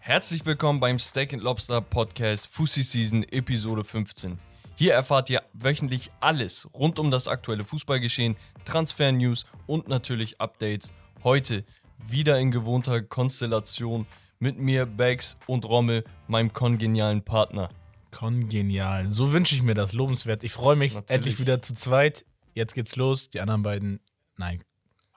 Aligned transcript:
Herzlich 0.00 0.44
willkommen 0.44 0.80
beim 0.80 0.98
Steak 0.98 1.32
and 1.32 1.42
Lobster 1.42 1.80
Podcast 1.80 2.48
Fussi 2.48 2.82
Season 2.82 3.22
Episode 3.30 3.84
15. 3.84 4.38
Hier 4.74 4.94
erfahrt 4.94 5.30
ihr 5.30 5.42
wöchentlich 5.52 6.10
alles 6.20 6.68
rund 6.74 6.98
um 6.98 7.10
das 7.10 7.28
aktuelle 7.28 7.64
Fußballgeschehen, 7.64 8.36
Transfer-News 8.64 9.46
und 9.66 9.86
natürlich 9.86 10.40
Updates. 10.40 10.92
Heute 11.22 11.64
wieder 12.04 12.40
in 12.40 12.50
gewohnter 12.50 13.02
Konstellation 13.02 14.06
mit 14.40 14.58
mir, 14.58 14.86
Bags 14.86 15.38
und 15.46 15.64
Rommel, 15.64 16.04
meinem 16.26 16.52
kongenialen 16.52 17.22
Partner. 17.22 17.68
Kongenial. 18.10 19.10
So 19.12 19.32
wünsche 19.32 19.54
ich 19.54 19.62
mir 19.62 19.74
das. 19.74 19.92
Lobenswert. 19.92 20.42
Ich 20.42 20.52
freue 20.52 20.76
mich 20.76 20.94
Natürlich. 20.94 21.14
endlich 21.14 21.38
wieder 21.38 21.62
zu 21.62 21.74
zweit. 21.74 22.24
Jetzt 22.54 22.74
geht's 22.74 22.96
los. 22.96 23.30
Die 23.30 23.40
anderen 23.40 23.62
beiden, 23.62 24.00
nein, 24.36 24.64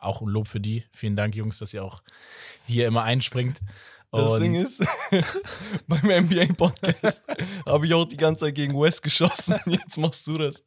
auch 0.05 0.21
ein 0.21 0.27
Lob 0.27 0.47
für 0.47 0.59
die. 0.59 0.85
Vielen 0.91 1.15
Dank, 1.15 1.35
Jungs, 1.35 1.59
dass 1.59 1.73
ihr 1.73 1.83
auch 1.83 2.01
hier 2.65 2.87
immer 2.87 3.03
einspringt. 3.03 3.61
Das 4.11 4.33
Und 4.33 4.41
Ding 4.41 4.55
ist, 4.55 4.85
beim 5.87 6.25
NBA-Podcast 6.25 7.23
habe 7.67 7.85
ich 7.85 7.93
auch 7.93 8.05
die 8.05 8.17
ganze 8.17 8.45
Zeit 8.45 8.55
gegen 8.55 8.79
West 8.79 9.03
geschossen. 9.03 9.59
Jetzt 9.65 9.97
machst 9.97 10.27
du 10.27 10.37
das. 10.37 10.63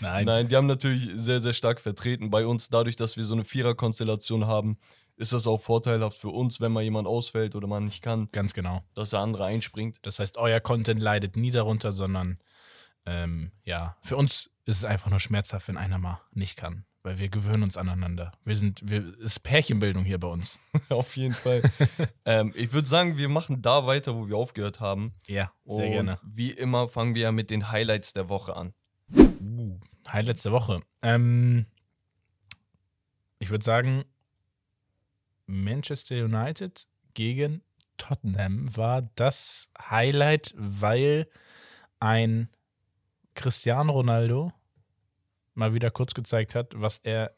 nein, 0.00 0.24
Nein, 0.24 0.48
die 0.48 0.56
haben 0.56 0.66
natürlich 0.66 1.10
sehr, 1.14 1.40
sehr 1.40 1.52
stark 1.52 1.80
vertreten. 1.80 2.30
Bei 2.30 2.46
uns, 2.46 2.68
dadurch, 2.68 2.96
dass 2.96 3.16
wir 3.16 3.24
so 3.24 3.34
eine 3.34 3.44
Vierer-Konstellation 3.44 4.46
haben, 4.46 4.78
ist 5.16 5.32
das 5.32 5.46
auch 5.46 5.60
vorteilhaft 5.60 6.18
für 6.18 6.28
uns, 6.28 6.60
wenn 6.60 6.72
mal 6.72 6.82
jemand 6.82 7.08
ausfällt 7.08 7.54
oder 7.54 7.66
man 7.66 7.84
nicht 7.84 8.02
kann, 8.02 8.28
ganz 8.32 8.54
genau. 8.54 8.82
dass 8.94 9.10
der 9.10 9.20
andere 9.20 9.46
einspringt. 9.46 9.98
Das 10.02 10.18
heißt, 10.18 10.36
euer 10.36 10.60
Content 10.60 11.00
leidet 11.00 11.36
nie 11.36 11.50
darunter, 11.50 11.92
sondern 11.92 12.38
ähm, 13.06 13.52
ja, 13.64 13.96
für 14.02 14.16
uns 14.16 14.50
ist 14.64 14.78
es 14.78 14.84
einfach 14.84 15.10
nur 15.10 15.20
schmerzhaft, 15.20 15.68
wenn 15.68 15.76
einer 15.76 15.98
mal 15.98 16.20
nicht 16.32 16.56
kann. 16.56 16.84
Weil 17.06 17.20
wir 17.20 17.28
gewöhnen 17.28 17.62
uns 17.62 17.76
aneinander. 17.76 18.32
Wir 18.44 18.56
sind, 18.56 18.80
wir, 18.82 19.14
es 19.20 19.36
ist 19.36 19.44
Pärchenbildung 19.44 20.04
hier 20.04 20.18
bei 20.18 20.26
uns. 20.26 20.58
Auf 20.88 21.16
jeden 21.16 21.34
Fall. 21.34 21.62
ähm, 22.24 22.52
ich 22.56 22.72
würde 22.72 22.88
sagen, 22.88 23.16
wir 23.16 23.28
machen 23.28 23.62
da 23.62 23.86
weiter, 23.86 24.16
wo 24.16 24.26
wir 24.26 24.36
aufgehört 24.36 24.80
haben. 24.80 25.12
Ja, 25.28 25.52
sehr 25.66 25.86
Und 25.86 25.92
gerne. 25.92 26.18
Wie 26.24 26.50
immer 26.50 26.88
fangen 26.88 27.14
wir 27.14 27.22
ja 27.22 27.30
mit 27.30 27.50
den 27.50 27.70
Highlights 27.70 28.12
der 28.12 28.28
Woche 28.28 28.56
an. 28.56 28.74
Uh, 29.14 29.78
Highlights 30.10 30.42
der 30.42 30.50
Woche. 30.50 30.80
Ähm, 31.00 31.66
ich 33.38 33.50
würde 33.50 33.64
sagen, 33.64 34.04
Manchester 35.46 36.16
United 36.24 36.88
gegen 37.14 37.62
Tottenham 37.98 38.76
war 38.76 39.02
das 39.14 39.68
Highlight, 39.78 40.54
weil 40.56 41.28
ein 42.00 42.48
Cristiano 43.36 43.92
Ronaldo 43.92 44.52
mal 45.56 45.74
wieder 45.74 45.90
kurz 45.90 46.14
gezeigt 46.14 46.54
hat, 46.54 46.72
was 46.76 46.98
er 46.98 47.34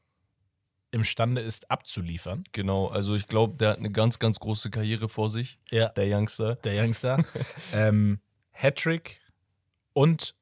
imstande 0.90 1.40
ist 1.42 1.70
abzuliefern. 1.70 2.44
Genau, 2.52 2.86
also 2.88 3.14
ich 3.14 3.26
glaube, 3.26 3.56
der 3.56 3.70
hat 3.70 3.78
eine 3.78 3.90
ganz, 3.90 4.18
ganz 4.18 4.38
große 4.40 4.70
Karriere 4.70 5.08
vor 5.08 5.28
sich, 5.28 5.58
Ja. 5.70 5.88
der 5.90 6.06
Youngster. 6.16 6.56
Der 6.56 6.82
Youngster. 6.82 7.24
ähm, 7.72 8.20
Hattrick 8.52 9.20
und 9.92 10.34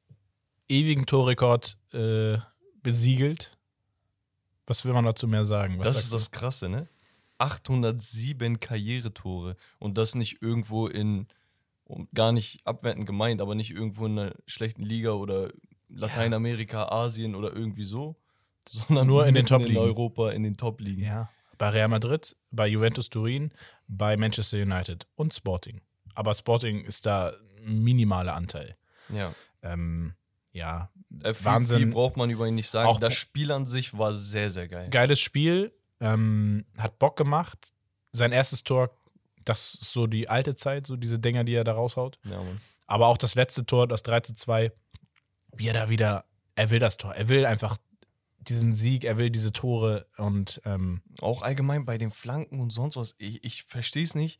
ewigen 0.69 1.05
Torrekord 1.05 1.77
äh, 1.93 2.37
besiegelt. 2.81 3.57
Was 4.65 4.85
will 4.85 4.93
man 4.93 5.05
dazu 5.05 5.27
mehr 5.27 5.45
sagen? 5.45 5.79
Was 5.79 5.87
das 5.87 6.03
ist 6.05 6.13
das 6.13 6.31
Krasse, 6.31 6.69
ne? 6.69 6.87
807 7.39 8.59
Karrieretore 8.59 9.55
und 9.79 9.97
das 9.97 10.15
nicht 10.15 10.41
irgendwo 10.41 10.87
in, 10.87 11.27
gar 12.13 12.31
nicht 12.31 12.65
abwertend 12.65 13.05
gemeint, 13.05 13.41
aber 13.41 13.53
nicht 13.55 13.71
irgendwo 13.71 14.05
in 14.07 14.17
einer 14.17 14.33
schlechten 14.47 14.83
Liga 14.83 15.11
oder 15.11 15.51
Lateinamerika, 15.89 16.85
Asien 16.89 17.35
oder 17.35 17.53
irgendwie 17.53 17.83
so, 17.83 18.15
sondern 18.69 19.07
Nur 19.07 19.21
in 19.25 19.33
den 19.33 19.43
mitten 19.43 19.47
Top-Ligen. 19.47 19.75
In 19.75 19.81
Europa, 19.81 20.31
in 20.31 20.43
den 20.43 20.55
Top-Ligen. 20.55 21.03
Ja. 21.03 21.29
Bei 21.57 21.69
Real 21.69 21.87
Madrid, 21.87 22.35
bei 22.51 22.67
Juventus 22.67 23.09
Turin, 23.09 23.51
bei 23.87 24.15
Manchester 24.17 24.57
United 24.57 25.07
und 25.15 25.33
Sporting. 25.33 25.81
Aber 26.13 26.33
Sporting 26.33 26.83
ist 26.85 27.05
da 27.05 27.33
ein 27.65 27.79
minimaler 27.83 28.35
Anteil. 28.35 28.75
Ja. 29.09 29.33
Ähm, 29.63 30.13
ja, 30.51 30.89
Äh, 31.23 31.33
viel, 31.33 31.45
Wahnsinn. 31.45 31.77
viel 31.77 31.87
braucht 31.87 32.17
man 32.17 32.29
über 32.29 32.47
ihn 32.47 32.55
nicht 32.55 32.69
sagen. 32.69 32.87
Auch- 32.89 32.99
das 32.99 33.13
Spiel 33.13 33.51
an 33.51 33.65
sich 33.65 33.97
war 33.97 34.13
sehr, 34.13 34.49
sehr 34.49 34.67
geil. 34.67 34.89
geiles 34.89 35.19
Spiel, 35.19 35.71
ähm, 35.99 36.65
hat 36.77 36.99
Bock 36.99 37.15
gemacht. 37.17 37.71
Sein 38.11 38.31
erstes 38.31 38.63
Tor, 38.63 38.91
das 39.45 39.75
ist 39.75 39.93
so 39.93 40.05
die 40.07 40.27
alte 40.29 40.53
Zeit, 40.55 40.85
so 40.85 40.95
diese 40.97 41.17
Dinger, 41.19 41.43
die 41.43 41.53
er 41.53 41.63
da 41.63 41.71
raushaut. 41.73 42.19
Ja. 42.23 42.41
Aber 42.87 43.07
auch 43.07 43.17
das 43.17 43.35
letzte 43.35 43.65
Tor, 43.65 43.87
das 43.87 44.03
3 44.03 44.19
zu 44.21 44.33
2, 44.35 44.71
wie 45.57 45.67
er 45.67 45.73
da 45.73 45.89
wieder, 45.89 46.25
er 46.55 46.69
will 46.69 46.79
das 46.79 46.97
Tor, 46.97 47.13
er 47.13 47.29
will 47.29 47.45
einfach 47.45 47.77
diesen 48.39 48.75
Sieg, 48.75 49.03
er 49.03 49.17
will 49.17 49.29
diese 49.29 49.51
Tore 49.51 50.07
und 50.17 50.61
ähm, 50.65 51.01
Auch 51.19 51.41
allgemein 51.41 51.85
bei 51.85 51.97
den 51.97 52.11
Flanken 52.11 52.59
und 52.61 52.69
sonst 52.71 52.95
was. 52.95 53.15
Ich, 53.17 53.43
ich 53.43 53.63
verstehe 53.63 54.03
es 54.03 54.15
nicht, 54.15 54.39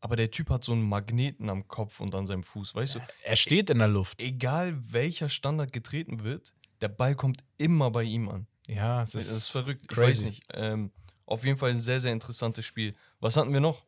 aber 0.00 0.16
der 0.16 0.30
Typ 0.30 0.50
hat 0.50 0.64
so 0.64 0.72
einen 0.72 0.88
Magneten 0.88 1.50
am 1.50 1.68
Kopf 1.68 2.00
und 2.00 2.14
an 2.14 2.26
seinem 2.26 2.42
Fuß, 2.42 2.74
weißt 2.74 2.96
du? 2.96 3.00
er 3.22 3.36
steht 3.36 3.68
in 3.70 3.78
der 3.78 3.88
Luft. 3.88 4.20
Egal 4.22 4.78
welcher 4.92 5.28
Standard 5.28 5.72
getreten 5.72 6.24
wird, 6.24 6.54
der 6.80 6.88
Ball 6.88 7.14
kommt 7.14 7.44
immer 7.58 7.90
bei 7.90 8.02
ihm 8.04 8.28
an. 8.28 8.46
Ja, 8.66 9.02
es 9.02 9.12
Das 9.12 9.26
ist, 9.26 9.32
ist, 9.32 9.48
verrückt. 9.48 9.82
Ich 9.82 9.88
crazy. 9.88 10.18
weiß 10.18 10.24
nicht. 10.24 10.42
Ähm, 10.52 10.90
auf 11.26 11.44
jeden 11.44 11.58
Fall 11.58 11.70
ein 11.70 11.78
sehr, 11.78 12.00
sehr 12.00 12.12
interessantes 12.12 12.64
Spiel. 12.64 12.94
Was 13.20 13.36
hatten 13.36 13.52
wir 13.52 13.60
noch? 13.60 13.84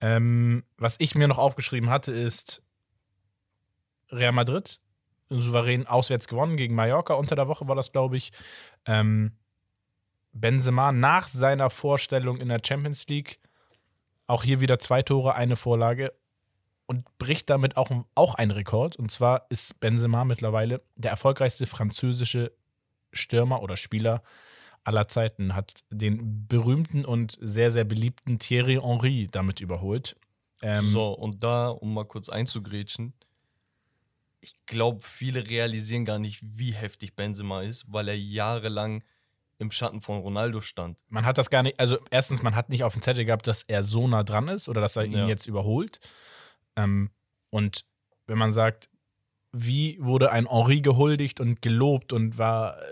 Ähm, 0.00 0.64
was 0.76 0.96
ich 0.98 1.14
mir 1.14 1.26
noch 1.26 1.38
aufgeschrieben 1.38 1.90
hatte, 1.90 2.12
ist 2.12 2.62
Real 4.10 4.32
Madrid, 4.32 4.80
souverän 5.28 5.86
auswärts 5.86 6.28
gewonnen 6.28 6.56
gegen 6.56 6.74
Mallorca. 6.74 7.14
Unter 7.14 7.36
der 7.36 7.48
Woche 7.48 7.66
war 7.68 7.74
das, 7.74 7.92
glaube 7.92 8.16
ich. 8.16 8.32
Ähm, 8.84 9.32
Benzema 10.32 10.92
nach 10.92 11.26
seiner 11.28 11.70
Vorstellung 11.70 12.38
in 12.38 12.48
der 12.48 12.60
Champions 12.64 13.06
League 13.08 13.38
auch 14.26 14.42
hier 14.42 14.60
wieder 14.60 14.78
zwei 14.78 15.02
Tore, 15.02 15.34
eine 15.34 15.56
Vorlage 15.56 16.12
und 16.86 17.04
bricht 17.18 17.48
damit 17.50 17.76
auch, 17.76 17.90
auch 18.14 18.34
einen 18.34 18.50
Rekord. 18.50 18.96
Und 18.96 19.10
zwar 19.10 19.46
ist 19.50 19.80
Benzema 19.80 20.24
mittlerweile 20.24 20.82
der 20.96 21.10
erfolgreichste 21.12 21.66
französische 21.66 22.52
Stürmer 23.12 23.62
oder 23.62 23.76
Spieler 23.76 24.22
aller 24.84 25.08
Zeiten, 25.08 25.54
hat 25.54 25.80
den 25.90 26.46
berühmten 26.46 27.04
und 27.04 27.36
sehr, 27.40 27.70
sehr 27.70 27.84
beliebten 27.84 28.38
Thierry 28.38 28.78
Henry 28.80 29.26
damit 29.30 29.60
überholt. 29.60 30.16
Ähm, 30.62 30.90
so, 30.90 31.08
und 31.10 31.42
da, 31.42 31.68
um 31.68 31.92
mal 31.92 32.04
kurz 32.04 32.28
einzugrätschen, 32.28 33.12
ich 34.46 34.54
glaube, 34.66 35.00
viele 35.02 35.48
realisieren 35.48 36.04
gar 36.04 36.18
nicht, 36.18 36.40
wie 36.42 36.72
heftig 36.72 37.16
Benzema 37.16 37.62
ist, 37.62 37.92
weil 37.92 38.08
er 38.08 38.18
jahrelang 38.18 39.02
im 39.58 39.70
Schatten 39.70 40.00
von 40.00 40.18
Ronaldo 40.18 40.60
stand. 40.60 40.98
Man 41.08 41.24
hat 41.24 41.38
das 41.38 41.50
gar 41.50 41.62
nicht, 41.62 41.80
also 41.80 41.98
erstens, 42.10 42.42
man 42.42 42.54
hat 42.54 42.68
nicht 42.68 42.84
auf 42.84 42.92
dem 42.92 43.02
Zettel 43.02 43.24
gehabt, 43.24 43.46
dass 43.46 43.62
er 43.62 43.82
so 43.82 44.06
nah 44.06 44.22
dran 44.22 44.48
ist 44.48 44.68
oder 44.68 44.80
dass 44.80 44.96
er 44.96 45.04
ihn 45.04 45.12
Ja. 45.12 45.26
jetzt 45.26 45.46
überholt. 45.46 45.98
Ähm, 46.76 47.10
und 47.50 47.84
wenn 48.26 48.38
man 48.38 48.52
sagt, 48.52 48.88
wie 49.52 49.96
wurde 50.00 50.30
ein 50.30 50.48
Henri 50.48 50.80
gehuldigt 50.82 51.40
und 51.40 51.62
gelobt 51.62 52.12
und 52.12 52.36
war 52.38 52.80
äh, 52.82 52.86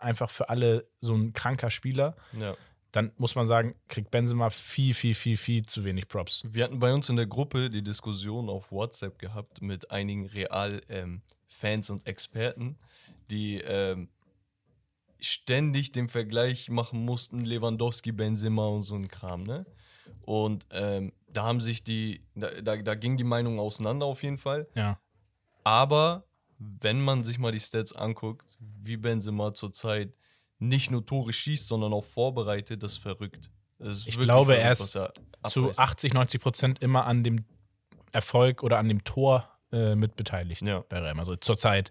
einfach 0.00 0.30
für 0.30 0.48
alle 0.48 0.88
so 1.00 1.14
ein 1.14 1.32
kranker 1.34 1.70
Spieler, 1.70 2.16
Ja. 2.32 2.56
Dann 2.92 3.12
muss 3.18 3.34
man 3.34 3.46
sagen, 3.46 3.74
kriegt 3.88 4.10
Benzema 4.10 4.50
viel, 4.50 4.94
viel, 4.94 5.14
viel, 5.14 5.36
viel 5.36 5.64
zu 5.64 5.84
wenig 5.84 6.08
Props. 6.08 6.42
Wir 6.48 6.64
hatten 6.64 6.78
bei 6.78 6.92
uns 6.92 7.08
in 7.08 7.16
der 7.16 7.26
Gruppe 7.26 7.70
die 7.70 7.82
Diskussion 7.82 8.48
auf 8.48 8.72
WhatsApp 8.72 9.18
gehabt 9.18 9.60
mit 9.60 9.90
einigen 9.90 10.26
Real-Fans 10.26 11.90
und 11.90 12.06
Experten, 12.06 12.78
die 13.30 13.60
ähm, 13.60 14.08
ständig 15.20 15.92
den 15.92 16.08
Vergleich 16.08 16.70
machen 16.70 17.04
mussten, 17.04 17.44
Lewandowski, 17.44 18.12
Benzema 18.12 18.66
und 18.68 18.84
so 18.84 18.94
ein 18.94 19.08
Kram, 19.08 19.42
ne? 19.42 19.66
Und 20.22 20.66
ähm, 20.70 21.12
da 21.26 21.44
haben 21.44 21.60
sich 21.60 21.84
die, 21.84 22.22
da, 22.34 22.60
da, 22.60 22.76
da 22.76 22.94
ging 22.94 23.16
die 23.16 23.24
Meinung 23.24 23.58
auseinander 23.58 24.06
auf 24.06 24.22
jeden 24.22 24.38
Fall. 24.38 24.66
Ja. 24.74 24.98
Aber 25.64 26.24
wenn 26.58 27.00
man 27.00 27.24
sich 27.24 27.38
mal 27.38 27.52
die 27.52 27.60
Stats 27.60 27.94
anguckt, 27.94 28.56
wie 28.58 28.96
Benzema 28.96 29.54
zurzeit 29.54 30.12
nicht 30.58 30.90
nur 30.90 31.04
Tore 31.06 31.32
schießt, 31.32 31.66
sondern 31.68 31.92
auch 31.92 32.04
vorbereitet, 32.04 32.82
das 32.82 32.92
ist 32.92 32.98
verrückt. 32.98 33.50
Das 33.78 33.98
ist 33.98 34.08
Ich 34.08 34.18
glaube, 34.18 34.54
verrückt, 34.54 34.64
er 34.64 34.72
ist 34.72 34.96
er 34.96 35.12
Zu 35.48 35.62
abreißt. 35.64 35.78
80, 35.78 36.14
90 36.14 36.40
Prozent 36.40 36.82
immer 36.82 37.06
an 37.06 37.22
dem 37.22 37.44
Erfolg 38.12 38.62
oder 38.62 38.78
an 38.78 38.88
dem 38.88 39.04
Tor 39.04 39.48
äh, 39.70 39.94
mit 39.94 40.16
beteiligt 40.16 40.62
Ja. 40.62 40.80
bei 40.88 40.98
Real 40.98 41.14
Madrid 41.14 41.44
zurzeit. 41.44 41.90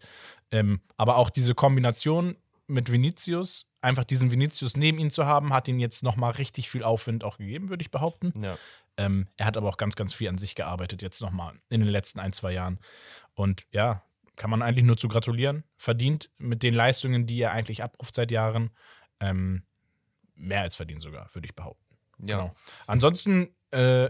Ähm, 0.52 0.82
aber 0.98 1.18
auch 1.18 1.30
diese 1.30 1.54
Kombination 1.56 2.36
mit 2.66 2.92
Vinicius, 2.92 3.68
einfach 3.82 4.04
diesen 4.04 4.32
Vinicius 4.32 4.76
neben 4.76 5.00
ihm 5.00 5.10
zu 5.10 5.26
haben, 5.26 5.54
hat 5.54 5.68
ihm 5.68 5.80
jetzt 5.80 6.04
nochmal 6.04 6.32
richtig 6.32 6.70
viel 6.70 6.84
Aufwind 6.84 7.24
auch 7.24 7.38
gegeben, 7.38 7.70
würde 7.70 7.82
ich 7.82 7.92
behaupten. 7.92 8.34
Ja. 8.44 8.58
Ähm, 8.98 9.28
er 9.38 9.46
hat 9.46 9.56
aber 9.58 9.70
auch 9.70 9.78
ganz, 9.78 9.96
ganz 9.96 10.14
viel 10.14 10.28
an 10.28 10.38
sich 10.40 10.56
gearbeitet, 10.56 11.02
jetzt 11.02 11.22
nochmal 11.22 11.54
in 11.70 11.82
den 11.82 11.90
letzten 11.90 12.20
ein, 12.20 12.34
zwei 12.34 12.52
Jahren. 12.52 12.80
Und 13.36 13.66
ja, 13.72 14.04
kann 14.38 14.50
man 14.50 14.62
eigentlich 14.62 14.86
nur 14.86 14.96
zu 14.96 15.10
gratulieren. 15.10 15.66
Verdient 15.78 16.30
mit 16.38 16.64
den 16.64 16.74
Leistungen, 16.74 17.26
die 17.26 17.42
er 17.42 17.52
eigentlich 17.52 17.84
abruft 17.84 18.16
seit 18.16 18.32
Jahren. 18.32 18.70
Ähm, 19.20 19.64
mehr 20.36 20.62
als 20.62 20.76
verdient 20.76 21.02
sogar, 21.02 21.30
würde 21.34 21.46
ich 21.46 21.56
behaupten. 21.56 21.98
Ja. 22.20 22.38
Genau. 22.38 22.54
Ansonsten, 22.86 23.54
äh, 23.72 24.10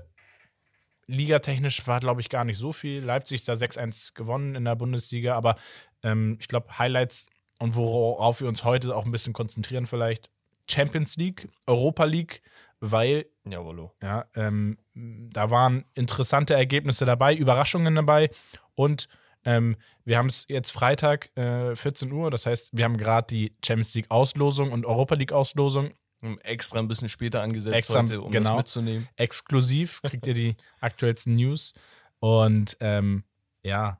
ligatechnisch 1.08 1.88
war, 1.88 2.00
glaube 2.00 2.22
ich, 2.22 2.30
gar 2.30 2.44
nicht 2.44 2.58
so 2.58 2.74
viel. 2.74 3.02
Leipzig 3.02 3.40
ist 3.40 3.48
da 3.48 3.54
6-1 3.54 4.14
gewonnen 4.14 4.56
in 4.56 4.66
der 4.66 4.76
Bundesliga, 4.76 5.36
aber 5.36 5.56
ähm, 6.04 6.38
ich 6.40 6.48
glaube, 6.48 6.78
Highlights 6.78 7.26
und 7.60 7.76
worauf 7.76 8.42
wir 8.42 8.48
uns 8.48 8.64
heute 8.66 8.96
auch 8.96 9.06
ein 9.06 9.12
bisschen 9.12 9.34
konzentrieren, 9.34 9.88
vielleicht 9.88 10.30
Champions 10.70 11.16
League, 11.16 11.48
Europa 11.66 12.04
League 12.04 12.42
weil 12.80 13.26
Jawollo. 13.46 13.94
ja, 14.02 14.26
ähm, 14.36 14.78
da 14.94 15.50
waren 15.50 15.86
interessante 15.96 16.54
Ergebnisse 16.54 17.06
dabei, 17.06 17.34
Überraschungen 17.36 17.96
dabei 17.96 18.30
und 18.76 19.08
ähm, 19.48 19.78
wir 20.04 20.18
haben 20.18 20.28
es 20.28 20.46
jetzt 20.50 20.72
Freitag, 20.72 21.36
äh, 21.38 21.74
14 21.74 22.12
Uhr, 22.12 22.30
das 22.30 22.46
heißt, 22.46 22.72
wir 22.74 22.84
haben 22.84 22.98
gerade 22.98 23.28
die 23.28 23.56
Champions 23.66 23.96
League 23.96 24.12
Auslosung 24.12 24.74
und 24.74 24.86
Europa 24.86 25.16
League 25.16 25.32
Auslosung 25.32 25.94
Extra 26.42 26.80
ein 26.80 26.88
bisschen 26.88 27.10
später 27.10 27.42
angesetzt 27.42 27.76
Extra, 27.76 28.02
heute, 28.02 28.22
um 28.22 28.32
genau. 28.32 28.50
das 28.50 28.58
mitzunehmen. 28.58 29.08
exklusiv, 29.16 30.02
kriegt 30.02 30.28
ihr 30.28 30.34
die 30.34 30.56
aktuellsten 30.82 31.36
News 31.36 31.74
und 32.20 32.76
ähm, 32.82 33.24
ja, 33.64 34.00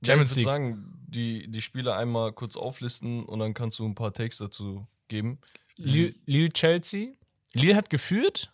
Ja, 0.00 0.06
Champions 0.06 0.32
ich 0.32 0.36
League. 0.38 0.46
würde 0.46 0.64
sagen, 0.64 0.98
die, 1.06 1.48
die 1.48 1.62
Spiele 1.62 1.94
einmal 1.94 2.32
kurz 2.32 2.56
auflisten 2.56 3.24
und 3.24 3.38
dann 3.38 3.54
kannst 3.54 3.78
du 3.78 3.84
ein 3.86 3.94
paar 3.94 4.12
Takes 4.12 4.38
dazu 4.38 4.86
geben. 5.08 5.38
Lille, 5.76 6.14
Lille 6.26 6.50
Chelsea. 6.50 7.10
Lille 7.52 7.76
hat 7.76 7.88
geführt 7.90 8.52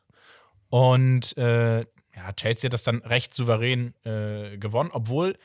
und 0.69 1.37
äh, 1.39 1.81
ja, 1.81 2.33
Chelsea 2.37 2.69
hat 2.69 2.75
das 2.75 2.83
dann 2.83 2.99
recht 2.99 3.35
souverän 3.35 3.95
äh, 4.05 4.59
gewonnen, 4.59 4.91
obwohl 4.93 5.39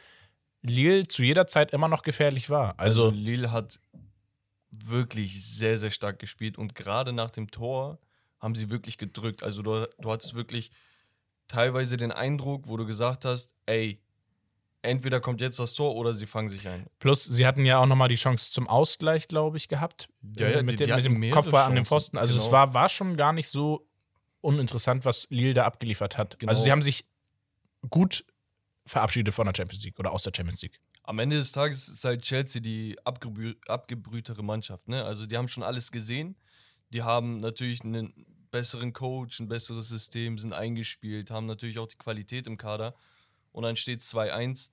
Lille 0.62 1.08
zu 1.08 1.24
jeder 1.24 1.48
Zeit 1.48 1.72
immer 1.72 1.88
noch 1.88 2.02
gefährlich 2.04 2.50
war. 2.50 2.78
Also, 2.80 3.06
Also, 3.08 3.16
Lille 3.16 3.52
hat 3.52 3.80
wirklich 4.72 5.44
sehr, 5.46 5.78
sehr 5.78 5.92
stark 5.92 6.20
gespielt 6.20 6.58
und 6.58 6.76
gerade 6.76 7.14
nach 7.14 7.32
dem 7.32 7.50
Tor 7.50 8.00
haben 8.40 8.56
sie 8.56 8.70
wirklich 8.70 8.98
gedrückt. 8.98 9.44
Also 9.44 9.62
du, 9.62 9.88
du 10.00 10.12
hattest 10.12 10.34
wirklich 10.36 10.72
teilweise 11.48 11.98
den 11.98 12.12
Eindruck, 12.12 12.68
wo 12.68 12.78
du 12.78 12.86
gesagt 12.86 13.26
hast, 13.26 13.54
ey, 13.66 14.00
entweder 14.82 15.20
kommt 15.20 15.42
jetzt 15.42 15.60
das 15.60 15.74
Tor 15.74 15.96
oder 15.96 16.14
sie 16.14 16.26
fangen 16.28 16.48
sich 16.50 16.68
ein. 16.68 16.86
plus 17.00 17.24
sie 17.26 17.46
hatten 17.46 17.66
ja 17.66 17.80
auch 17.80 17.86
nochmal 17.86 18.08
die 18.08 18.16
Chance 18.16 18.52
zum 18.52 18.68
Ausgleich, 18.70 19.28
glaube 19.28 19.58
ich, 19.58 19.68
gehabt. 19.68 20.08
Ja, 20.38 20.48
ja, 20.50 20.60
Äh, 20.60 20.64
mit, 20.64 20.80
die- 20.80 20.84
die 20.86 20.90
dem, 20.90 20.96
mit 20.96 21.06
hatten 21.06 21.22
dem 21.22 21.32
Kopfball 21.32 21.64
an 21.64 21.72
den 21.76 21.84
Chancen. 21.84 21.86
Pfosten. 21.88 22.18
Also 22.18 22.36
es 22.38 22.42
Genau. 22.46 22.52
war, 22.52 22.74
war 22.74 22.88
schon 22.90 23.18
gar 23.18 23.34
nicht 23.34 23.50
so 23.50 23.88
uninteressant, 24.42 25.04
was 25.04 25.26
Lille 25.30 25.54
da 25.54 25.66
abgeliefert 25.66 26.18
hat. 26.18 26.40
Genau. 26.40 26.52
Also 26.52 26.64
sie 26.64 26.72
haben 26.72 26.84
sich 26.84 27.06
gut 27.90 28.24
verabschiedet 28.90 29.34
von 29.34 29.46
der 29.46 29.54
Champions 29.56 29.84
League 29.84 30.00
oder 30.00 30.12
aus 30.12 30.24
der 30.24 30.32
Champions 30.36 30.62
League. 30.62 30.80
Am 31.04 31.20
Ende 31.20 31.38
des 31.38 31.52
Tages 31.52 31.88
ist 31.88 32.04
halt 32.04 32.22
Chelsea 32.22 32.62
die 32.62 32.98
abgebrü 33.04 33.56
abgebrühtere 33.68 34.44
Mannschaft. 34.44 34.88
Ne? 34.88 35.04
Also 35.04 35.26
die 35.26 35.38
haben 35.38 35.48
schon 35.48 35.64
alles 35.64 35.92
gesehen. 35.92 36.36
Die 36.92 37.04
haben 37.04 37.40
natürlich 37.40 37.82
einen 37.84 38.26
besseren 38.52 38.94
Coach, 38.94 39.40
ein 39.40 39.48
besseres 39.48 39.90
System, 39.90 40.38
sind 40.38 40.54
eingespielt, 40.54 41.30
haben 41.30 41.46
natürlich 41.46 41.78
auch 41.80 41.88
die 41.88 41.98
Qualität 41.98 42.48
im 42.48 42.58
Kader. 42.58 42.96
Und 43.52 43.64
dann 43.64 43.76
steht 43.76 44.02
2-1. 44.02 44.72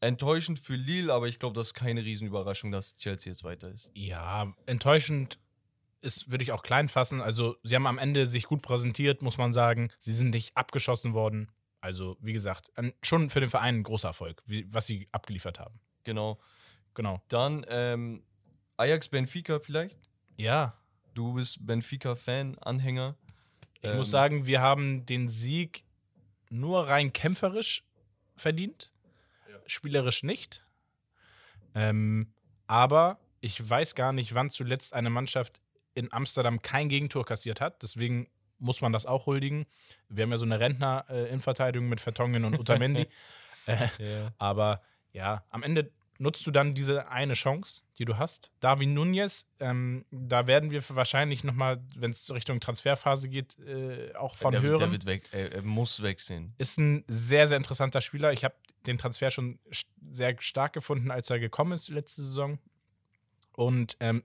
Enttäuschend 0.00 0.60
für 0.60 0.76
Lille, 0.76 1.12
aber 1.12 1.26
ich 1.26 1.38
glaube, 1.38 1.54
das 1.54 1.68
ist 1.68 1.74
keine 1.74 2.04
Riesenüberraschung, 2.04 2.70
dass 2.70 2.96
Chelsea 2.96 3.32
jetzt 3.32 3.42
weiter 3.42 3.70
ist. 3.70 3.90
Ja, 3.94 4.52
enttäuschend 4.66 5.38
ist, 6.00 6.30
würde 6.30 6.44
ich 6.44 6.52
auch 6.52 6.62
klein 6.62 6.88
fassen. 6.88 7.20
Also, 7.20 7.56
sie 7.64 7.74
haben 7.74 7.86
am 7.86 7.98
Ende 7.98 8.26
sich 8.26 8.44
gut 8.44 8.62
präsentiert, 8.62 9.22
muss 9.22 9.38
man 9.38 9.52
sagen. 9.52 9.90
Sie 9.98 10.12
sind 10.12 10.30
nicht 10.30 10.56
abgeschossen 10.56 11.14
worden. 11.14 11.50
Also, 11.80 12.16
wie 12.20 12.32
gesagt, 12.32 12.70
ein, 12.76 12.92
schon 13.02 13.30
für 13.30 13.40
den 13.40 13.50
Verein 13.50 13.76
ein 13.76 13.82
großer 13.82 14.08
Erfolg, 14.08 14.42
wie, 14.46 14.66
was 14.72 14.86
sie 14.86 15.08
abgeliefert 15.12 15.58
haben. 15.58 15.78
Genau. 16.04 16.40
Genau. 16.94 17.22
Dann 17.28 17.64
ähm, 17.68 18.24
Ajax 18.76 19.08
Benfica 19.08 19.60
vielleicht. 19.60 19.98
Ja, 20.36 20.78
Du 21.18 21.32
bist 21.32 21.66
Benfica-Fan, 21.66 22.58
Anhänger. 22.58 23.16
ich 23.80 23.90
Ähm, 23.90 23.96
muss 23.96 24.08
sagen, 24.08 24.46
wir 24.46 24.60
haben 24.60 25.04
den 25.04 25.28
Sieg 25.28 25.82
nur 26.48 26.86
rein 26.86 27.12
kämpferisch 27.12 27.82
verdient, 28.36 28.92
spielerisch 29.66 30.22
nicht. 30.22 30.64
Ähm, 31.74 32.32
aber 32.68 33.18
ich 33.40 33.68
weiß 33.68 33.96
gar 33.96 34.12
nicht, 34.12 34.36
wann 34.36 34.48
zuletzt 34.48 34.92
eine 34.92 35.10
Mannschaft 35.10 35.60
in 35.94 36.12
Amsterdam 36.12 36.62
kein 36.62 36.88
Gegentor 36.88 37.24
kassiert 37.24 37.60
hat. 37.60 37.82
Deswegen 37.82 38.28
muss 38.58 38.80
man 38.80 38.92
das 38.92 39.06
auch 39.06 39.26
huldigen. 39.26 39.66
Wir 40.08 40.24
haben 40.24 40.30
ja 40.30 40.38
so 40.38 40.44
eine 40.44 40.60
Rentner-Innenverteidigung 40.60 41.88
mit 41.88 42.00
Vertongen 42.00 42.44
und 42.44 42.58
Utamendi. 42.58 43.06
äh, 43.66 43.76
Ja. 43.98 44.32
aber 44.38 44.82
ja, 45.12 45.44
am 45.50 45.62
Ende 45.62 45.90
nutzt 46.18 46.46
du 46.46 46.50
dann 46.50 46.74
diese 46.74 47.08
eine 47.08 47.34
Chance, 47.34 47.82
die 47.98 48.04
du 48.04 48.18
hast. 48.18 48.50
Darwin 48.60 48.92
Nunez, 48.94 49.46
ähm, 49.60 50.04
da 50.10 50.46
werden 50.46 50.70
wir 50.70 50.82
wahrscheinlich 50.90 51.44
nochmal, 51.44 51.80
wenn 51.96 52.10
es 52.10 52.32
Richtung 52.32 52.60
Transferphase 52.60 53.28
geht, 53.28 53.58
äh, 53.60 54.12
auch 54.14 54.34
von 54.36 54.52
der, 54.52 54.62
hören. 54.62 54.80
Der 54.80 54.90
wird 54.92 55.06
weg, 55.06 55.28
er, 55.32 55.52
er 55.52 55.62
muss 55.62 56.02
wechseln. 56.02 56.54
Ist 56.58 56.78
ein 56.78 57.04
sehr, 57.06 57.46
sehr 57.46 57.56
interessanter 57.56 58.00
Spieler. 58.00 58.32
Ich 58.32 58.44
habe 58.44 58.54
den 58.86 58.98
Transfer 58.98 59.30
schon 59.30 59.58
sehr 60.10 60.34
stark 60.40 60.72
gefunden, 60.72 61.10
als 61.10 61.30
er 61.30 61.38
gekommen 61.38 61.72
ist 61.72 61.88
letzte 61.88 62.22
Saison. 62.22 62.58
Und 63.52 63.96
ähm, 64.00 64.24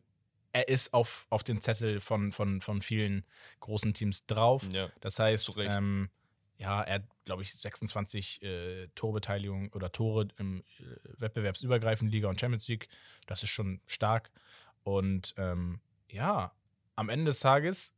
er 0.54 0.68
ist 0.70 0.94
auf, 0.94 1.26
auf 1.30 1.44
den 1.44 1.60
Zettel 1.62 2.00
von, 2.00 2.32
von, 2.32 2.62
von 2.62 2.82
vielen 2.82 3.26
großen 3.60 3.94
Teams 3.94 4.26
drauf. 4.26 4.66
Ja. 4.72 4.90
Das 5.02 5.20
heißt, 5.20 5.58
ähm, 5.58 6.10
ja, 6.58 6.82
er 6.84 6.96
hat, 6.96 7.04
glaube 7.26 7.42
ich, 7.42 7.52
26 7.54 8.42
äh, 8.44 8.88
Torbeteiligung 8.96 9.74
oder 9.74 9.92
Tore 9.92 10.28
im 10.38 10.60
äh, 10.80 10.84
wettbewerbsübergreifenden 11.20 12.12
Liga 12.12 12.30
und 12.30 12.40
Champions 12.40 12.68
League. 12.68 12.88
Das 13.26 13.44
ist 13.44 13.50
schon 13.50 13.82
stark. 13.88 14.32
Und 14.84 15.34
ähm, 15.38 15.80
ja, 16.10 16.54
am 16.96 17.10
Ende 17.10 17.26
des 17.26 17.40
Tages 17.40 17.94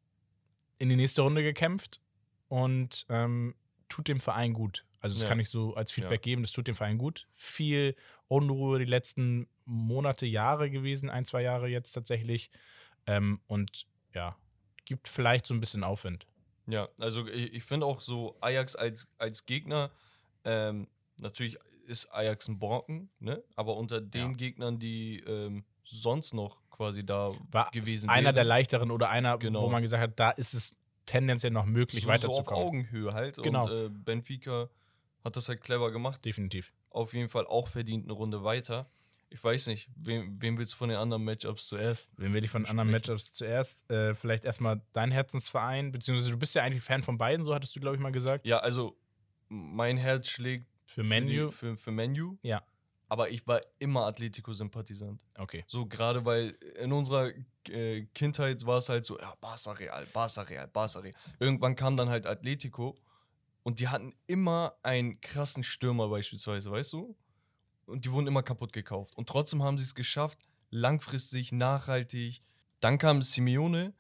in 0.80 0.90
die 0.90 0.96
nächste 0.96 1.22
Runde 1.22 1.44
gekämpft 1.44 2.00
und 2.48 3.06
ähm, 3.10 3.56
tut 3.90 4.08
dem 4.08 4.20
Verein 4.20 4.54
gut. 4.54 4.86
Also, 5.02 5.16
das 5.16 5.24
Ja. 5.24 5.30
kann 5.30 5.40
ich 5.40 5.50
so 5.50 5.76
als 5.76 5.92
Feedback 5.92 6.26
Ja. 6.26 6.32
geben, 6.32 6.42
das 6.42 6.52
tut 6.52 6.68
dem 6.68 6.76
Verein 6.76 6.98
gut. 6.98 7.28
Viel 7.34 7.96
Unruhe 8.28 8.80
die 8.80 8.86
letzten 8.86 9.48
Monate, 9.66 10.26
Jahre 10.26 10.70
gewesen, 10.70 11.10
ein, 11.10 11.26
zwei 11.26 11.42
Jahre 11.42 11.68
jetzt 11.68 11.92
tatsächlich. 11.94 12.50
Ähm, 13.08 13.42
und 13.48 13.86
ja, 14.14 14.36
gibt 14.86 15.08
vielleicht 15.08 15.46
so 15.46 15.54
ein 15.54 15.60
bisschen 15.60 15.84
Aufwind. 15.84 16.28
Ja, 16.68 16.90
also 17.00 17.28
ich, 17.28 17.54
ich 17.54 17.64
finde 17.64 17.86
auch 17.86 18.02
so 18.02 18.38
Ajax 18.42 18.76
als, 18.76 19.08
als 19.18 19.46
Gegner, 19.46 19.92
ähm, 20.44 20.88
natürlich 21.22 21.58
ist 21.86 22.12
Ajax 22.12 22.48
ein 22.48 22.58
Brocken, 22.58 23.10
ne? 23.20 23.44
aber 23.56 23.78
unter 23.78 24.02
den 24.02 24.32
Ja. 24.32 24.38
Gegnern, 24.38 24.80
die 24.80 25.20
ähm, 25.28 25.64
sonst 25.84 26.34
noch 26.34 26.58
quasi 26.72 27.06
da 27.06 27.32
War 27.52 27.70
gewesen 27.72 28.10
einer 28.10 28.26
wären, 28.28 28.36
der 28.36 28.44
leichteren 28.44 28.90
oder 28.92 29.10
einer, 29.10 29.38
Genau. 29.38 29.62
wo 29.62 29.70
man 29.70 29.84
gesagt 29.84 30.02
hat, 30.02 30.20
da 30.20 30.32
ist 30.32 30.54
es 30.56 30.76
tendenziell 31.06 31.52
noch 31.52 31.66
möglich, 31.66 32.04
so, 32.04 32.08
so 32.08 32.12
auf 32.14 32.24
weiterzukommen. 32.24 32.64
Augenhöhe 32.68 33.14
halt. 33.14 33.42
Genau. 33.44 33.66
Und 33.66 33.72
äh, 33.72 33.90
Benfica 33.90 34.70
hat 35.24 35.36
das 35.36 35.48
halt 35.50 35.62
clever 35.62 35.92
gemacht. 35.92 36.26
Definitiv. 36.26 36.74
Auf 36.90 37.14
jeden 37.14 37.30
Fall 37.30 37.46
auch 37.46 37.68
verdient 37.68 38.06
eine 38.06 38.14
Runde 38.14 38.44
weiter. 38.44 38.90
Ich 39.30 39.44
weiß 39.44 39.68
nicht, 39.68 39.90
wem, 39.96 40.42
wem 40.42 40.58
willst 40.58 40.74
du 40.74 40.78
von 40.78 40.90
den 40.90 40.98
anderen 40.98 41.24
Matchups 41.24 41.68
zuerst? 41.68 42.14
Wen 42.18 42.34
will 42.34 42.44
ich 42.46 42.52
von 42.52 42.66
anderen. 42.66 42.90
Matchups 42.92 43.34
zuerst? 43.34 43.90
Äh, 43.92 44.14
vielleicht 44.16 44.46
erstmal 44.46 44.82
dein 44.94 45.12
Herzensverein, 45.12 45.92
beziehungsweise 45.92 46.32
du 46.32 46.38
bist 46.38 46.56
ja 46.56 46.64
eigentlich 46.64 46.84
Fan 46.84 47.02
von 47.02 47.18
beiden, 47.18 47.44
so 47.44 47.54
hattest 47.54 47.76
du, 47.76 47.80
glaube 47.80 47.96
ich, 47.96 48.02
mal 48.02 48.12
gesagt. 48.12 48.46
Ja, 48.48 48.60
also 48.60 48.98
mein 49.50 49.98
Herz 49.98 50.28
schlägt 50.30 50.68
Für 50.86 51.02
die- 51.02 51.10
Menu. 51.10 51.52
Für, 51.52 51.76
für 51.76 51.92
Menu. 51.92 52.38
Ja. 52.44 52.64
Aber 53.08 53.30
ich 53.30 53.46
war 53.48 53.62
immer 53.80 54.06
Atletico-Sympathisant. 54.08 55.24
Okay. 55.38 55.64
So 55.68 55.86
gerade 55.86 56.26
weil 56.26 56.50
in 56.80 56.92
unserer 56.92 57.32
äh, 57.70 58.06
Kindheit 58.14 58.66
war 58.66 58.78
es 58.78 58.90
halt 58.90 59.06
so, 59.06 59.20
ja, 59.20 59.34
Barca 59.42 59.72
Real, 59.74 60.06
Barca 60.14 60.42
Real, 60.42 60.68
Barca 60.68 61.00
Real. 61.00 61.14
Irgendwann 61.40 61.76
kam 61.76 61.98
dann 61.98 62.10
halt 62.10 62.26
Atletico 62.26 62.96
und 63.64 63.80
die 63.80 63.88
hatten 63.90 64.16
immer 64.28 64.76
einen 64.82 65.20
krassen 65.22 65.64
Stürmer 65.64 66.08
beispielsweise, 66.10 66.72
weißt 66.72 66.94
du? 66.94 67.16
Und 67.86 68.06
die 68.06 68.12
wurden 68.12 68.28
immer 68.28 68.44
kaputt 68.44 68.74
gekauft. 68.74 69.16
Und 69.18 69.30
trotzdem 69.30 69.62
haben 69.64 69.78
sie 69.78 69.84
es 69.84 69.96
geschafft, 69.96 70.40
langfristig, 70.72 71.52
nachhaltig. 71.52 72.42
Dann 72.80 72.98
kam 72.98 73.22
Simeone 73.22 73.94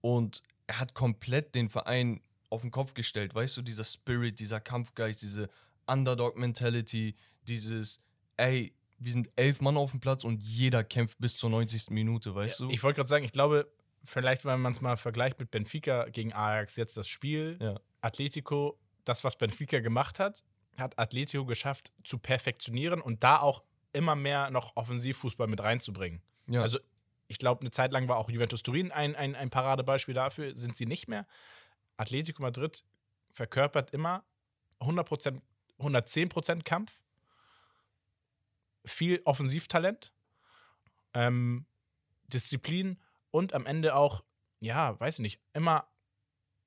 und 0.00 0.42
er 0.66 0.80
hat 0.80 0.94
komplett 0.94 1.54
den 1.54 1.68
Verein 1.68 2.20
auf 2.50 2.62
den 2.62 2.70
Kopf 2.70 2.94
gestellt, 2.94 3.34
weißt 3.34 3.56
du? 3.56 3.62
Dieser 3.62 3.84
Spirit, 3.84 4.38
dieser 4.38 4.60
Kampfgeist, 4.60 5.22
diese 5.22 5.48
Underdog-Mentality, 5.86 7.14
dieses, 7.46 8.00
ey, 8.36 8.72
wir 8.98 9.12
sind 9.12 9.28
elf 9.36 9.60
Mann 9.60 9.76
auf 9.76 9.90
dem 9.90 10.00
Platz 10.00 10.24
und 10.24 10.42
jeder 10.42 10.82
kämpft 10.84 11.18
bis 11.20 11.36
zur 11.36 11.50
90. 11.50 11.90
Minute, 11.90 12.34
weißt 12.34 12.60
Ja, 12.60 12.66
du? 12.66 12.72
Ich 12.72 12.82
wollte 12.82 12.96
gerade 12.96 13.08
sagen, 13.08 13.24
ich 13.24 13.32
glaube, 13.32 13.70
vielleicht, 14.04 14.44
wenn 14.44 14.60
man 14.60 14.72
es 14.72 14.80
mal 14.80 14.96
vergleicht 14.96 15.38
mit 15.38 15.50
Benfica 15.50 16.08
gegen 16.08 16.32
Ajax, 16.32 16.76
jetzt 16.76 16.96
das 16.96 17.08
Spiel, 17.08 17.58
Ja. 17.60 17.78
Atletico, 18.00 18.78
das, 19.04 19.22
was 19.24 19.36
Benfica 19.36 19.80
gemacht 19.80 20.18
hat, 20.18 20.44
hat 20.78 20.98
Atletico 20.98 21.44
geschafft 21.44 21.92
zu 22.04 22.18
perfektionieren 22.18 23.00
und 23.00 23.22
da 23.24 23.40
auch 23.40 23.62
immer 23.92 24.14
mehr 24.14 24.50
noch 24.50 24.76
Offensivfußball 24.76 25.46
mit 25.46 25.62
reinzubringen. 25.62 26.22
ja. 26.48 26.62
Also, 26.62 26.78
ich 27.28 27.38
glaube, 27.38 27.62
eine 27.62 27.72
Zeit 27.72 27.92
lang 27.92 28.06
war 28.06 28.18
auch 28.18 28.30
Juventus 28.30 28.62
Turin 28.62 28.92
ein, 28.92 29.16
ein, 29.16 29.34
ein 29.34 29.50
Paradebeispiel 29.50 30.14
dafür, 30.14 30.56
sind 30.56 30.76
sie 30.76 30.86
nicht 30.86 31.08
mehr. 31.08 31.26
Atletico 31.96 32.40
Madrid 32.40 32.84
verkörpert 33.32 33.90
immer 33.90 34.24
100%, 34.80 35.40
110% 35.80 36.62
Kampf, 36.62 37.00
viel 38.84 39.20
Offensivtalent, 39.24 40.12
ähm, 41.14 41.66
Disziplin 42.28 43.00
und 43.30 43.54
am 43.54 43.66
Ende 43.66 43.94
auch, 43.94 44.22
ja, 44.60 44.98
weiß 45.00 45.18
ich 45.18 45.22
nicht, 45.22 45.40
immer 45.52 45.88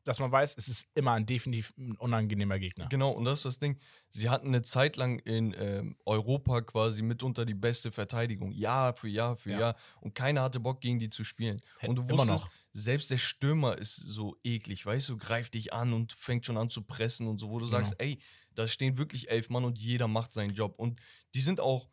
dass 0.04 0.20
man 0.20 0.32
weiß, 0.32 0.56
es 0.58 0.68
ist 0.68 0.88
immer 0.96 1.12
ein 1.14 1.26
definitiv 1.26 1.74
ein 1.78 1.96
unangenehmer 1.98 2.58
Gegner. 2.60 2.88
Genau, 2.90 3.12
und 3.12 3.26
das 3.26 3.40
ist 3.40 3.46
das 3.46 3.60
Ding. 3.60 3.78
Sie 4.10 4.30
hatten 4.30 4.48
eine 4.48 4.62
Zeit 4.62 4.96
lang 4.98 5.20
in 5.20 5.54
ähm, 5.58 5.98
Europa 6.06 6.62
quasi 6.62 7.02
mitunter 7.02 7.46
die 7.46 7.54
beste 7.54 7.92
Verteidigung. 7.92 8.52
Jahr 8.52 8.94
für 8.96 9.08
Jahr 9.10 9.36
für 9.36 9.52
Ja. 9.52 9.60
Jahr. 9.60 9.76
Und 10.02 10.16
keiner 10.16 10.42
hatte 10.42 10.60
Bock, 10.60 10.82
gegen 10.82 11.00
die 11.00 11.10
zu 11.10 11.24
spielen. 11.24 11.58
Hätt- 11.80 11.90
und 11.90 11.96
du 11.98 12.10
wusstest, 12.10 12.48
selbst 12.72 13.12
der 13.12 13.18
Stürmer 13.18 13.78
ist 13.78 13.96
so 13.96 14.36
eklig, 14.44 14.86
weißt 14.86 15.10
du, 15.10 15.18
greift 15.18 15.54
dich 15.54 15.74
an 15.74 15.94
und 15.94 16.14
fängt 16.14 16.46
schon 16.46 16.58
an 16.58 16.70
zu 16.70 16.82
pressen 16.82 17.28
und 17.28 17.40
so, 17.40 17.50
wo 17.50 17.60
du 17.60 17.66
Genau. 17.66 17.78
sagst, 17.78 17.96
ey, 18.00 18.20
da 18.56 18.68
stehen 18.68 18.98
wirklich 18.98 19.30
elf 19.30 19.50
Mann 19.50 19.64
und 19.66 19.78
jeder 19.78 20.08
macht 20.08 20.34
seinen 20.34 20.54
Job. 20.54 20.76
Und 20.78 21.00
die 21.36 21.42
sind 21.42 21.60
auch 21.60 21.88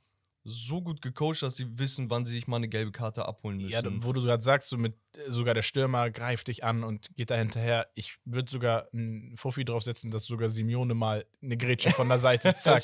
so 0.48 0.80
gut 0.80 1.02
gecoacht, 1.02 1.42
dass 1.42 1.56
sie 1.56 1.78
wissen, 1.78 2.08
wann 2.08 2.24
sie 2.24 2.32
sich 2.32 2.46
mal 2.46 2.56
eine 2.56 2.68
gelbe 2.68 2.92
Karte 2.92 3.26
abholen 3.26 3.56
müssen. 3.56 3.70
Ja, 3.98 4.04
wo 4.04 4.12
du 4.12 4.22
gerade 4.22 4.42
sagst, 4.42 4.68
so 4.68 4.78
mit 4.78 4.94
äh, 5.16 5.30
sogar 5.32 5.54
der 5.54 5.62
Stürmer 5.62 6.08
greift 6.10 6.46
dich 6.46 6.62
an 6.62 6.84
und 6.84 7.10
geht 7.16 7.30
da 7.30 7.34
hinterher. 7.34 7.88
Ich 7.96 8.16
würde 8.24 8.50
sogar 8.50 8.88
einen 8.92 9.36
Fuffi 9.36 9.64
draufsetzen, 9.64 10.10
dass 10.12 10.24
sogar 10.24 10.48
Simeone 10.48 10.94
mal 10.94 11.26
eine 11.42 11.56
Grätsche 11.56 11.90
von 11.90 12.08
der 12.08 12.20
Seite, 12.20 12.54
zack. 12.58 12.80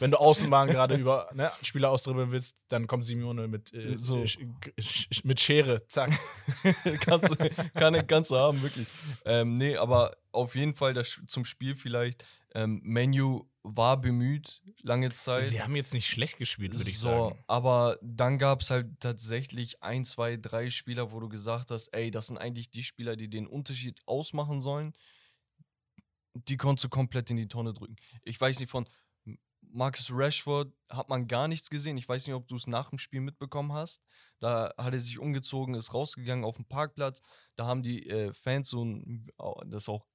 Wenn 0.00 0.10
du 0.10 0.16
Außenbahn 0.18 0.68
gerade 0.68 0.96
über 0.96 1.28
ne, 1.34 1.52
Spieler 1.62 1.90
austribbeln 1.90 2.32
willst, 2.32 2.56
dann 2.68 2.86
kommt 2.88 3.06
Simeone 3.06 3.46
mit, 3.46 3.72
äh, 3.72 3.96
So. 3.96 4.22
sch- 4.24 5.20
mit 5.22 5.38
Schere, 5.40 5.86
zack. 5.86 6.10
kannst, 7.00 7.30
du, 7.30 7.36
kann, 7.74 8.06
kannst 8.06 8.30
du 8.32 8.36
haben, 8.36 8.60
wirklich. 8.62 8.86
Ähm, 9.24 9.54
nee, 9.54 9.76
aber 9.76 10.16
auf 10.32 10.56
jeden 10.56 10.74
Fall 10.74 10.94
das, 10.94 11.20
zum 11.26 11.44
Spiel 11.44 11.76
vielleicht. 11.76 12.24
Ähm, 12.56 12.80
Menu 12.84 13.44
war 13.64 13.98
bemüht, 13.98 14.62
lange 14.82 15.10
Zeit. 15.12 15.44
Sie 15.44 15.62
haben 15.62 15.74
jetzt 15.74 15.94
nicht 15.94 16.06
schlecht 16.06 16.36
gespielt, 16.36 16.76
würde 16.76 16.90
ich 16.90 16.98
so, 16.98 17.08
sagen. 17.08 17.44
aber 17.48 17.98
dann 18.02 18.38
gab 18.38 18.60
es 18.60 18.70
halt 18.70 19.00
tatsächlich 19.00 19.82
ein, 19.82 20.04
zwei, 20.04 20.36
drei 20.36 20.68
Spieler, 20.68 21.12
wo 21.12 21.18
du 21.18 21.30
gesagt 21.30 21.70
hast, 21.70 21.88
ey, 21.88 22.10
das 22.10 22.26
sind 22.26 22.36
eigentlich 22.36 22.70
die 22.70 22.84
Spieler, 22.84 23.16
die 23.16 23.28
den 23.28 23.46
Unterschied 23.46 24.00
ausmachen 24.06 24.60
sollen. 24.60 24.92
Die 26.34 26.56
konntest 26.56 26.84
du 26.84 26.88
komplett 26.90 27.30
in 27.30 27.36
die 27.38 27.48
Tonne 27.48 27.72
drücken. 27.72 27.96
Ich 28.22 28.40
weiß 28.40 28.60
nicht, 28.60 28.70
von 28.70 28.86
Marcus 29.60 30.10
Rashford 30.12 30.72
hat 30.90 31.08
man 31.08 31.26
gar 31.26 31.48
nichts 31.48 31.70
gesehen. 31.70 31.96
Ich 31.96 32.08
weiß 32.08 32.26
nicht, 32.26 32.34
ob 32.34 32.46
du 32.46 32.56
es 32.56 32.66
nach 32.66 32.90
dem 32.90 32.98
Spiel 32.98 33.20
mitbekommen 33.20 33.72
hast. 33.72 34.02
Da 34.40 34.74
hat 34.76 34.92
er 34.92 35.00
sich 35.00 35.18
umgezogen, 35.18 35.74
ist 35.74 35.94
rausgegangen 35.94 36.44
auf 36.44 36.56
den 36.56 36.66
Parkplatz. 36.66 37.22
Da 37.56 37.66
haben 37.66 37.82
die 37.82 38.06
äh, 38.08 38.32
Fans 38.34 38.68
so 38.68 38.84
ein, 38.84 39.26
au- 39.38 39.62
das 39.64 39.88
auch 39.88 40.04
äh, 40.04 40.13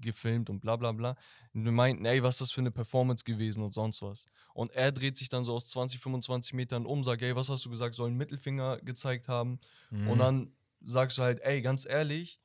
gefilmt 0.00 0.50
und 0.50 0.60
bla 0.60 0.76
bla 0.76 0.92
bla. 0.92 1.16
Und 1.52 1.64
wir 1.64 1.72
meinten, 1.72 2.04
ey, 2.04 2.22
was 2.22 2.36
ist 2.36 2.40
das 2.40 2.52
für 2.52 2.60
eine 2.60 2.70
Performance 2.70 3.24
gewesen 3.24 3.62
und 3.62 3.72
sonst 3.74 4.02
was. 4.02 4.26
Und 4.54 4.70
er 4.72 4.92
dreht 4.92 5.16
sich 5.18 5.28
dann 5.28 5.44
so 5.44 5.54
aus 5.54 5.68
20, 5.68 6.00
25 6.00 6.54
Metern 6.54 6.86
um, 6.86 7.04
sagt, 7.04 7.22
ey, 7.22 7.34
was 7.36 7.48
hast 7.48 7.64
du 7.64 7.70
gesagt, 7.70 7.94
soll 7.94 8.08
einen 8.08 8.16
Mittelfinger 8.16 8.78
gezeigt 8.78 9.28
haben. 9.28 9.60
Mhm. 9.90 10.08
Und 10.08 10.18
dann 10.18 10.52
sagst 10.84 11.18
du 11.18 11.22
halt, 11.22 11.40
ey, 11.40 11.62
ganz 11.62 11.86
ehrlich, 11.86 12.40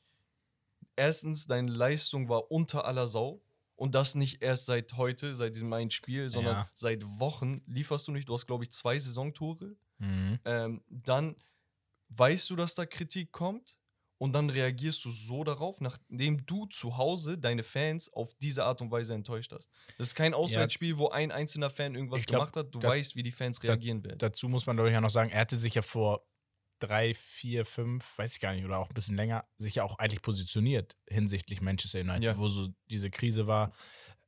erstens, 0.96 1.48
deine 1.48 1.72
Leistung 1.72 2.30
war 2.30 2.52
unter 2.52 2.86
aller 2.86 3.08
Sau. 3.08 3.42
Und 3.76 3.94
das 3.94 4.16
nicht 4.16 4.42
erst 4.42 4.66
seit 4.66 4.94
heute, 4.98 5.36
seit 5.36 5.54
diesem 5.54 5.72
einen 5.72 5.92
Spiel, 5.92 6.30
sondern 6.30 6.56
Ja. 6.56 6.70
seit 6.74 7.04
Wochen 7.20 7.62
lieferst 7.68 8.08
du 8.08 8.12
nicht. 8.12 8.28
Du 8.28 8.34
hast, 8.34 8.48
glaube 8.48 8.64
ich, 8.64 8.72
zwei 8.72 8.98
Saisontore. 8.98 9.76
Mhm. 10.00 10.40
Ähm, 10.46 10.84
dann 10.90 11.36
weißt 12.10 12.50
du, 12.50 12.56
dass 12.56 12.74
da 12.74 12.86
Kritik 12.88 13.32
kommt 13.32 13.78
und 14.20 14.34
dann 14.34 14.50
reagierst 14.50 15.04
du 15.06 15.12
so 15.12 15.44
darauf, 15.44 15.80
nachdem 15.82 16.46
du 16.46 16.66
zu 16.68 16.98
Hause 16.98 17.38
deine 17.38 17.64
Fans 17.64 18.12
auf 18.14 18.34
diese 18.42 18.64
Art 18.66 18.82
und 18.82 18.90
Weise 18.92 19.14
enttäuscht 19.14 19.52
hast. 19.54 19.70
Das 19.98 20.08
ist 20.08 20.16
kein 20.16 20.34
Auswärtsspiel, 20.34 20.98
wo 20.98 21.10
ein 21.10 21.32
einzelner 21.32 21.70
Fan 21.70 21.94
irgendwas 21.96 22.26
glaub, 22.26 22.42
gemacht 22.42 22.56
hat. 22.56 22.74
Du 22.74 22.80
da- 22.80 22.90
weißt, 22.90 23.16
wie 23.16 23.24
die 23.24 23.32
Fans 23.32 23.62
reagieren 23.64 24.04
werden. 24.04 24.18
Dazu 24.20 24.50
muss 24.50 24.66
man, 24.66 24.76
glaube 24.76 24.90
ich, 24.90 24.94
ja 24.94 25.02
noch 25.02 25.10
sagen, 25.10 25.30
er 25.30 25.42
hatte 25.42 25.58
sich 25.58 25.76
ja 25.76 25.82
vor 25.82 26.26
drei, 26.80 27.14
vier, 27.16 27.66
fünf, 27.66 28.18
weiß 28.18 28.36
ich 28.36 28.40
gar 28.40 28.54
nicht, 28.54 28.64
oder 28.66 28.78
auch 28.78 28.90
ein 28.90 28.94
bisschen 28.94 29.16
länger, 29.16 29.46
sich 29.58 29.76
ja 29.76 29.84
auch 29.84 29.98
eigentlich 29.98 30.22
positioniert 30.22 30.96
hinsichtlich 31.10 31.60
Manchester 31.62 32.02
United, 32.02 32.24
Ja. 32.24 32.38
wo 32.38 32.48
so 32.48 32.68
diese 32.90 33.10
Krise 33.10 33.48
war, 33.48 33.74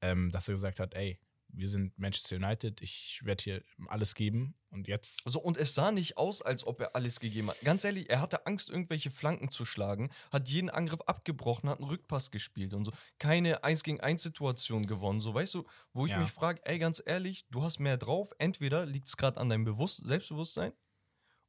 ähm, 0.02 0.32
dass 0.32 0.48
er 0.48 0.54
gesagt 0.54 0.80
hat, 0.80 0.94
ey, 0.96 1.20
wir 1.52 1.68
sind 1.70 1.98
Manchester 1.98 2.36
United, 2.38 2.82
ich 2.82 3.22
werde 3.24 3.44
hier 3.44 3.64
alles 3.88 4.16
geben 4.16 4.56
und 4.70 4.88
jetzt 4.88 5.24
So, 5.26 5.40
und 5.42 5.58
es 5.58 5.74
sah 5.74 5.92
nicht 5.92 6.18
aus, 6.18 6.42
als 6.42 6.66
ob 6.66 6.80
er 6.80 6.96
alles 6.96 7.20
gegeben 7.20 7.50
hat. 7.50 7.60
Ganz 7.62 7.84
ehrlich, 7.84 8.10
er 8.10 8.22
hatte 8.22 8.46
Angst, 8.46 8.70
irgendwelche 8.70 9.10
Flanken 9.12 9.52
zu 9.52 9.66
schlagen, 9.66 10.10
hat 10.32 10.48
jeden 10.50 10.70
Angriff 10.70 11.02
abgebrochen, 11.02 11.70
hat 11.70 11.80
einen 11.80 11.88
Rückpass 11.90 12.32
gespielt 12.32 12.74
und 12.74 12.86
so. 12.86 12.92
Keine 13.18 13.64
1 13.64 13.84
gegen 13.84 14.00
1 14.00 14.22
Situation 14.24 14.86
gewonnen. 14.86 15.20
So, 15.20 15.34
weißt 15.34 15.56
du, 15.56 15.66
wo 15.94 16.06
ich 16.06 16.12
Ja. 16.12 16.20
mich 16.20 16.32
frage, 16.32 16.62
ey, 16.66 16.78
ganz 16.80 17.02
ehrlich, 17.06 17.46
du 17.50 17.64
hast 17.64 17.80
mehr 17.80 17.98
drauf. 17.98 18.32
Entweder 18.38 18.86
liegt 18.86 19.08
es 19.08 19.18
gerade 19.18 19.40
an 19.40 19.50
deinem 19.50 19.66
Bewusst 19.66 20.06
Selbstbewusstsein 20.06 20.74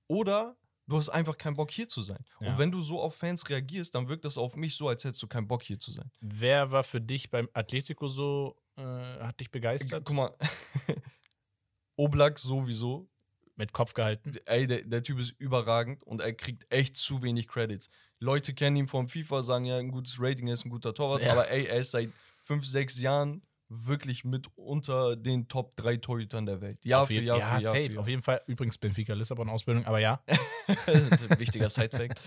oder 0.09 0.57
du 0.87 0.97
hast 0.97 1.09
einfach 1.11 1.39
keinen 1.39 1.55
Bock 1.55 1.71
hier 1.71 1.89
zu 1.89 2.03
sein. 2.03 2.25
Ja. 2.41 2.49
Und 2.49 2.59
wenn 2.59 2.73
du 2.73 2.81
so 2.83 3.01
auf 3.01 3.15
Fans 3.15 3.49
reagierst, 3.49 3.95
dann 3.95 4.09
wirkt 4.09 4.25
das 4.25 4.37
auf 4.37 4.57
mich 4.57 4.77
so, 4.77 4.89
als 4.89 5.05
hättest 5.05 5.23
du 5.23 5.29
keinen 5.29 5.47
Bock 5.47 5.63
hier 5.63 5.79
zu 5.79 5.93
sein. 5.93 6.11
Wer 6.21 6.71
war 6.73 6.83
für 6.83 7.01
dich 7.01 7.31
beim 7.31 7.49
Atletico 7.53 8.09
so, 8.09 8.57
äh, 8.81 9.21
hat 9.23 9.39
dich 9.41 9.51
begeistert? 9.51 10.05
Guck 10.05 10.17
mal, 10.17 10.35
Oblak 11.97 12.39
sowieso, 12.39 13.09
Mit 13.57 13.73
Kopf 13.73 13.93
gehalten? 13.95 14.33
ey, 14.47 14.67
der, 14.67 14.83
der 14.83 15.03
Typ 15.03 15.19
ist 15.19 15.33
überragend 15.39 16.03
und 16.05 16.21
er 16.21 16.33
kriegt 16.33 16.67
echt 16.73 16.97
zu 16.97 17.23
wenig 17.23 17.47
Credits. 17.49 17.91
Leute 18.19 18.55
kennen 18.55 18.77
ihn 18.77 18.89
vom 18.89 19.09
FIFA, 19.09 19.43
sagen 19.43 19.65
ja, 19.67 19.77
ein 19.79 19.91
gutes 19.91 20.17
Rating, 20.19 20.49
er 20.49 20.55
ist 20.55 20.65
ein 20.65 20.71
guter 20.71 20.95
Torwart, 20.95 21.23
Ja. 21.23 21.33
aber 21.33 21.51
ey, 21.51 21.67
er 21.67 21.79
ist 21.81 21.91
seit 21.91 22.11
fünf, 22.39 22.65
sechs 22.67 22.99
Jahren 23.01 23.43
wirklich 23.69 24.25
mit 24.25 24.49
unter 24.57 25.15
den 25.15 25.47
Top 25.47 25.77
3 25.77 25.99
Torhütern 25.99 26.45
der 26.45 26.61
Welt. 26.61 26.85
Jahr 26.85 27.03
Auf 27.03 27.09
für 27.09 27.21
Jahr 27.21 27.39
ja, 27.39 27.47
für 27.47 27.63
Jahr. 27.63 27.75
safe. 27.75 27.87
für 27.87 27.93
Jahr. 27.93 28.01
Auf 28.01 28.09
jeden 28.09 28.23
Fall. 28.23 28.41
Übrigens 28.47 28.79
Benfica 28.79 29.15
Lissabon 29.15 29.49
Ausbildung, 29.49 29.85
aber 29.87 30.01
ja. 30.01 30.23
Wichtiger 31.39 31.69
Sidefact. 31.69 32.21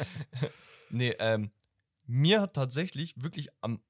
nee, 0.89 1.13
ähm, 1.19 1.51
mir 2.05 2.41
hat 2.41 2.53
tatsächlich 2.53 3.13
wirklich 3.17 3.49
am 3.61 3.81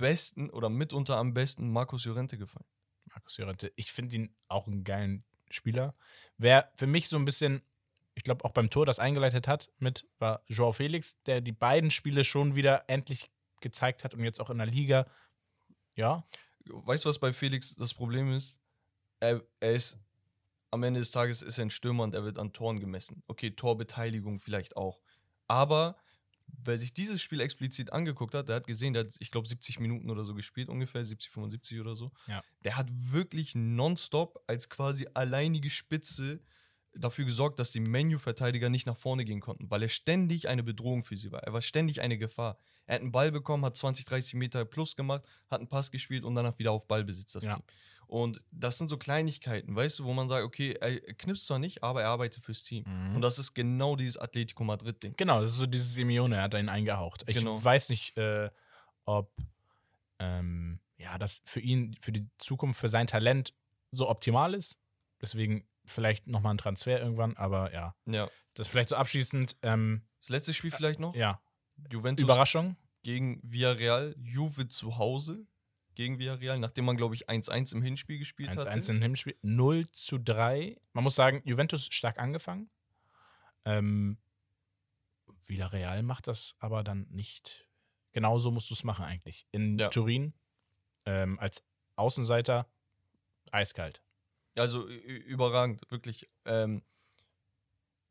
besten 0.00 0.50
oder 0.50 0.68
mitunter 0.68 1.16
am 1.16 1.34
besten 1.34 1.70
Markus 1.70 2.04
Llorente 2.04 2.38
gefallen. 2.38 2.66
Markus 3.06 3.38
Llorente. 3.38 3.72
Ich 3.76 3.92
finde 3.92 4.16
ihn 4.16 4.34
auch 4.48 4.66
einen 4.66 4.84
geilen 4.84 5.24
Spieler. 5.50 5.94
Wer 6.38 6.72
für 6.76 6.86
mich 6.86 7.08
so 7.08 7.16
ein 7.16 7.24
bisschen, 7.24 7.62
ich 8.14 8.24
glaube 8.24 8.44
auch 8.44 8.52
beim 8.52 8.70
Tor 8.70 8.86
das 8.86 8.98
eingeleitet 8.98 9.48
hat 9.48 9.70
mit, 9.78 10.06
war 10.18 10.42
Joao 10.46 10.72
Felix, 10.72 11.20
der 11.24 11.40
die 11.40 11.52
beiden 11.52 11.90
Spiele 11.90 12.24
schon 12.24 12.54
wieder 12.54 12.84
endlich 12.88 13.30
gezeigt 13.60 14.04
hat 14.04 14.14
und 14.14 14.24
jetzt 14.24 14.40
auch 14.40 14.50
in 14.50 14.58
der 14.58 14.66
Liga. 14.66 15.06
Ja, 15.94 16.24
Weißt 16.66 17.04
du, 17.04 17.08
was 17.08 17.18
bei 17.18 17.32
Felix 17.32 17.74
das 17.76 17.94
Problem 17.94 18.32
ist? 18.32 18.60
Er, 19.20 19.42
er 19.60 19.72
ist 19.72 19.98
am 20.70 20.82
Ende 20.82 21.00
des 21.00 21.10
Tages 21.10 21.42
ist 21.42 21.58
er 21.58 21.66
ein 21.66 21.70
Stürmer 21.70 22.04
und 22.04 22.14
er 22.14 22.24
wird 22.24 22.38
an 22.38 22.52
Toren 22.52 22.78
gemessen. 22.78 23.22
Okay, 23.26 23.50
Torbeteiligung 23.50 24.38
vielleicht 24.38 24.76
auch. 24.76 25.02
Aber 25.48 25.96
wer 26.64 26.78
sich 26.78 26.92
dieses 26.92 27.20
Spiel 27.22 27.40
explizit 27.40 27.92
angeguckt 27.92 28.34
hat, 28.34 28.48
der 28.48 28.56
hat 28.56 28.66
gesehen, 28.66 28.92
der 28.92 29.04
hat, 29.04 29.16
ich 29.18 29.30
glaube, 29.30 29.48
70 29.48 29.80
Minuten 29.80 30.10
oder 30.10 30.24
so 30.24 30.34
gespielt, 30.34 30.68
ungefähr 30.68 31.04
70, 31.04 31.30
75 31.30 31.80
oder 31.80 31.94
so. 31.96 32.12
Ja. 32.26 32.42
Der 32.64 32.76
hat 32.76 32.88
wirklich 32.90 33.54
nonstop 33.54 34.42
als 34.46 34.68
quasi 34.68 35.06
alleinige 35.14 35.70
Spitze 35.70 36.40
dafür 36.94 37.24
gesorgt, 37.24 37.58
dass 37.58 37.72
die 37.72 37.80
Menu-Verteidiger 37.80 38.68
nicht 38.68 38.86
nach 38.86 38.96
vorne 38.96 39.24
gehen 39.24 39.40
konnten, 39.40 39.70
weil 39.70 39.82
er 39.82 39.88
ständig 39.88 40.48
eine 40.48 40.62
Bedrohung 40.62 41.02
für 41.02 41.16
sie 41.16 41.30
war. 41.30 41.42
Er 41.42 41.52
war 41.52 41.62
ständig 41.62 42.00
eine 42.00 42.18
Gefahr. 42.18 42.58
Er 42.86 42.96
hat 42.96 43.02
einen 43.02 43.12
Ball 43.12 43.30
bekommen, 43.30 43.64
hat 43.64 43.76
20, 43.76 44.04
30 44.04 44.34
Meter 44.34 44.64
plus 44.64 44.96
gemacht, 44.96 45.26
hat 45.48 45.60
einen 45.60 45.68
Pass 45.68 45.90
gespielt 45.92 46.24
und 46.24 46.34
danach 46.34 46.58
wieder 46.58 46.72
auf 46.72 46.88
Ballbesitz 46.88 47.32
das 47.32 47.44
Ja. 47.44 47.54
Team. 47.54 47.62
Und 48.10 48.42
das 48.50 48.76
sind 48.76 48.88
so 48.88 48.96
Kleinigkeiten, 48.98 49.74
weißt 49.76 50.00
du, 50.00 50.04
wo 50.04 50.12
man 50.12 50.28
sagt, 50.28 50.44
okay, 50.44 50.72
er 50.72 50.98
knipst 51.14 51.46
zwar 51.46 51.60
nicht, 51.60 51.82
aber 51.84 52.02
er 52.02 52.08
arbeitet 52.08 52.42
fürs 52.42 52.64
Team. 52.64 52.84
Mhm. 52.86 53.14
Und 53.16 53.22
das 53.22 53.38
ist 53.38 53.54
genau 53.54 53.94
dieses 53.94 54.16
Atletico 54.16 54.64
Madrid-Ding. 54.64 55.14
genau, 55.16 55.40
das 55.40 55.52
ist 55.52 55.58
so 55.58 55.66
dieses 55.66 55.94
Simeone, 55.94 56.36
er 56.36 56.42
hat 56.42 56.54
ihn 56.54 56.68
eingehaucht. 56.68 57.22
Ich 57.28 57.36
Genau. 57.36 57.62
weiß 57.62 57.88
nicht, 57.90 58.16
äh, 58.16 58.50
ob 59.04 59.32
ähm, 60.18 60.80
ja, 60.98 61.18
das 61.18 61.40
für 61.44 61.60
ihn, 61.60 61.96
für 62.00 62.12
die 62.12 62.28
Zukunft, 62.38 62.80
für 62.80 62.88
sein 62.88 63.06
Talent 63.06 63.54
so 63.90 64.08
optimal 64.08 64.54
ist. 64.54 64.78
Deswegen 65.20 65.66
vielleicht 65.86 66.26
nochmal 66.26 66.54
ein 66.54 66.58
Transfer 66.58 67.00
irgendwann, 67.00 67.36
aber 67.36 67.72
ja, 67.72 67.94
Ja. 68.06 68.28
das 68.54 68.68
vielleicht 68.68 68.88
so 68.90 68.96
abschließend, 68.96 69.56
ähm, 69.62 70.02
Das 70.18 70.28
letzte 70.28 70.52
Spiel 70.52 70.70
vielleicht 70.70 71.00
noch. 71.00 71.14
ja, 71.14 71.40
Juventus 71.90 72.24
Überraschung. 72.24 72.76
gegen 73.02 73.40
Villarreal, 73.42 74.14
Juve 74.18 74.68
zu 74.68 74.98
Hause 74.98 75.46
gegen 76.00 76.18
Villarreal, 76.18 76.58
nachdem 76.58 76.86
man, 76.86 76.96
glaube 76.96 77.14
ich, 77.14 77.28
1-1 77.28 77.74
im 77.74 77.82
Hinspiel 77.82 78.18
gespielt 78.18 78.48
1-1 78.48 78.64
hatte. 78.70 78.92
im 78.92 79.02
Hinspiel, 79.02 79.36
0 79.42 79.86
zu 79.90 80.16
3. 80.16 80.80
Man 80.94 81.04
muss 81.04 81.14
sagen, 81.14 81.42
Juventus 81.44 81.88
stark 81.90 82.18
angefangen. 82.18 82.70
Ähm, 83.66 84.16
Villarreal 85.46 86.02
macht 86.02 86.26
das 86.26 86.56
aber 86.58 86.82
dann 86.84 87.06
nicht. 87.10 87.68
Genauso 88.12 88.50
musst 88.50 88.70
du 88.70 88.74
es 88.74 88.82
machen 88.82 89.04
eigentlich. 89.04 89.46
In 89.52 89.78
Ja. 89.78 89.90
Turin 89.90 90.32
ähm, 91.04 91.38
als 91.38 91.62
Außenseiter 91.96 92.66
eiskalt. 93.52 94.00
Also 94.56 94.88
überragend, 94.88 95.82
wirklich. 95.90 96.30
Ähm, 96.46 96.82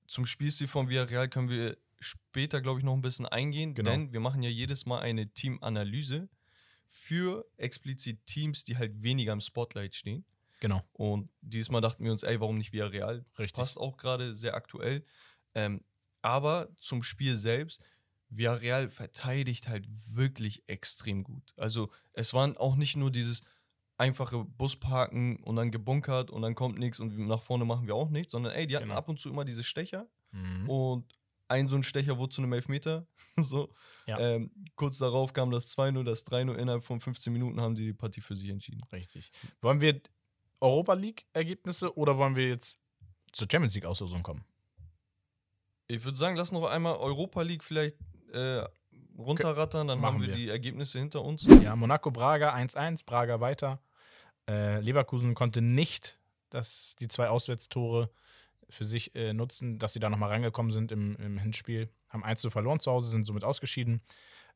zum 0.05 0.27
Spielstil 0.27 0.67
von 0.67 0.89
Villarreal 0.89 1.27
können 1.27 1.49
wir 1.49 1.75
später, 1.99 2.61
glaube 2.61 2.79
ich, 2.79 2.85
noch 2.85 2.93
ein 2.93 3.01
bisschen 3.01 3.25
eingehen, 3.25 3.73
Genau. 3.73 3.89
denn 3.89 4.13
wir 4.13 4.19
machen 4.19 4.43
ja 4.43 4.49
jedes 4.51 4.85
Mal 4.85 4.99
eine 4.99 5.33
Teamanalyse 5.33 6.29
für 6.91 7.45
explizit 7.57 8.25
Teams, 8.25 8.63
die 8.63 8.77
halt 8.77 9.01
weniger 9.03 9.31
im 9.31 9.41
Spotlight 9.41 9.95
stehen. 9.95 10.25
Genau. 10.59 10.83
Und 10.91 11.29
diesmal 11.41 11.79
dachten 11.81 12.03
wir 12.03 12.11
uns, 12.11 12.23
ey, 12.23 12.41
warum 12.41 12.57
nicht 12.57 12.73
Villarreal? 12.73 13.19
Das 13.33 13.39
Richtig. 13.39 13.53
passt 13.53 13.77
auch 13.77 13.95
gerade 13.95 14.35
sehr 14.35 14.55
aktuell. 14.55 15.05
Ähm, 15.55 15.83
aber 16.21 16.67
zum 16.75 17.01
Spiel 17.03 17.37
selbst, 17.37 17.81
Villarreal 18.29 18.89
verteidigt 18.89 19.69
halt 19.69 19.85
wirklich 20.15 20.63
extrem 20.67 21.23
gut. 21.23 21.53
Also 21.55 21.89
es 22.13 22.33
waren 22.33 22.57
auch 22.57 22.75
nicht 22.75 22.95
nur 22.97 23.09
dieses 23.11 23.43
einfache 23.97 24.43
Busparken 24.43 25.37
und 25.43 25.55
dann 25.55 25.71
gebunkert 25.71 26.29
und 26.31 26.41
dann 26.41 26.55
kommt 26.55 26.77
nichts 26.79 26.99
und 26.99 27.17
nach 27.27 27.41
vorne 27.41 27.65
machen 27.65 27.87
wir 27.87 27.95
auch 27.95 28.09
nichts, 28.09 28.31
sondern 28.31 28.53
ey, 28.53 28.67
die 28.67 28.75
hatten 28.75 28.87
Genau. 28.87 28.97
ab 28.97 29.09
und 29.09 29.19
zu 29.19 29.29
immer 29.29 29.45
diese 29.45 29.63
Stecher 29.63 30.07
Mhm. 30.31 30.69
und 30.69 31.18
ein 31.49 31.67
so 31.67 31.75
ein 31.75 31.83
Stecher 31.83 32.17
wurde 32.17 32.33
zu 32.33 32.41
einem 32.41 32.53
Elfmeter. 32.53 33.05
so. 33.37 33.73
Ja. 34.05 34.19
Ähm, 34.19 34.51
kurz 34.75 34.97
darauf 34.97 35.33
kam 35.33 35.51
das 35.51 35.75
2-0, 35.77 36.03
das 36.03 36.25
3-0. 36.25 36.55
Innerhalb 36.55 36.83
von 36.83 36.99
15 36.99 37.33
Minuten 37.33 37.59
haben 37.59 37.75
die 37.75 37.85
die 37.85 37.93
Partie 37.93 38.21
für 38.21 38.35
sich 38.35 38.49
entschieden. 38.49 38.81
Richtig. 38.91 39.31
Wollen 39.61 39.81
wir 39.81 40.01
Europa 40.61 40.93
League-Ergebnisse 40.93 41.95
oder 41.97 42.17
wollen 42.17 42.35
wir 42.35 42.47
jetzt 42.47 42.79
zur 43.31 43.47
Champions 43.51 43.75
League-Auslosung 43.75 44.23
kommen? 44.23 44.43
Ich 45.87 46.03
würde 46.03 46.17
sagen, 46.17 46.35
lass 46.35 46.51
noch 46.51 46.65
einmal 46.65 46.95
Europa 46.97 47.41
League 47.41 47.63
vielleicht 47.63 47.95
äh, 48.31 48.63
runterrattern, 49.17 49.87
dann 49.87 49.99
Machen 49.99 50.15
haben 50.15 50.21
wir, 50.21 50.27
wir. 50.29 50.35
die 50.35 50.49
Ergebnisse 50.49 50.99
hinter 50.99 51.23
uns. 51.23 51.45
Ja, 51.63 51.75
Monaco 51.75 52.11
Braga 52.11 52.53
1-1, 52.55 53.05
Braga 53.05 53.41
weiter. 53.41 53.81
Äh, 54.47 54.79
Leverkusen 54.81 55.33
konnte 55.33 55.61
nicht 55.61 56.19
das, 56.49 56.95
die 56.99 57.07
zwei 57.07 57.29
Auswärtstore 57.29 58.11
für 58.69 58.85
sich 58.85 59.15
äh, 59.15 59.33
nutzen, 59.33 59.79
dass 59.79 59.93
sie 59.93 59.99
da 59.99 60.09
nochmal 60.09 60.29
reingekommen 60.29 60.71
sind 60.71 60.91
im, 60.91 61.15
im 61.17 61.37
Hinspiel. 61.37 61.89
Haben 62.09 62.23
1 62.23 62.41
zu 62.41 62.49
verloren 62.49 62.79
zu 62.79 62.91
Hause, 62.91 63.09
sind 63.09 63.25
somit 63.25 63.43
ausgeschieden. 63.43 64.01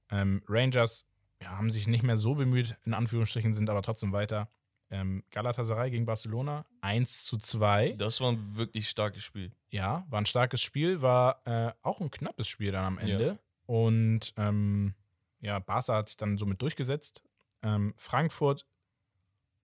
Ähm, 0.10 0.44
Rangers 0.48 1.06
ja, 1.42 1.58
haben 1.58 1.72
sich 1.72 1.88
nicht 1.88 2.04
mehr 2.04 2.18
so 2.18 2.36
bemüht, 2.36 2.76
in 2.86 2.94
Anführungsstrichen, 2.94 3.54
sind 3.54 3.70
aber 3.70 3.82
trotzdem 3.82 4.12
weiter. 4.12 4.50
Ähm, 4.90 5.24
Galatasaray 5.32 5.90
gegen 5.90 6.06
Barcelona 6.06 6.66
1 6.82 7.26
zu 7.26 7.38
2. 7.38 7.94
Das 7.94 8.22
war 8.22 8.32
ein 8.32 8.56
wirklich 8.56 8.88
starkes 8.90 9.24
Spiel. 9.24 9.52
Ja, 9.70 10.06
war 10.10 10.22
ein 10.22 10.26
starkes 10.26 10.62
Spiel, 10.62 11.02
war 11.02 11.42
äh, 11.46 11.74
auch 11.82 12.00
ein 12.00 12.12
knappes 12.12 12.48
Spiel 12.48 12.72
dann 12.72 12.86
am 12.86 12.98
Ende. 13.00 13.28
Ja. 13.28 13.38
Und 13.66 14.34
ähm, 14.38 14.94
ja, 15.40 15.60
Barca 15.60 15.96
hat 15.96 16.10
sich 16.10 16.18
dann 16.18 16.38
somit 16.38 16.62
durchgesetzt. 16.62 17.24
Ähm, 17.64 17.94
Frankfurt 17.98 18.68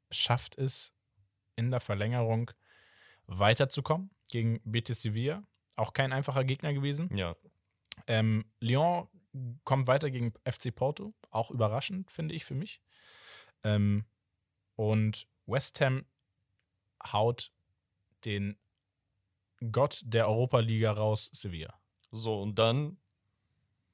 schafft 0.09 0.57
es 0.57 0.95
in 1.55 1.69
der 1.69 1.79
Verlängerung 1.79 2.51
weiterzukommen 3.27 4.09
gegen 4.31 4.61
Betis 4.63 5.01
Sevilla. 5.01 5.43
Auch 5.75 5.93
kein 5.93 6.11
einfacher 6.13 6.43
Gegner 6.43 6.73
gewesen. 6.73 7.15
Ja. 7.15 7.35
Ähm, 8.07 8.45
Lyon 8.59 9.07
kommt 9.63 9.87
weiter 9.87 10.09
gegen 10.11 10.33
FC 10.49 10.73
Porto. 10.73 11.13
Auch 11.29 11.51
überraschend, 11.51 12.11
finde 12.11 12.35
ich 12.35 12.45
für 12.45 12.55
mich. 12.55 12.81
Ähm, 13.63 14.05
und 14.75 15.27
West 15.45 15.79
Ham 15.81 16.05
haut 17.11 17.51
den 18.25 18.57
Gott 19.71 20.01
der 20.05 20.27
Europa-Liga 20.27 20.91
raus, 20.91 21.29
Sevilla. 21.33 21.73
So, 22.11 22.41
und 22.41 22.57
dann 22.59 22.97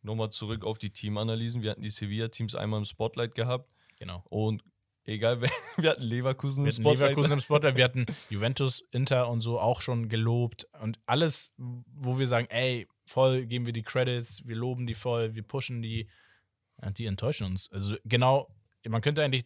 nochmal 0.01 0.29
zurück 0.29 0.63
auf 0.63 0.77
die 0.77 0.91
Teamanalysen. 0.91 1.63
Wir 1.63 1.71
hatten 1.71 1.81
die 1.81 1.89
Sevilla-Teams 1.89 2.55
einmal 2.55 2.79
im 2.79 2.85
Spotlight 2.85 3.33
gehabt 3.35 3.69
Genau. 3.97 4.23
und 4.29 4.63
egal 5.05 5.41
wir 5.77 5.89
hatten 5.89 6.03
Leverkusen 6.03 6.65
im 6.65 6.71
Spotlight. 6.71 6.99
Leverkusen 6.99 7.33
im 7.33 7.39
Spotlight, 7.39 7.75
wir 7.75 7.83
hatten 7.83 8.05
Juventus, 8.29 8.83
Inter 8.91 9.29
und 9.29 9.41
so 9.41 9.59
auch 9.59 9.81
schon 9.81 10.09
gelobt. 10.09 10.67
Und 10.81 10.99
alles, 11.05 11.53
wo 11.57 12.19
wir 12.19 12.27
sagen, 12.27 12.47
ey, 12.49 12.87
voll 13.05 13.45
geben 13.45 13.65
wir 13.65 13.73
die 13.73 13.83
Credits, 13.83 14.47
wir 14.47 14.55
loben 14.55 14.87
die 14.87 14.95
voll, 14.95 15.35
wir 15.35 15.43
pushen 15.43 15.81
die, 15.81 16.07
ja, 16.81 16.91
die 16.91 17.05
enttäuschen 17.05 17.45
uns. 17.45 17.71
Also 17.71 17.95
genau, 18.05 18.49
man 18.87 19.01
könnte 19.01 19.23
eigentlich 19.23 19.45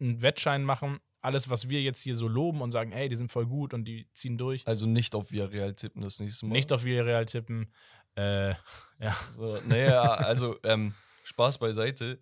einen 0.00 0.20
Wettschein 0.22 0.64
machen, 0.64 1.00
alles, 1.22 1.48
was 1.48 1.68
wir 1.68 1.80
jetzt 1.80 2.02
hier 2.02 2.16
so 2.16 2.26
loben 2.26 2.60
und 2.60 2.72
sagen, 2.72 2.92
ey, 2.92 3.08
die 3.08 3.16
sind 3.16 3.30
voll 3.30 3.46
gut 3.46 3.72
und 3.72 3.84
die 3.84 4.08
ziehen 4.12 4.36
durch. 4.36 4.66
Also 4.66 4.86
nicht 4.86 5.14
auf 5.14 5.30
Villarreal 5.30 5.74
tippen 5.74 6.02
das 6.02 6.18
nächste 6.18 6.46
Mal. 6.46 6.52
Nicht 6.52 6.72
auf 6.72 6.84
Villarreal 6.84 7.26
tippen. 7.26 7.72
Äh, 8.16 8.50
ja, 8.98 9.16
So, 9.30 9.56
naja, 9.68 10.02
also 10.02 10.56
ähm, 10.64 10.94
Spaß 11.24 11.58
beiseite. 11.58 12.18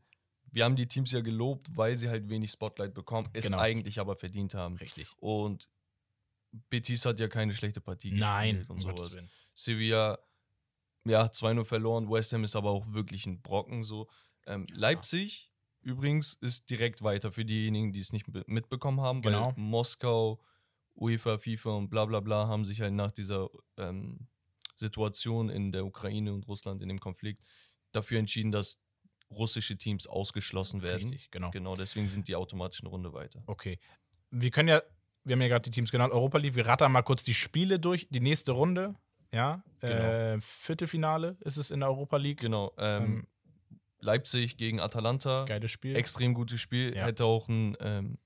Wir 0.53 0.65
haben 0.65 0.77
die 0.77 0.87
Teams 0.87 1.13
ja 1.13 1.21
gelobt, 1.21 1.69
weil 1.77 1.97
sie 1.97 2.09
halt 2.09 2.29
wenig 2.29 2.51
Spotlight 2.51 2.95
bekommen, 2.95 3.29
es 3.33 3.47
Genau. 3.47 3.59
eigentlich 3.59 3.99
aber 4.01 4.17
verdient 4.17 4.55
haben. 4.55 4.77
richtig. 4.77 5.09
Und 5.19 5.69
Betis 6.69 7.05
hat 7.05 7.21
ja 7.21 7.29
keine 7.29 7.53
schlechte 7.53 7.81
Partie 7.81 8.13
Nein, 8.13 8.57
gespielt 8.59 8.71
und 8.71 8.81
sowas. 8.81 9.15
Willen. 9.15 9.31
Sevilla, 9.55 10.19
ja, 11.05 11.27
2-0 11.31 11.65
verloren. 11.65 12.11
West 12.11 12.33
Ham 12.33 12.43
ist 12.45 12.57
aber 12.57 12.71
auch 12.71 12.93
wirklich 12.93 13.27
ein 13.27 13.41
Brocken. 13.41 13.85
So. 13.85 14.09
Ähm, 14.47 14.67
Leipzig 14.73 15.51
übrigens 15.83 16.35
ist 16.35 16.69
direkt 16.69 17.03
weiter 17.03 17.31
für 17.33 17.45
diejenigen, 17.45 17.93
die 17.93 18.01
es 18.01 18.13
nicht 18.13 18.31
be- 18.31 18.45
mitbekommen 18.47 19.01
haben, 19.01 19.23
Genau. 19.23 19.49
weil 19.49 19.55
Moskau, 19.63 20.41
UEFA, 20.97 21.39
FIFA 21.39 21.71
und 21.71 21.89
bla 21.89 22.05
bla 22.05 22.21
bla 22.21 22.49
haben 22.49 22.65
sich 22.67 22.81
halt 22.81 22.93
nach 22.93 23.13
dieser 23.13 23.49
ähm, 23.79 24.27
Situation 24.75 25.49
in 25.49 25.73
der 25.73 25.87
Ukraine 25.87 26.33
und 26.35 26.47
Russland 26.49 26.83
in 26.83 26.89
dem 26.89 26.99
Konflikt 27.01 27.43
dafür 27.93 28.19
entschieden, 28.19 28.51
dass 28.51 28.83
russische 29.31 29.77
Teams 29.77 30.07
ausgeschlossen 30.07 30.83
werden. 30.83 31.09
Richtig, 31.09 31.31
genau. 31.31 31.51
Genau, 31.51 31.77
deswegen 31.77 32.09
sind 32.09 32.29
die 32.29 32.37
automatisch 32.37 32.81
eine 32.81 32.91
Runde 32.91 33.13
weiter. 33.13 33.43
Okay. 33.47 33.79
Wir 34.31 34.51
können 34.51 34.69
ja, 34.69 34.83
wir 35.25 35.35
haben 35.35 35.43
ja 35.43 35.49
gerade 35.49 35.63
die 35.63 35.71
Teams 35.71 35.91
genannt, 35.91 36.13
Europa 36.13 36.39
League, 36.39 36.55
wir 36.57 36.67
rattern 36.67 36.93
mal 36.93 37.03
kurz 37.03 37.23
die 37.23 37.35
Spiele 37.35 37.79
durch, 37.79 38.09
die 38.11 38.21
nächste 38.21 38.53
Runde. 38.53 38.95
Ja, 39.33 39.63
Genau. 39.81 39.95
äh, 39.95 40.41
Viertelfinale 40.41 41.37
ist 41.41 41.57
es 41.57 41.71
in 41.71 41.81
der 41.81 41.89
Europa 41.89 42.17
League. 42.17 42.41
Genau. 42.41 42.73
Ähm, 42.79 43.03
Ähm, 43.05 43.27
Leipzig 44.01 44.57
gegen 44.57 44.81
Atalanta. 44.81 45.45
Geiles 45.45 45.71
Spiel. 45.71 45.95
extrem 45.95 46.33
gutes 46.35 46.61
Spiel. 46.61 46.97
Ja. 46.97 47.05
Hätte 47.07 47.25
auch 47.27 47.49
ein 47.49 47.77
ähm, 47.81 48.19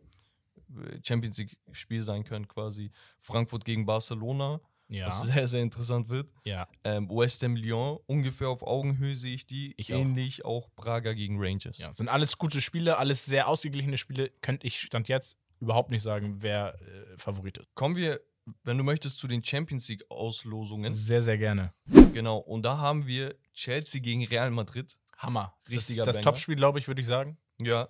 Champions 1.02 1.36
League-Spiel 1.38 2.02
sein 2.02 2.24
können, 2.24 2.48
quasi. 2.48 2.90
Frankfurt 3.18 3.64
gegen 3.64 3.84
Barcelona, 3.86 4.60
ja, 4.88 5.06
was 5.06 5.22
sehr, 5.22 5.46
sehr 5.46 5.62
interessant 5.62 6.08
wird. 6.08 6.30
ja. 6.44 6.68
Ähm, 6.84 7.08
West 7.08 7.42
Ham 7.42 7.56
Lyon, 7.56 7.98
ungefähr 8.06 8.48
auf 8.48 8.62
Augenhöhe 8.62 9.16
sehe 9.16 9.34
ich 9.34 9.46
die. 9.46 9.74
Ich 9.76 9.92
auch. 9.92 9.98
Ähnlich 9.98 10.44
auch. 10.44 10.68
Braga 10.76 11.12
gegen 11.12 11.36
Rangers. 11.38 11.78
ja. 11.78 11.92
Sind 11.92 12.08
alles 12.08 12.38
gute 12.38 12.60
Spiele, 12.60 12.98
alles 12.98 13.24
sehr 13.24 13.48
ausgeglichene 13.48 13.96
Spiele. 13.96 14.30
Könnte 14.42 14.66
ich 14.66 14.78
Stand 14.80 15.08
jetzt 15.08 15.38
überhaupt 15.60 15.90
nicht 15.90 16.02
sagen, 16.02 16.36
wer 16.42 16.74
äh, 16.80 17.16
Favorit 17.16 17.58
ist. 17.58 17.74
Kommen 17.74 17.96
wir, 17.96 18.20
wenn 18.62 18.76
du 18.76 18.84
möchtest, 18.84 19.18
zu 19.18 19.26
den 19.26 19.42
Champions 19.42 19.88
League-Auslosungen. 19.88 20.92
Sehr, 20.92 21.22
sehr 21.22 21.38
gerne. 21.38 21.72
Genau. 22.12 22.38
Und 22.38 22.62
da 22.62 22.78
haben 22.78 23.06
wir 23.06 23.34
Chelsea 23.54 24.00
gegen 24.00 24.24
Real 24.26 24.50
Madrid. 24.50 24.96
Hammer. 25.16 25.56
Das, 25.64 25.76
Richtiger 25.76 26.04
das 26.04 26.16
Banger. 26.16 26.24
Topspiel, 26.24 26.56
glaube 26.56 26.78
ich, 26.78 26.88
würde 26.88 27.00
ich 27.00 27.06
sagen. 27.06 27.38
Ja. 27.58 27.88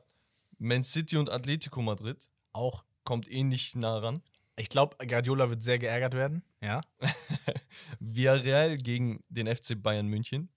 Man 0.59 0.85
City 0.85 1.17
und 1.17 1.31
Atletico 1.31 1.83
Madrid. 1.83 2.29
Auch. 2.53 2.85
Kommt 3.03 3.31
ähnlich 3.31 3.75
nah 3.75 3.99
ran. 3.99 4.23
Ich 4.57 4.69
glaube, 4.69 4.97
Guardiola 5.05 5.51
wird 5.51 5.63
sehr 5.65 5.79
geärgert 5.81 6.15
werden. 6.15 6.45
Ja. 6.65 6.81
Villarreal 8.01 8.77
gegen 8.79 9.23
den 9.29 9.47
FC 9.55 9.81
Bayern 9.81 10.07
München. 10.07 10.49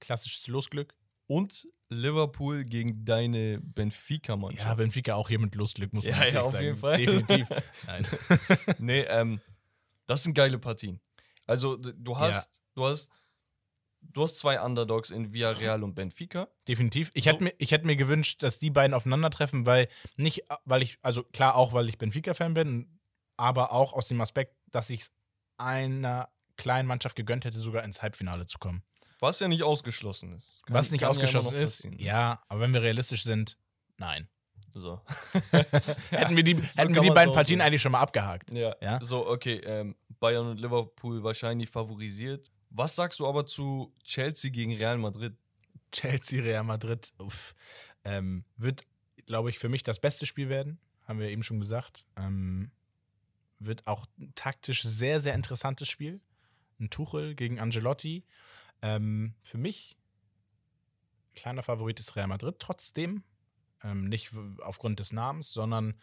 Klassisches 0.00 0.46
Losglück. 0.46 0.94
und 1.26 1.68
Liverpool 1.92 2.64
gegen 2.64 3.04
deine 3.04 3.60
Benfica-Mannschaft. 3.60 4.64
Ja, 4.68 4.74
Benfica 4.74 5.14
auch 5.16 5.28
hier 5.28 5.40
mit 5.40 5.54
Losglück, 5.56 5.92
muss 5.92 6.04
man 6.04 6.12
Ja, 6.14 6.26
ja, 6.26 6.40
auf 6.42 6.52
sagen. 6.52 6.64
jeden 6.64 6.76
Fall. 6.76 6.96
Definitiv. 6.98 7.48
Nein. 7.86 8.06
nee, 8.78 9.00
ähm, 9.00 9.40
das 10.06 10.22
sind 10.22 10.34
geile 10.34 10.58
Partien. 10.60 11.00
Also, 11.46 11.76
du 11.76 12.16
hast, 12.16 12.62
du 12.74 12.84
hast, 12.86 13.10
du 14.02 14.22
hast 14.22 14.38
zwei 14.38 14.60
Underdogs 14.60 15.10
in 15.10 15.32
Villarreal 15.32 15.82
und 15.82 15.94
Benfica. 15.96 16.48
Definitiv. 16.68 17.10
Ich, 17.14 17.24
So. 17.24 17.30
hätte 17.30 17.42
mir, 17.44 17.52
ich 17.58 17.72
hätte 17.72 17.86
mir 17.86 17.96
gewünscht, 17.96 18.40
dass 18.44 18.60
die 18.60 18.70
beiden 18.70 18.94
aufeinandertreffen, 18.94 19.66
weil 19.66 19.88
nicht, 20.16 20.44
weil 20.64 20.82
ich, 20.82 20.98
also 21.02 21.24
klar 21.24 21.56
auch, 21.56 21.72
weil 21.72 21.88
ich 21.88 21.98
Benfica-Fan 21.98 22.54
bin, 22.54 23.00
aber 23.36 23.72
auch 23.72 23.94
aus 23.94 24.06
dem 24.06 24.20
Aspekt, 24.20 24.54
dass 24.70 24.90
ich 24.90 25.00
es 25.00 25.10
einer 25.60 26.28
kleinen 26.56 26.88
Mannschaft 26.88 27.16
gegönnt 27.16 27.44
hätte, 27.44 27.58
sogar 27.58 27.84
ins 27.84 28.02
Halbfinale 28.02 28.46
zu 28.46 28.58
kommen. 28.58 28.82
Was 29.20 29.38
ja 29.40 29.48
nicht 29.48 29.62
ausgeschlossen 29.62 30.32
ist. 30.32 30.62
Kann- 30.66 30.74
Was 30.74 30.90
nicht 30.90 31.02
ja 31.02 31.08
ausgeschlossen 31.08 31.54
noch 31.54 31.60
ist, 31.60 31.84
ja, 31.98 32.42
aber 32.48 32.60
wenn 32.60 32.72
wir 32.72 32.82
realistisch 32.82 33.22
sind, 33.22 33.56
nein. 33.98 34.28
So. 34.72 35.00
hätten 36.10 36.36
wir 36.36 36.42
die, 36.44 36.54
so 36.54 36.82
hätten 36.82 36.94
wir 36.94 37.02
die 37.02 37.10
beiden 37.10 37.34
Partien 37.34 37.60
eigentlich 37.60 37.82
schon 37.82 37.92
mal 37.92 38.00
abgehakt. 38.00 38.56
Ja. 38.56 38.74
Ja. 38.80 38.98
So, 39.02 39.26
okay. 39.26 39.56
Ähm, 39.64 39.96
Bayern 40.20 40.46
und 40.46 40.60
Liverpool 40.60 41.22
wahrscheinlich 41.22 41.68
favorisiert. 41.68 42.50
Was 42.70 42.94
sagst 42.94 43.18
du 43.20 43.26
aber 43.26 43.46
zu 43.46 43.92
Chelsea 44.04 44.50
gegen 44.50 44.74
Real 44.76 44.96
Madrid? 44.96 45.34
Chelsea, 45.92 46.40
Real 46.42 46.62
Madrid, 46.62 47.12
uff, 47.18 47.54
ähm, 48.04 48.44
wird, 48.56 48.86
glaube 49.26 49.50
ich, 49.50 49.58
für 49.58 49.68
mich 49.68 49.82
das 49.82 49.98
beste 49.98 50.24
Spiel 50.24 50.48
werden. 50.48 50.78
Haben 51.08 51.18
wir 51.18 51.28
eben 51.30 51.42
schon 51.42 51.58
gesagt. 51.58 52.06
Ähm, 52.16 52.70
wird 53.60 53.86
auch 53.86 54.06
taktisch 54.34 54.82
sehr, 54.82 55.20
sehr 55.20 55.34
interessantes 55.34 55.88
Spiel. 55.88 56.20
Ein 56.80 56.90
Tuchel 56.90 57.34
gegen 57.34 57.60
Angelotti. 57.60 58.24
Ähm, 58.82 59.34
für 59.42 59.58
mich 59.58 59.96
kleiner 61.34 61.62
Favorit 61.62 62.00
ist 62.00 62.16
Real 62.16 62.26
Madrid. 62.26 62.56
Trotzdem, 62.58 63.22
ähm, 63.82 64.08
nicht 64.08 64.32
aufgrund 64.62 64.98
des 64.98 65.12
Namens, 65.12 65.52
sondern 65.52 65.94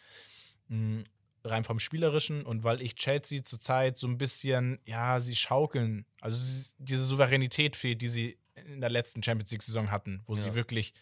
mh, 0.70 1.04
rein 1.44 1.64
vom 1.64 1.80
Spielerischen 1.80 2.46
und 2.46 2.64
weil 2.64 2.82
ich 2.82 2.96
Chelsea 2.96 3.44
zurzeit 3.44 3.98
so 3.98 4.08
ein 4.08 4.18
bisschen, 4.18 4.80
ja, 4.86 5.20
sie 5.20 5.36
schaukeln. 5.36 6.06
Also 6.22 6.38
sie- 6.38 6.72
diese 6.78 7.04
Souveränität 7.04 7.76
fehlt, 7.76 8.02
die 8.02 8.08
sie 8.10 8.38
in 8.56 8.82
der 8.82 8.90
letzten 8.90 9.22
Champions 9.24 9.52
League-Saison 9.52 9.92
hatten, 9.92 10.22
wo 10.26 10.36
sie 10.36 10.50
Ja. 10.50 10.56
wirklich 10.56 10.94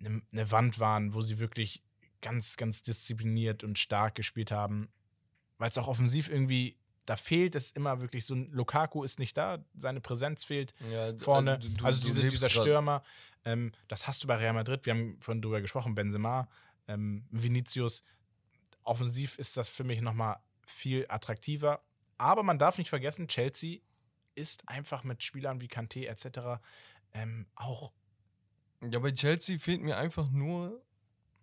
eine 0.00 0.22
ne 0.30 0.50
Wand 0.50 0.78
waren, 0.80 1.14
wo 1.14 1.22
sie 1.22 1.38
wirklich 1.38 1.82
ganz, 2.20 2.56
ganz 2.56 2.82
diszipliniert 2.82 3.64
und 3.64 3.78
stark 3.78 4.16
gespielt 4.16 4.50
haben, 4.50 4.88
weil 5.58 5.70
es 5.70 5.78
auch 5.78 5.88
offensiv 5.88 6.28
irgendwie 6.28 6.76
da 7.06 7.16
fehlt 7.16 7.54
es 7.54 7.70
immer 7.70 8.00
wirklich 8.02 8.26
so 8.26 8.34
ein 8.34 8.50
Lukaku 8.52 9.02
ist 9.02 9.18
nicht 9.18 9.34
da, 9.36 9.64
seine 9.74 10.00
Präsenz 10.02 10.44
fehlt 10.44 10.74
Ja, 10.90 11.16
vorne. 11.18 11.54
also 11.56 11.68
du- 11.70 11.84
Also, 11.84 12.06
diese, 12.06 12.28
dieser 12.28 12.50
Stürmer, 12.50 13.02
ähm, 13.46 13.72
das 13.88 14.06
hast 14.06 14.22
du 14.22 14.26
bei 14.26 14.36
Real 14.36 14.52
Madrid. 14.52 14.84
Wir 14.84 14.92
haben 14.92 15.16
vorhin 15.20 15.40
drüber 15.40 15.62
gesprochen, 15.62 15.94
Benzema, 15.94 16.48
ähm, 16.86 17.24
Vinicius. 17.30 18.02
Offensiv 18.84 19.38
ist 19.38 19.56
das 19.56 19.70
für 19.70 19.84
mich 19.84 20.02
nochmal 20.02 20.36
viel 20.66 21.06
attraktiver. 21.08 21.82
Aber 22.18 22.42
man 22.42 22.58
darf 22.58 22.76
nicht 22.76 22.90
vergessen, 22.90 23.26
Chelsea 23.26 23.78
ist 24.34 24.68
einfach 24.68 25.02
mit 25.02 25.22
Spielern 25.22 25.62
wie 25.62 25.66
Kanté 25.68 26.06
etc. 26.08 26.60
Ähm, 27.14 27.46
auch 27.54 27.92
Ja, 28.82 28.98
bei 28.98 29.12
Chelsea 29.12 29.58
fehlt 29.58 29.80
mir 29.82 29.96
einfach 29.96 30.30
nur 30.30 30.82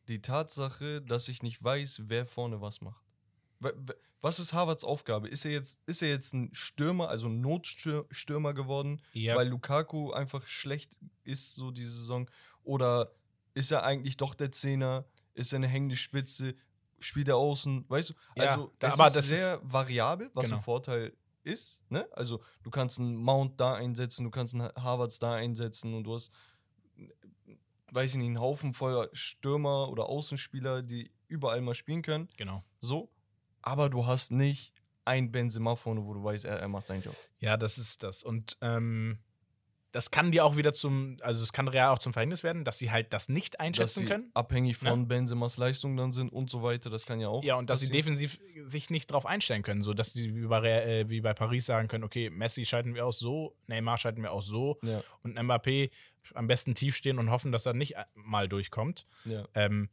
die 0.08 0.21
Tatsache, 0.21 1.01
dass 1.01 1.28
ich 1.28 1.41
nicht 1.41 1.63
weiß, 1.63 2.04
wer 2.06 2.28
vorne 2.28 2.62
was 2.62 2.82
macht. 2.82 3.04
Wa- 3.60 3.72
wa- 3.76 3.94
Was 4.22 4.39
ist 4.39 4.54
Harvards 4.54 4.84
Aufgabe? 4.84 5.28
Ist 5.30 5.46
er 5.46 5.52
jetzt, 5.52 5.80
ist 5.86 6.02
er 6.02 6.10
jetzt 6.10 6.34
ein 6.34 6.50
Stürmer, 6.54 7.10
also 7.10 7.28
ein 7.28 7.41
Notstürmer 7.41 8.54
geworden, 8.54 9.02
eher 9.13 9.36
weil 9.36 9.48
Lukaku 9.50 10.12
einfach 10.12 10.48
schlecht 10.48 10.98
ist, 11.24 11.54
so 11.56 11.70
diese 11.72 11.91
Saison? 11.91 12.30
Oder 12.63 13.12
ist 13.54 13.72
er 13.72 13.84
eigentlich 13.84 14.18
doch 14.18 14.34
der 14.34 14.52
Zehner? 14.52 15.06
Ist 15.36 15.54
er 15.54 15.58
eine 15.58 15.68
hängende 15.68 15.96
Spitze? 15.96 16.56
Spielt 17.00 17.28
er 17.28 17.38
außen? 17.38 17.86
Weißt 17.88 18.10
du? 18.10 18.13
Ja, 18.36 18.46
Also, 18.46 18.74
da- 18.80 18.88
es 18.88 18.94
aber 18.96 19.08
ist 19.08 19.15
das 19.15 19.26
ist- 19.26 19.38
sehr 19.38 19.60
variabel, 19.63 20.32
was 20.34 20.46
Genau. 20.46 20.58
ein 20.58 20.63
Vorteil 20.63 21.13
ist. 21.44 21.84
Ne? 21.89 22.08
Also, 22.13 22.41
du 22.63 22.72
kannst 22.72 23.00
einen 23.00 23.15
Mount 23.18 23.60
da 23.60 23.76
einsetzen, 23.76 24.24
du 24.24 24.32
kannst 24.32 24.56
einen 24.56 24.70
Harvards 24.76 25.20
da 25.20 25.34
einsetzen 25.34 25.94
und 25.94 26.04
du 26.06 26.15
hast 26.15 26.32
weiß 27.91 28.12
ich 28.12 28.18
nicht, 28.18 28.28
einen 28.28 28.39
Haufen 28.39 28.74
voller 28.74 29.10
Stürmer 29.13 29.89
oder 29.89 30.08
Außenspieler, 30.10 30.82
die 30.82 31.12
überall 31.28 31.62
mal 31.62 31.76
spielen 31.76 32.02
können. 32.02 32.28
genau. 32.38 32.63
So. 32.82 33.10
Aber 33.65 33.89
du 33.89 34.06
hast 34.06 34.32
nicht 34.32 34.71
ein 35.04 35.32
Benzema 35.32 35.75
vorne, 35.75 36.06
wo 36.06 36.13
du 36.13 36.23
weißt, 36.23 36.45
er, 36.45 36.60
er 36.60 36.67
macht 36.69 36.88
seinen 36.88 37.04
Job. 37.04 37.15
Ja, 37.39 37.58
das 37.58 37.78
ist 37.78 38.01
das. 38.04 38.23
Und 38.23 38.58
ähm, 38.62 39.19
das 39.91 40.12
kann 40.12 40.32
dir 40.32 40.43
auch 40.43 40.58
wieder 40.58 40.73
zum, 40.73 41.17
also 41.21 41.41
es 41.43 41.54
kann 41.54 41.67
Real 41.67 41.93
auch 41.93 41.99
zum 41.99 42.12
Verhängnis 42.12 42.43
werden, 42.43 42.63
dass 42.63 42.78
sie 42.80 42.91
halt 42.91 43.13
das 43.13 43.30
nicht 43.30 43.54
Dass 43.54 43.60
einschätzen 43.62 43.99
sie 44.01 44.06
können. 44.08 44.30
abhängig 44.34 44.75
von 44.78 45.08
Benzemas 45.08 45.58
Leistung 45.58 45.95
dann 45.95 46.12
sind 46.12 46.30
und 46.34 46.49
so 46.49 46.63
weiter. 46.63 46.89
Das 46.89 47.06
kann 47.06 47.19
ja 47.19 47.28
auch. 47.30 47.43
Ja, 47.43 47.56
und 47.56 47.69
dass 47.69 47.80
sie 47.80 47.88
passieren. 47.88 48.17
defensiv 48.17 48.39
sich 48.65 48.89
nicht 48.89 49.12
drauf 49.12 49.25
einstellen 49.25 49.63
können, 49.63 49.82
so 49.84 49.93
dass 49.93 50.12
sie 50.13 50.36
wie 50.36 50.47
bei, 50.47 50.62
äh, 50.67 51.10
wie 51.10 51.21
bei 51.21 51.34
Paris 51.34 51.65
sagen 51.67 51.88
können, 51.88 52.04
okay, 52.04 52.30
Messi 52.30 52.65
schalten 52.65 52.93
wir 52.93 53.06
aus 53.06 53.19
so, 53.19 53.56
Neymar 53.67 53.97
schalten 53.97 54.21
wir 54.21 54.32
aus 54.32 54.47
so 54.47 54.80
Ja, 54.84 55.01
und 55.23 55.39
Mbappé 55.39 55.91
am 56.34 56.47
besten 56.47 56.75
tief 56.75 56.95
stehen 56.95 57.17
und 57.19 57.30
hoffen, 57.30 57.51
dass 57.51 57.65
er 57.65 57.73
nicht 57.73 57.95
mal 58.15 58.47
durchkommt. 58.49 59.06
ja. 59.25 59.47
Ähm, 59.54 59.89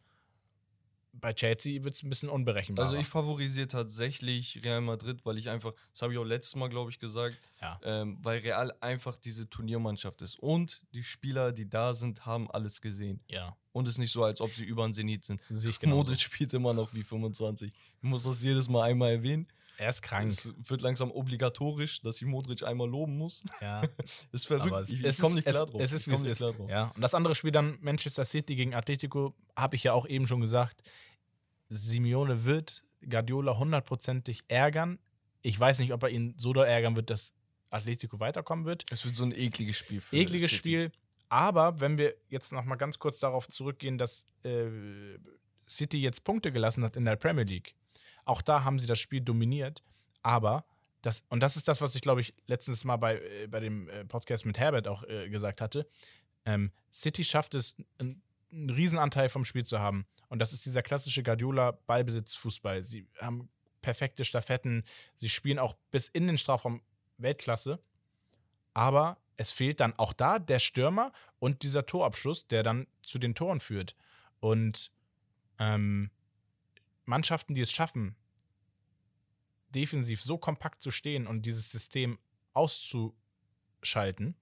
bei 1.13 1.33
Chelsea 1.33 1.85
wird 1.85 1.95
es 1.95 2.03
ein 2.03 2.09
bisschen 2.09 2.29
unberechenbar. 2.29 2.85
Also 2.85 2.97
ich 2.97 3.07
favorisiere 3.07 3.69
tatsächlich 3.69 4.63
Real 4.65 4.81
Madrid, 4.81 5.25
weil 5.25 5.39
ich 5.39 5.51
einfach, 5.51 5.73
das 5.93 6.03
habe 6.03 6.13
ich 6.13 6.19
auch 6.19 6.25
letztes 6.25 6.57
Mal, 6.57 6.69
glaube 6.69 6.91
ich, 6.91 6.99
gesagt, 6.99 7.39
ja. 7.61 7.79
ähm, 7.85 8.19
weil 8.23 8.41
Real 8.41 8.73
einfach 8.81 9.17
diese 9.19 9.49
Turniermannschaft 9.49 10.23
ist. 10.23 10.39
Und 10.39 10.83
die 10.93 11.03
Spieler, 11.03 11.53
die 11.53 11.69
da 11.69 11.95
sind, 11.95 12.25
haben 12.25 12.51
alles 12.51 12.81
gesehen. 12.81 13.21
ja, 13.29 13.57
Und 13.73 13.87
es 13.89 13.95
ist 13.95 13.99
nicht 13.99 14.13
so, 14.13 14.25
als 14.25 14.41
ob 14.41 14.53
sie 14.55 14.65
über 14.65 14.85
den 14.85 14.95
Zenit 14.95 15.25
sind. 15.25 15.41
sehe 15.49 15.71
ich 15.71 15.79
genau. 15.79 15.97
Modric 15.97 16.21
spielt 16.21 16.55
immer 16.55 16.73
noch 16.73 16.95
wie 16.95 17.03
25. 17.03 17.73
Ich 17.73 18.03
muss 18.03 18.25
das 18.25 18.43
jedes 18.43 18.69
Mal 18.69 18.85
einmal 18.85 19.13
erwähnen. 19.13 19.47
Er 19.79 19.89
ist 19.89 20.03
krank. 20.03 20.31
Es 20.31 20.53
wird 20.69 20.83
langsam 20.83 21.11
obligatorisch, 21.11 22.03
dass 22.03 22.21
ich 22.21 22.27
Modric 22.27 22.63
einmal 22.63 22.89
loben 22.89 23.17
muss. 23.17 23.43
Ja. 23.61 23.83
Ist 24.33 24.47
verrückt. 24.47 24.67
Aber 24.67 24.81
es, 24.81 24.91
ich 24.91 25.03
ich 25.03 25.19
komme 25.19 25.37
nicht 25.37 25.47
klar 25.47 25.65
es, 25.65 25.71
drauf. 25.71 25.81
Es 25.81 25.93
ist, 25.93 26.09
wie 26.09 26.13
es 26.13 26.25
ist. 26.25 26.45
Ja. 26.69 26.93
Und 26.95 27.01
das 27.01 27.15
andere 27.15 27.35
Spiel 27.35 27.51
dann 27.51 27.79
Manchester 27.81 28.25
City 28.25 28.55
gegen 28.55 28.75
Atletico, 28.75 29.35
habe 29.57 29.77
ich 29.77 29.85
ja 29.85 29.93
auch 29.93 30.07
eben 30.07 30.27
schon 30.27 30.41
gesagt. 30.41 30.83
Simeone 31.69 32.45
wird 32.45 32.85
Guardiola 33.09 33.59
hundertprozentig 33.59 34.45
ärgern. 34.49 34.99
Ich 35.43 35.59
weiß 35.59 35.81
nicht, 35.81 35.93
ob 35.93 36.03
er 36.03 36.11
ihn 36.11 36.35
so 36.37 36.53
doll 36.53 36.67
ärgern 36.67 36.97
wird, 36.97 37.11
dass 37.11 37.33
Atletico 37.71 38.21
weiterkommen 38.21 38.67
wird. 38.67 38.85
Es 38.91 39.05
wird 39.05 39.17
so 39.17 39.25
ein 39.25 39.33
ekliges 39.33 39.77
Spiel 39.77 40.01
für 40.01 40.17
Ekliges 40.17 40.51
City. 40.51 40.59
Spiel. 40.59 40.93
Aber 41.29 41.81
wenn 41.81 41.97
wir 41.97 42.15
jetzt 42.29 42.53
noch 42.53 42.65
mal 42.65 42.77
ganz 42.77 42.99
kurz 42.99 43.19
darauf 43.19 43.49
zurückgehen, 43.49 43.97
dass 43.97 44.27
äh, 44.45 44.69
City 45.69 46.01
jetzt 46.01 46.25
Punkte 46.25 46.51
gelassen 46.51 46.85
hat 46.85 46.97
in 46.97 47.07
der 47.07 47.17
Premier 47.17 47.45
League, 47.45 47.75
auch 48.25 48.43
da 48.43 48.65
haben 48.65 48.79
sie 48.79 48.87
das 48.87 48.99
Spiel 48.99 49.21
dominiert. 49.21 49.83
Aber 50.23 50.65
das, 51.03 51.25
und 51.29 51.43
das 51.43 51.57
ist 51.57 51.69
das, 51.69 51.81
was 51.81 51.95
ich 51.95 52.03
glaube 52.03 52.21
ich 52.21 52.35
letztens 52.47 52.85
mal 52.85 52.97
bei, 52.97 53.19
äh, 53.19 53.47
bei 53.49 53.61
dem 53.61 53.89
äh, 53.89 54.05
Podcast 54.05 54.47
mit 54.47 54.59
Herbert 54.59 54.89
auch 54.89 55.03
äh, 55.05 55.29
gesagt 55.29 55.61
hatte. 55.61 55.87
Ähm, 56.45 56.73
City 56.93 57.25
schafft 57.25 57.55
es, 57.55 57.77
einen, 57.99 58.23
einen 58.53 58.71
Riesenanteil 58.71 59.29
vom 59.29 59.45
Spiel 59.45 59.65
zu 59.65 59.81
haben. 59.81 60.07
Und 60.29 60.39
das 60.39 60.53
ist 60.53 60.65
dieser 60.65 60.83
klassische 60.83 61.23
Guardiola-Ballbesitz-Fußball. 61.23 62.83
Sie 62.83 63.07
haben 63.21 63.49
perfekte 63.81 64.25
Staffetten, 64.25 64.85
sie 65.17 65.29
spielen 65.29 65.59
auch 65.59 65.77
bis 65.91 66.09
in 66.09 66.27
den 66.27 66.39
Strafraum 66.39 66.83
Weltklasse. 67.19 67.81
Aber 68.75 69.19
es 69.37 69.51
fehlt 69.51 69.81
dann 69.81 69.93
auch 69.99 70.13
da 70.13 70.39
der 70.39 70.59
Stürmer 70.59 71.13
und 71.39 71.63
dieser 71.63 71.85
Torabschluss, 71.85 72.49
der 72.49 72.63
dann 72.63 72.87
zu 73.03 73.19
den 73.19 73.35
Toren 73.35 73.61
führt. 73.61 73.97
Und 74.41 74.91
ähm, 75.59 76.11
Mannschaften, 77.13 77.55
die 77.55 77.61
es 77.61 77.71
schaffen, 77.71 78.17
defensiv 79.69 80.23
so 80.23 80.39
kompakt 80.39 80.81
zu 80.81 80.91
stehen 80.91 81.27
und 81.27 81.45
dieses 81.45 81.71
System 81.71 82.19
auszuschalten, 82.55 84.35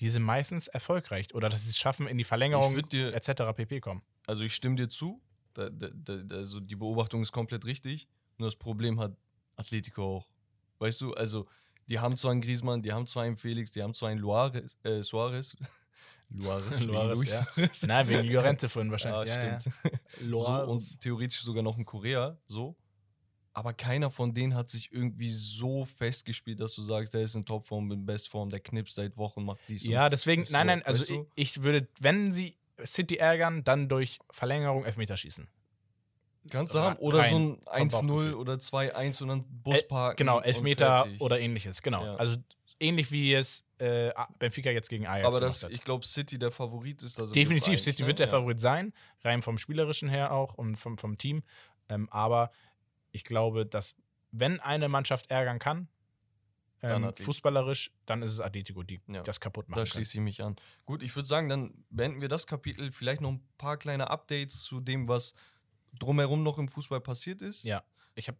die 0.00 0.10
sind 0.10 0.22
meistens 0.22 0.68
erfolgreich. 0.68 1.34
Oder 1.34 1.48
dass 1.48 1.64
sie 1.64 1.70
es 1.70 1.78
schaffen, 1.78 2.06
in 2.06 2.18
die 2.18 2.24
Verlängerung 2.24 2.86
dir, 2.88 3.14
etc. 3.14 3.56
pp. 3.56 3.80
kommen. 3.80 4.02
also 4.26 4.42
ich 4.42 4.54
stimme 4.54 4.76
dir 4.76 4.90
zu. 4.90 5.22
Da, 5.54 5.70
da, 5.70 5.88
da, 5.90 6.36
also 6.36 6.60
die 6.60 6.76
Beobachtung 6.76 7.22
ist 7.22 7.32
komplett 7.32 7.64
richtig. 7.64 8.06
Nur 8.36 8.48
das 8.48 8.56
Problem 8.56 9.00
hat 9.00 9.16
Atletico 9.56 10.16
auch. 10.16 10.28
Weißt 10.78 11.00
du, 11.00 11.14
also 11.14 11.48
die 11.88 11.98
haben 11.98 12.18
zwar 12.18 12.32
einen 12.32 12.42
Griezmann, 12.42 12.82
die 12.82 12.92
haben 12.92 13.06
zwar 13.06 13.24
einen 13.24 13.38
Felix, 13.38 13.72
die 13.72 13.82
haben 13.82 13.94
zwar 13.94 14.10
einen 14.10 14.20
Luares, 14.20 14.76
äh, 14.84 15.02
Suarez. 15.02 15.56
Luares, 16.30 16.80
Luis 16.82 17.42
ja. 17.82 17.86
Nein, 17.86 18.08
wegen 18.08 18.24
Llorente 18.28 18.68
vorhin 18.68 18.90
Ah, 18.90 18.92
wahrscheinlich. 18.92 19.34
ja, 19.34 19.60
stimmt. 19.60 19.74
Ja. 19.84 19.98
So, 20.38 20.70
und 20.70 21.00
theoretisch 21.00 21.40
sogar 21.40 21.62
noch 21.62 21.76
ein 21.78 21.84
Korea, 21.84 22.36
so. 22.46 22.76
Aber 23.54 23.72
keiner 23.72 24.10
von 24.10 24.34
denen 24.34 24.54
hat 24.54 24.68
sich 24.70 24.92
irgendwie 24.92 25.30
so 25.30 25.84
festgespielt, 25.84 26.60
dass 26.60 26.74
du 26.74 26.82
sagst, 26.82 27.12
der 27.14 27.22
ist 27.22 27.34
in 27.34 27.44
Topform, 27.44 27.90
in 27.90 28.06
Bestform, 28.06 28.50
der 28.50 28.60
knipst 28.60 28.94
seit 28.94 29.16
Wochen, 29.16 29.44
macht 29.44 29.58
dies 29.68 29.84
und 29.84 29.90
Ja, 29.90 30.08
deswegen, 30.08 30.44
nein, 30.50 30.66
nein, 30.68 30.82
also 30.84 31.12
ich, 31.12 31.20
ich 31.34 31.62
würde, 31.62 31.88
wenn 31.98 32.30
sie 32.30 32.56
City 32.84 33.16
ärgern, 33.16 33.64
dann 33.64 33.88
durch 33.88 34.20
Verlängerung 34.30 34.84
Elfmeterschießen. 34.84 35.48
Kannst 36.50 36.74
du 36.74 36.78
haben. 36.78 36.96
Oder 36.98 37.24
so 37.24 37.36
ein 37.36 37.58
vom 37.64 37.88
1-0 37.88 37.90
Bauchgefühl. 37.90 38.34
oder 38.34 38.54
2-1 38.54 39.22
und 39.22 39.28
dann 39.28 39.44
Bus 39.62 39.76
El- 39.78 39.82
parken. 39.88 40.16
Genau, 40.18 40.40
Elfmeter 40.40 41.06
oder 41.18 41.40
ähnliches, 41.40 41.82
genau. 41.82 42.04
Ja. 42.04 42.14
Also 42.14 42.36
ähnlich 42.80 43.10
wie 43.10 43.34
es 43.34 43.64
äh, 43.78 44.12
Benfica 44.38 44.70
jetzt 44.70 44.88
gegen 44.88 45.06
Ajax 45.06 45.24
Aber 45.26 45.40
das, 45.40 45.62
ich 45.64 45.82
glaube, 45.82 46.04
City 46.06 46.38
der 46.38 46.50
Favorit 46.50 47.02
ist. 47.02 47.18
Also 47.20 47.32
Definitiv, 47.32 47.80
City 47.80 48.02
ne? 48.02 48.08
wird 48.08 48.18
der 48.18 48.26
Ja. 48.26 48.32
Favorit 48.32 48.60
sein, 48.60 48.92
rein 49.22 49.42
vom 49.42 49.58
Spielerischen 49.58 50.08
her 50.08 50.32
auch 50.32 50.54
und 50.54 50.76
vom, 50.76 50.98
vom 50.98 51.16
Team. 51.18 51.42
Ähm, 51.88 52.08
aber 52.10 52.50
ich 53.12 53.24
glaube, 53.24 53.66
dass 53.66 53.94
wenn 54.30 54.60
eine 54.60 54.88
Mannschaft 54.88 55.30
ärgern 55.30 55.58
kann, 55.58 55.88
Dann 56.80 57.02
ähm, 57.02 57.04
Atletico. 57.08 57.26
fußballerisch, 57.32 57.92
dann 58.06 58.22
ist 58.22 58.30
es 58.30 58.40
Atletico, 58.40 58.82
die 58.82 59.00
Ja, 59.10 59.22
das 59.22 59.40
kaputt 59.40 59.68
machen 59.68 59.80
Da 59.80 59.86
schließe 59.86 60.18
ich 60.18 60.22
mich 60.22 60.42
an. 60.42 60.56
Gut, 60.84 61.02
ich 61.02 61.14
würde 61.16 61.26
sagen, 61.26 61.48
dann 61.48 61.84
beenden 61.90 62.20
wir 62.20 62.28
das 62.28 62.46
Kapitel. 62.46 62.92
Vielleicht 62.92 63.20
noch 63.20 63.30
ein 63.30 63.42
paar 63.56 63.76
kleine 63.78 64.10
Updates 64.10 64.62
zu 64.62 64.80
dem, 64.80 65.08
was 65.08 65.34
drumherum 65.98 66.42
noch 66.42 66.58
im 66.58 66.68
Fußball 66.68 67.00
passiert 67.00 67.42
ist. 67.42 67.64
Ja, 67.64 67.82
ich 68.14 68.28
habe 68.28 68.38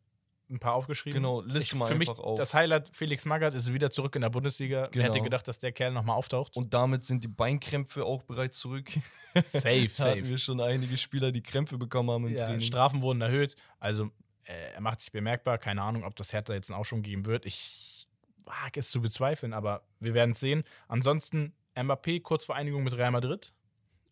ein 0.51 0.59
paar 0.59 0.75
aufgeschrieben. 0.75 1.23
Genau, 1.23 1.41
liste 1.43 1.75
ich, 1.75 1.75
mal 1.75 1.87
für 1.89 1.95
mich 1.95 2.09
einfach 2.09 2.23
auf. 2.23 2.39
das 2.39 2.55
Highlight, 2.55 2.89
Felix 2.95 3.25
Magath 3.25 3.55
ist 3.55 3.73
wieder 3.73 3.91
zurück 3.91 4.15
in 4.17 4.23
der 4.23 4.31
Bundesliga. 4.31 4.89
Wer 4.93 5.03
hätte 5.03 5.13
Genau. 5.15 5.25
gedacht, 5.25 5.47
dass 5.49 5.59
der 5.59 5.73
Kerl 5.73 5.93
nochmal 5.93 6.17
auftaucht? 6.17 6.57
Und 6.57 6.73
damit 6.75 7.05
sind 7.05 7.23
die 7.25 7.29
Beinkrämpfe 7.29 8.05
auch 8.05 8.23
bereits 8.23 8.59
zurück. 8.59 8.91
safe, 9.35 9.43
Da 9.45 9.45
hatten 9.55 9.89
safe. 10.21 10.29
wir 10.29 10.39
schon 10.39 10.61
einige 10.61 10.97
Spieler, 10.97 11.33
die 11.33 11.43
Krämpfe 11.43 11.77
bekommen 11.79 12.11
haben 12.11 12.27
im 12.27 12.35
Ja, 12.35 12.45
Training. 12.45 12.61
Strafen 12.63 13.03
wurden 13.03 13.21
erhöht. 13.21 13.57
Also 13.79 14.11
äh, 14.45 14.73
er 14.75 14.81
macht 14.81 15.01
sich 15.03 15.13
bemerkbar. 15.13 15.59
Keine 15.59 15.83
Ahnung, 15.83 16.05
ob 16.05 16.17
das 16.17 16.33
Hertha 16.33 16.55
jetzt 16.55 16.73
auch 16.73 16.85
schon 16.85 17.03
geben 17.03 17.27
wird. 17.27 17.45
Ich 17.45 18.09
wage 18.45 18.81
es 18.81 18.91
zu 18.91 19.01
bezweifeln, 19.03 19.53
aber 19.53 19.83
wir 20.01 20.15
werden 20.15 20.31
es 20.31 20.41
sehen. 20.41 20.65
Ansonsten 20.89 21.53
Mbappé 21.77 22.23
kurz 22.23 22.47
vor 22.47 22.57
Einigung 22.57 22.83
mit 22.85 22.97
Real 22.97 23.11
Madrid. 23.11 23.53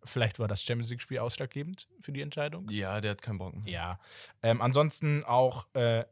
Vielleicht 0.04 0.38
war 0.38 0.46
das 0.46 0.62
Champions 0.62 0.90
League-Spiel 0.90 1.18
ausschlaggebend 1.18 1.88
für 2.00 2.12
die 2.12 2.20
Entscheidung. 2.20 2.68
Ja, 2.70 3.00
der 3.00 3.12
hat 3.12 3.22
keinen 3.22 3.38
Bock. 3.38 3.54
Ja. 3.64 3.98
Ähm, 4.42 4.62
ansonsten 4.62 5.24
auch 5.24 5.66
äh, 5.74 6.04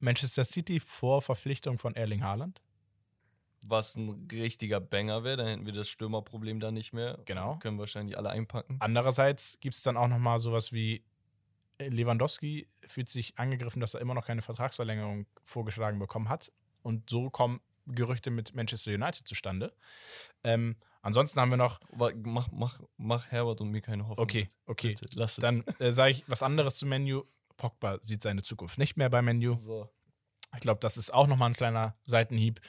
Manchester 0.00 0.44
City 0.44 0.80
vor 0.80 1.22
Verpflichtung 1.22 1.78
von 1.78 1.94
Erling 1.94 2.22
Haaland. 2.22 2.60
Was 3.66 3.96
ein 3.96 4.28
richtiger 4.30 4.80
Banger 4.80 5.24
wäre, 5.24 5.36
dann 5.38 5.46
hätten 5.48 5.66
wir 5.66 5.72
das 5.72 5.88
Stürmerproblem 5.88 6.60
da 6.60 6.70
nicht 6.70 6.92
mehr. 6.92 7.18
Genau. 7.24 7.56
Können 7.58 7.78
wahrscheinlich 7.78 8.16
alle 8.16 8.30
einpacken. 8.30 8.76
Andererseits 8.78 9.58
gibt 9.60 9.74
es 9.74 9.82
dann 9.82 9.96
auch 9.96 10.06
nochmal 10.08 10.38
sowas 10.38 10.72
wie 10.72 11.04
äh, 11.78 11.88
Lewandowski 11.88 12.68
fühlt 12.86 13.08
sich 13.08 13.38
angegriffen, 13.38 13.80
dass 13.80 13.94
er 13.94 14.00
immer 14.00 14.14
noch 14.14 14.26
keine 14.26 14.42
Vertragsverlängerung 14.42 15.26
vorgeschlagen 15.42 15.98
bekommen 15.98 16.28
hat. 16.28 16.52
Und 16.82 17.10
so 17.10 17.30
kommen 17.30 17.60
Gerüchte 17.86 18.30
mit 18.30 18.54
Manchester 18.54 18.92
United 18.92 19.26
zustande. 19.26 19.72
Ähm, 20.44 20.76
ansonsten 21.02 21.40
haben 21.40 21.50
wir 21.50 21.56
noch, 21.56 21.80
mach, 22.22 22.48
mach, 22.52 22.80
mach 22.96 23.26
Herbert 23.26 23.60
und 23.60 23.70
mir 23.70 23.80
keine 23.80 24.06
Hoffnung. 24.06 24.24
okay, 24.24 24.48
okay, 24.66 24.94
Bitte, 25.00 25.08
lass 25.14 25.38
es. 25.38 25.42
dann 25.42 25.64
äh, 25.78 25.92
sage 25.92 26.12
ich 26.12 26.24
was 26.28 26.42
anderes 26.42 26.76
zu 26.76 26.86
Menu. 26.86 27.24
Pogba 27.58 27.98
sieht 28.00 28.22
seine 28.22 28.42
Zukunft 28.42 28.78
nicht 28.78 28.96
mehr 28.96 29.10
bei 29.10 29.20
Menu. 29.20 29.56
So. 29.56 29.90
Ich 30.54 30.60
glaube, 30.60 30.80
das 30.80 30.96
ist 30.96 31.12
auch 31.12 31.26
nochmal 31.26 31.50
ein 31.50 31.56
kleiner 31.56 31.98
Seitenhieb. 32.04 32.60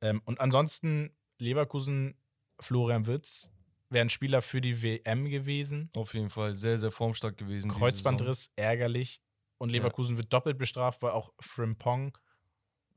Ähm, 0.00 0.22
und 0.24 0.40
ansonsten 0.40 1.10
Leverkusen, 1.38 2.14
Florian 2.60 3.08
Witz, 3.08 3.50
wäre 3.90 4.04
ein 4.04 4.10
Spieler 4.10 4.42
für 4.42 4.60
die 4.60 4.82
WM 4.82 5.28
gewesen. 5.28 5.90
Auf 5.96 6.14
jeden 6.14 6.30
Fall 6.30 6.54
sehr, 6.54 6.78
sehr 6.78 6.92
formstark 6.92 7.36
gewesen. 7.36 7.70
Kreuzbandriss, 7.70 8.50
ärgerlich. 8.54 9.20
Und 9.58 9.70
Leverkusen 9.70 10.16
wird 10.18 10.32
doppelt 10.32 10.58
bestraft, 10.58 11.02
weil 11.02 11.12
auch 11.12 11.32
Frimpong 11.40 12.16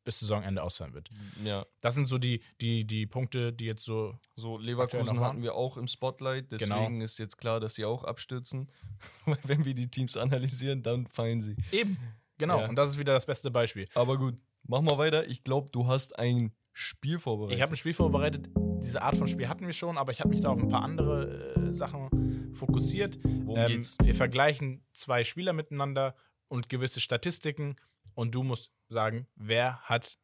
bis 0.07 0.21
Saisonende 0.21 0.63
aus 0.63 0.77
sein 0.77 0.93
wird. 0.93 1.09
Ja, 1.43 1.65
Das 1.81 1.93
sind 1.95 2.05
so 2.05 2.17
die, 2.17 2.41
die, 2.61 2.85
die 2.87 3.05
Punkte, 3.05 3.51
die 3.51 3.65
jetzt 3.65 3.83
so. 3.83 4.17
so 4.37 4.57
Leverkusen 4.57 5.19
hatten 5.19 5.43
wir 5.43 5.53
auch 5.53 5.75
im 5.75 5.85
Spotlight, 5.87 6.49
deswegen 6.51 6.71
Genau. 6.93 7.03
ist 7.03 7.19
jetzt 7.19 7.37
klar, 7.37 7.59
dass 7.59 7.75
sie 7.75 7.83
auch 7.83 8.05
abstürzen. 8.05 8.67
Weil 9.25 9.37
wenn 9.43 9.65
wir 9.65 9.73
die 9.73 9.89
Teams 9.91 10.15
analysieren, 10.15 10.81
dann 10.81 11.07
fallen 11.07 11.41
sie. 11.41 11.57
Eben. 11.73 11.97
Genau. 12.37 12.59
Ja. 12.59 12.69
Und 12.69 12.75
das 12.77 12.91
ist 12.91 12.99
wieder 12.99 13.11
das 13.13 13.25
beste 13.25 13.51
Beispiel. 13.51 13.87
Aber 13.95 14.17
gut, 14.17 14.35
mach 14.63 14.79
mal 14.81 14.97
weiter. 14.97 15.27
Ich 15.27 15.43
glaube, 15.43 15.69
du 15.71 15.87
hast 15.87 16.17
ein 16.17 16.53
Spiel 16.71 17.19
vorbereitet. 17.19 17.57
Ich 17.57 17.61
habe 17.61 17.73
ein 17.73 17.75
Spiel 17.75 17.93
vorbereitet. 17.93 18.49
Diese 18.81 19.01
Art 19.01 19.17
von 19.17 19.27
Spiel 19.27 19.49
hatten 19.49 19.65
wir 19.65 19.73
schon, 19.73 19.97
aber 19.97 20.13
ich 20.13 20.19
habe 20.21 20.29
mich 20.29 20.39
da 20.39 20.49
auf 20.49 20.59
ein 20.59 20.67
paar 20.69 20.83
andere 20.83 21.53
äh, 21.55 21.73
Sachen 21.73 22.53
fokussiert. 22.55 23.17
Worum 23.23 23.57
Ähm, 23.59 23.67
geht's? 23.67 23.97
wir 24.01 24.15
vergleichen 24.15 24.85
zwei 24.93 25.23
Spieler 25.25 25.51
miteinander 25.51 26.15
und 26.47 26.69
gewisse 26.69 27.01
Statistiken 27.01 27.75
und 28.13 28.33
du 28.35 28.43
musst 28.43 28.71
sagen, 28.89 29.27
wer 29.35 29.79
hat 29.81 30.17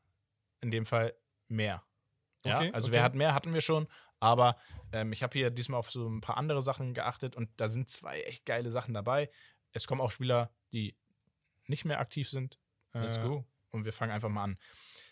in 0.61 0.71
dem 0.71 0.85
Fall 0.85 1.13
mehr. 1.47 1.83
Ja, 2.45 2.57
Okay, 2.57 2.71
also 2.73 2.87
okay. 2.87 2.93
wer 2.95 3.03
hat 3.03 3.15
mehr, 3.15 3.33
hatten 3.33 3.53
wir 3.53 3.61
schon, 3.61 3.87
aber 4.19 4.57
ähm, 4.91 5.11
ich 5.13 5.23
habe 5.23 5.37
hier 5.37 5.49
diesmal 5.49 5.79
auf 5.79 5.91
so 5.91 6.07
ein 6.09 6.21
paar 6.21 6.37
andere 6.37 6.61
Sachen 6.61 6.93
geachtet 6.93 7.35
und 7.35 7.49
da 7.57 7.67
sind 7.69 7.89
zwei 7.89 8.21
echt 8.21 8.45
geile 8.45 8.69
Sachen 8.69 8.93
dabei. 8.93 9.29
Es 9.71 9.87
kommen 9.87 10.01
auch 10.01 10.11
Spieler, 10.11 10.53
die 10.71 10.97
nicht 11.67 11.85
mehr 11.85 11.99
aktiv 11.99 12.29
sind. 12.29 12.59
Let's 12.93 13.17
Äh, 13.17 13.23
go. 13.23 13.45
Und 13.71 13.85
wir 13.85 13.93
fangen 13.93 14.11
einfach 14.11 14.29
mal 14.29 14.43
an. 14.43 14.59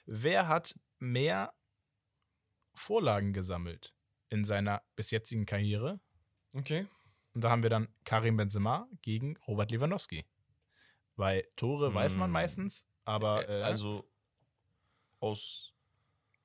Wer 0.05 0.47
hat 0.47 0.77
mehr 0.99 1.53
Vorlagen 2.73 3.33
gesammelt 3.33 3.93
in 4.29 4.43
seiner 4.43 4.83
bis 4.95 5.11
jetzigen 5.11 5.45
Karriere? 5.45 5.99
Okay. 6.53 6.85
Und 7.33 7.41
da 7.43 7.49
haben 7.49 7.63
wir 7.63 7.69
dann 7.69 7.87
Karim 8.03 8.37
Benzema 8.37 8.87
gegen 9.01 9.37
Robert 9.47 9.71
Lewandowski. 9.71 10.25
Weil 11.15 11.47
Tore 11.55 11.93
weiß 11.93 12.15
man 12.15 12.27
Hm. 12.27 12.31
meistens, 12.33 12.85
aber 13.12 13.47
Äh, 13.50 13.62
also 13.63 14.10
aus, 15.19 15.74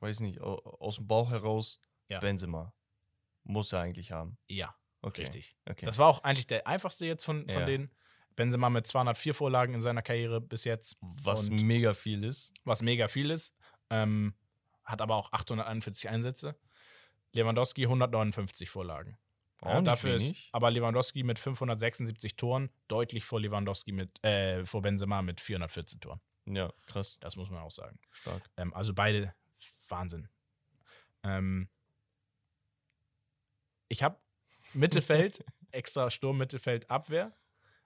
weiß 0.00 0.20
nicht, 0.20 0.40
au- 0.40 0.58
aus 0.80 0.96
dem 0.96 1.06
Bauch 1.06 1.30
heraus, 1.30 1.80
Ja. 2.08 2.18
Benzema. 2.20 2.72
Muss 3.44 3.72
er 3.72 3.80
eigentlich 3.80 4.12
haben. 4.12 4.36
ja, 4.48 4.74
Okay. 5.02 5.22
richtig. 5.22 5.56
Okay. 5.68 5.84
Das 5.86 5.98
war 5.98 6.08
auch 6.08 6.22
eigentlich 6.24 6.46
der 6.46 6.66
einfachste 6.66 7.06
jetzt 7.06 7.24
von, 7.24 7.48
von 7.48 7.60
Ja. 7.60 7.66
denen. 7.66 7.90
Benzema 8.34 8.68
mit 8.68 8.86
204 8.86 9.34
Vorlagen 9.34 9.72
in 9.74 9.80
seiner 9.80 10.02
Karriere 10.02 10.40
bis 10.40 10.64
jetzt, 10.64 10.96
Was 11.00 11.48
und- 11.48 11.62
mega 11.62 11.94
viel 11.94 12.22
ist. 12.24 12.52
was 12.64 12.82
mega 12.82 13.08
viel 13.08 13.30
ist. 13.30 13.56
Ähm, 13.88 14.34
hat 14.84 15.00
aber 15.00 15.14
auch 15.16 15.32
841 15.32 16.08
Einsätze. 16.10 16.54
Lewandowski 17.32 17.86
159 17.86 18.68
Vorlagen. 18.68 19.16
Ja, 19.64 19.80
dafür 19.80 20.14
ist 20.16 20.34
aber 20.52 20.70
Lewandowski 20.70 21.22
mit 21.22 21.38
576 21.38 22.36
Toren 22.36 22.70
deutlich 22.88 23.24
vor 23.24 23.40
Lewandowski 23.40 23.90
mit, 23.92 24.22
äh, 24.22 24.64
vor 24.66 24.82
Benzema 24.82 25.22
mit 25.22 25.40
414 25.40 26.00
Toren. 26.00 26.20
Ja, 26.46 26.72
krass. 26.86 27.18
Das 27.20 27.36
muss 27.36 27.50
man 27.50 27.60
auch 27.62 27.70
sagen. 27.70 27.98
Stark. 28.12 28.42
Ähm, 28.56 28.72
also 28.74 28.94
beide 28.94 29.34
Wahnsinn. 29.88 30.28
Ähm, 31.22 31.68
ich 33.88 34.02
habe 34.02 34.18
Mittelfeld, 34.72 35.44
extra 35.72 36.10
Sturm, 36.10 36.38
Mittelfeld, 36.38 36.90
Abwehr. 36.90 37.36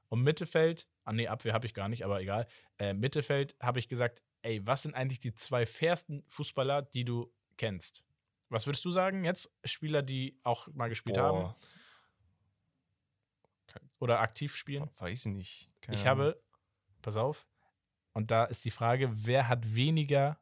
Und 0.08 0.22
Mittelfeld, 0.22 0.88
ah 1.04 1.12
nee, 1.12 1.28
Abwehr 1.28 1.52
habe 1.52 1.66
ich 1.66 1.74
gar 1.74 1.88
nicht, 1.88 2.04
aber 2.04 2.20
egal. 2.20 2.46
Äh, 2.78 2.94
Mittelfeld 2.94 3.56
habe 3.60 3.78
ich 3.78 3.88
gesagt, 3.88 4.22
ey, 4.42 4.66
was 4.66 4.82
sind 4.82 4.94
eigentlich 4.94 5.20
die 5.20 5.34
zwei 5.34 5.66
fairsten 5.66 6.24
Fußballer, 6.28 6.82
die 6.82 7.04
du 7.04 7.32
kennst? 7.56 8.04
Was 8.48 8.66
würdest 8.66 8.84
du 8.84 8.90
sagen 8.90 9.24
jetzt? 9.24 9.50
Spieler, 9.64 10.02
die 10.02 10.38
auch 10.42 10.66
mal 10.68 10.88
gespielt 10.88 11.18
haben 11.18 11.42
Boah, 11.42 11.56
oder 14.00 14.20
aktiv 14.20 14.56
spielen? 14.56 14.90
weiß 14.98 15.26
ich 15.26 15.32
nicht. 15.32 15.68
Keine 15.80 15.96
Ich 15.96 16.06
habe, 16.06 16.42
pass 17.02 17.16
auf, 17.16 17.46
und 18.12 18.30
da 18.30 18.44
ist 18.44 18.64
die 18.64 18.70
Frage, 18.70 19.10
wer 19.26 19.48
hat 19.48 19.74
weniger 19.74 20.38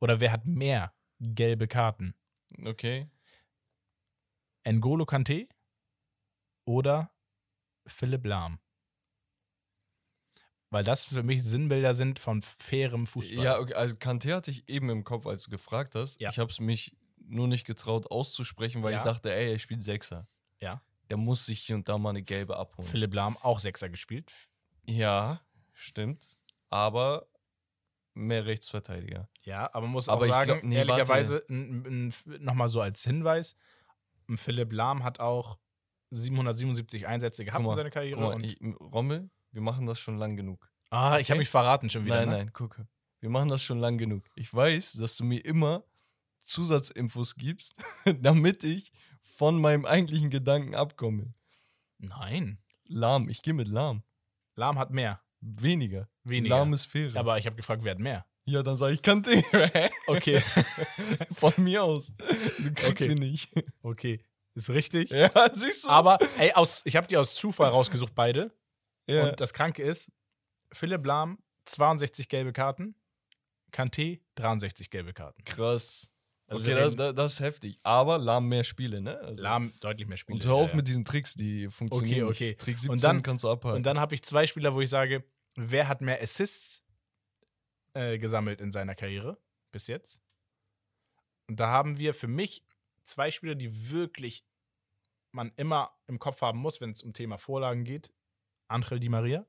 oder 0.00 0.20
wer 0.20 0.32
hat 0.32 0.46
mehr 0.46 0.92
gelbe 1.20 1.68
Karten? 1.68 2.14
Okay. 2.64 3.08
N'Golo 4.66 5.04
Kante 5.04 5.48
oder 6.64 7.10
Philipp 7.86 8.24
Lahm? 8.24 8.58
Weil 10.70 10.82
das 10.84 11.04
für 11.04 11.22
mich 11.22 11.44
Sinnbilder 11.44 11.94
sind 11.94 12.18
von 12.18 12.42
fairem 12.42 13.06
Fußball. 13.06 13.44
Ja, 13.44 13.58
okay, 13.58 13.74
also 13.74 13.94
Kanté 13.94 14.34
hatte 14.34 14.50
ich 14.50 14.68
eben 14.68 14.90
im 14.90 15.04
Kopf, 15.04 15.26
als 15.26 15.44
du 15.44 15.50
gefragt 15.50 15.94
hast. 15.94 16.20
Ja. 16.20 16.30
Ich 16.30 16.38
habe 16.38 16.50
es 16.50 16.58
mich 16.58 16.96
nur 17.18 17.46
nicht 17.46 17.64
getraut 17.64 18.10
auszusprechen, 18.10 18.82
weil 18.82 18.92
Ja. 18.92 18.98
ich 18.98 19.04
dachte, 19.04 19.32
ey, 19.32 19.52
er 19.52 19.58
spielt 19.58 19.82
Sechser. 19.82 20.26
Ja. 20.60 20.82
Der 21.10 21.16
muss 21.16 21.46
sich 21.46 21.60
hier 21.60 21.76
und 21.76 21.88
da 21.88 21.96
mal 21.96 22.10
eine 22.10 22.22
gelbe 22.22 22.56
abholen. 22.56 22.88
Philipp 22.88 23.14
Lahm 23.14 23.36
auch 23.36 23.60
Sechser 23.60 23.88
gespielt. 23.88 24.32
Ja, 24.84 25.40
stimmt. 25.72 26.36
Aber 26.74 27.28
mehr 28.14 28.46
Rechtsverteidiger. 28.46 29.28
Ja, 29.44 29.72
aber 29.72 29.82
man 29.82 29.92
muss 29.92 30.08
Aber 30.08 30.24
auch 30.24 30.28
sagen, 30.28 30.50
glaub- 30.50 30.64
nee, 30.64 30.74
ehrlicherweise, 30.74 31.44
nochmal 31.48 32.68
so 32.68 32.80
als 32.80 33.04
Hinweis, 33.04 33.54
Philipp 34.34 34.72
Lahm 34.72 35.04
hat 35.04 35.20
auch 35.20 35.60
777 36.10 37.06
Einsätze 37.06 37.44
gehabt 37.44 37.62
mal, 37.62 37.70
in 37.70 37.76
seiner 37.76 37.90
Karriere. 37.90 38.20
Mal, 38.20 38.34
und, 38.34 38.44
ich, 38.44 38.58
Rommel, 38.80 39.30
wir 39.52 39.62
machen 39.62 39.86
das 39.86 40.00
schon 40.00 40.18
lang 40.18 40.36
genug. 40.36 40.68
ah, 40.90 41.18
ich 41.20 41.30
habe 41.30 41.38
mich 41.38 41.48
verraten 41.48 41.90
schon 41.90 42.06
wieder. 42.06 42.16
nein, 42.16 42.28
ne? 42.28 42.36
nein, 42.38 42.52
gucke. 42.52 42.88
Wir 43.20 43.30
machen 43.30 43.50
das 43.50 43.62
schon 43.62 43.78
lang 43.78 43.96
genug. 43.96 44.24
Ich 44.34 44.52
weiß, 44.52 44.94
dass 44.94 45.16
du 45.16 45.22
mir 45.22 45.44
immer 45.44 45.84
Zusatzinfos 46.40 47.36
gibst, 47.36 47.80
damit 48.20 48.64
ich 48.64 48.90
von 49.22 49.60
meinem 49.60 49.86
eigentlichen 49.86 50.30
Gedanken 50.30 50.74
abkomme. 50.74 51.34
Nein. 51.98 52.58
Lahm, 52.86 53.28
ich 53.28 53.42
gehe 53.42 53.54
mit 53.54 53.68
Lahm. 53.68 54.02
Lahm 54.56 54.78
hat 54.78 54.90
mehr. 54.90 55.23
Weniger. 55.44 56.08
Weniger. 56.24 56.76
Fairer. 56.78 57.16
Aber 57.20 57.38
ich 57.38 57.46
habe 57.46 57.56
gefragt, 57.56 57.84
wer 57.84 57.92
hat 57.92 57.98
mehr? 57.98 58.26
ja, 58.46 58.62
dann 58.62 58.76
sage 58.76 58.94
ich 58.94 59.02
Kante. 59.02 59.42
Okay. 60.06 60.40
Von 61.34 61.52
mir 61.58 61.82
aus. 61.84 62.12
Du 62.58 62.72
kriegst 62.74 63.04
Okay. 63.04 63.08
mich 63.14 63.18
nicht. 63.18 63.48
okay. 63.82 64.24
Ist 64.54 64.70
richtig. 64.70 65.10
Ja, 65.10 65.30
siehst 65.52 65.84
du? 65.84 65.88
Aber, 65.88 66.18
ey, 66.38 66.52
aus, 66.52 66.82
ich 66.84 66.94
habe 66.96 67.06
die 67.06 67.16
aus 67.16 67.34
Zufall 67.34 67.70
rausgesucht, 67.70 68.14
beide. 68.14 68.52
ja. 69.08 69.28
Und 69.30 69.40
das 69.40 69.52
Kranke 69.52 69.82
ist, 69.82 70.12
Philipp 70.72 71.04
Lahm 71.06 71.38
62 71.64 72.28
gelbe 72.28 72.52
Karten, 72.52 72.94
Kanté 73.72 74.20
63 74.36 74.90
gelbe 74.90 75.12
Karten. 75.12 75.42
krass. 75.44 76.10
Also 76.46 76.66
okay, 76.66 76.74
das, 76.78 76.94
das, 76.94 77.14
das 77.14 77.32
ist 77.32 77.40
heftig. 77.40 77.78
Aber 77.82 78.18
Lahm 78.18 78.46
mehr 78.48 78.64
Spiele, 78.64 79.00
ne? 79.00 79.18
Also, 79.20 79.42
Lahm 79.42 79.72
deutlich 79.80 80.06
mehr 80.06 80.18
Spiele. 80.18 80.36
Und 80.36 80.44
hör 80.44 80.52
auf 80.54 80.66
ja, 80.66 80.70
ja. 80.72 80.76
mit 80.76 80.86
diesen 80.88 81.04
Tricks, 81.06 81.34
die 81.34 81.68
funktionieren. 81.70 82.28
Okay, 82.28 82.50
okay. 82.50 82.54
Trick 82.54 82.78
17 82.78 82.90
Und 82.90 83.02
dann- 83.02 83.22
kannst 83.22 83.44
du 83.44 83.50
abhalten. 83.50 83.78
Und 83.78 83.82
dann 83.86 83.98
habe 83.98 84.14
ich 84.14 84.22
zwei 84.22 84.46
Spieler, 84.46 84.74
wo 84.74 84.80
ich 84.82 84.90
sage, 84.90 85.24
wer 85.54 85.88
hat 85.88 86.00
mehr 86.00 86.20
Assists 86.20 86.84
äh, 87.94 88.18
gesammelt 88.18 88.60
in 88.60 88.72
seiner 88.72 88.94
Karriere 88.94 89.38
bis 89.72 89.86
jetzt? 89.86 90.22
Und 91.46 91.60
da 91.60 91.68
haben 91.68 91.98
wir 91.98 92.14
für 92.14 92.28
mich 92.28 92.64
zwei 93.02 93.30
Spieler, 93.30 93.54
die 93.54 93.90
wirklich 93.90 94.44
man 95.32 95.52
immer 95.56 95.92
im 96.06 96.18
Kopf 96.18 96.40
haben 96.42 96.58
muss, 96.58 96.80
wenn 96.80 96.90
es 96.90 97.02
um 97.02 97.12
Thema 97.12 97.38
Vorlagen 97.38 97.84
geht. 97.84 98.12
Angel 98.68 98.98
Di 98.98 99.08
Maria 99.08 99.46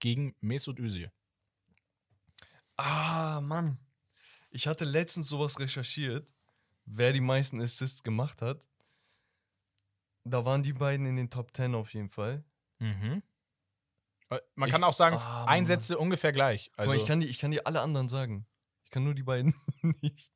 gegen 0.00 0.34
Mesut 0.40 0.78
Özil. 0.80 1.12
ah, 2.76 3.40
Mann. 3.40 3.78
Ich 4.50 4.66
hatte 4.66 4.84
letztens 4.84 5.28
sowas 5.28 5.58
recherchiert, 5.58 6.32
wer 6.86 7.12
die 7.12 7.20
meisten 7.20 7.60
Assists 7.60 8.02
gemacht 8.02 8.42
hat. 8.42 8.66
Da 10.24 10.44
waren 10.44 10.62
die 10.62 10.72
beiden 10.72 11.06
in 11.06 11.16
den 11.16 11.30
Top 11.30 11.54
10 11.54 11.74
auf 11.74 11.94
jeden 11.94 12.08
Fall. 12.08 12.44
Mhm. 12.78 13.22
Äh, 14.30 14.38
Man 14.54 14.68
Ich- 14.68 14.72
kann 14.72 14.84
auch 14.84 14.92
sagen, 14.92 15.16
Ah. 15.16 15.44
Einsätze 15.46 15.98
ungefähr 15.98 16.32
gleich. 16.32 16.70
Also, 16.76 16.92
mal, 16.94 17.00
ich 17.00 17.06
kann, 17.06 17.20
die, 17.20 17.26
ich 17.26 17.38
kann 17.38 17.50
dir 17.50 17.66
alle 17.66 17.80
anderen 17.80 18.08
sagen. 18.08 18.46
Ich 18.84 18.90
kann 18.90 19.04
nur 19.04 19.14
die 19.14 19.22
beiden 19.22 19.54
nicht. 20.02 20.32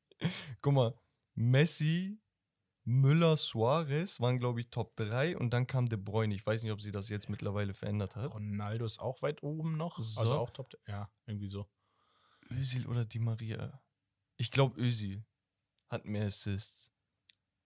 Guck 0.61 0.73
mal, 0.73 0.93
Messi, 1.35 2.19
Müller, 2.83 3.37
Suarez 3.37 4.19
waren, 4.19 4.39
glaube 4.39 4.59
ich, 4.61 4.69
Top 4.69 4.95
3 4.95 5.37
und 5.37 5.51
dann 5.51 5.67
kam 5.67 5.87
De 5.87 5.97
Bruyne. 5.97 6.33
Ich 6.35 6.45
weiß 6.45 6.63
nicht, 6.63 6.71
ob 6.71 6.81
sie 6.81 6.91
das 6.91 7.09
jetzt 7.09 7.29
mittlerweile 7.29 7.73
verändert 7.73 8.15
hat. 8.15 8.33
Ronaldo 8.33 8.85
ist 8.85 8.99
auch 8.99 9.21
weit 9.21 9.43
oben 9.43 9.77
noch. 9.77 9.97
So. 9.99 10.21
Also 10.21 10.39
auch 10.39 10.49
Top. 10.49 10.73
Ja, 10.87 11.09
irgendwie 11.25 11.47
so. 11.47 11.67
Özil 12.49 12.87
oder 12.87 13.05
Di 13.05 13.19
Maria? 13.19 13.81
Ich 14.37 14.51
glaube, 14.51 14.79
Özil 14.81 15.23
hat 15.89 16.05
mehr 16.05 16.25
Assists. 16.25 16.91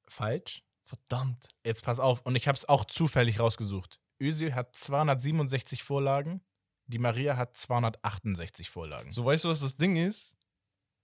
Falsch. 0.07 0.63
Verdammt. 0.83 1.47
Jetzt 1.65 1.83
pass 1.83 1.99
auf, 1.99 2.21
und 2.25 2.35
ich 2.35 2.47
habe 2.47 2.55
es 2.57 2.67
auch 2.69 2.85
zufällig 2.85 3.39
rausgesucht. 3.39 3.99
Özil 4.21 4.53
hat 4.53 4.75
267 4.75 5.83
Vorlagen, 5.83 6.41
Di 6.87 6.97
Maria 6.99 7.35
hat 7.37 7.57
268 7.57 8.69
Vorlagen. 8.69 9.11
So, 9.11 9.25
weißt 9.25 9.45
du, 9.45 9.49
was 9.49 9.61
das 9.61 9.75
Ding 9.75 9.95
ist? 9.95 10.37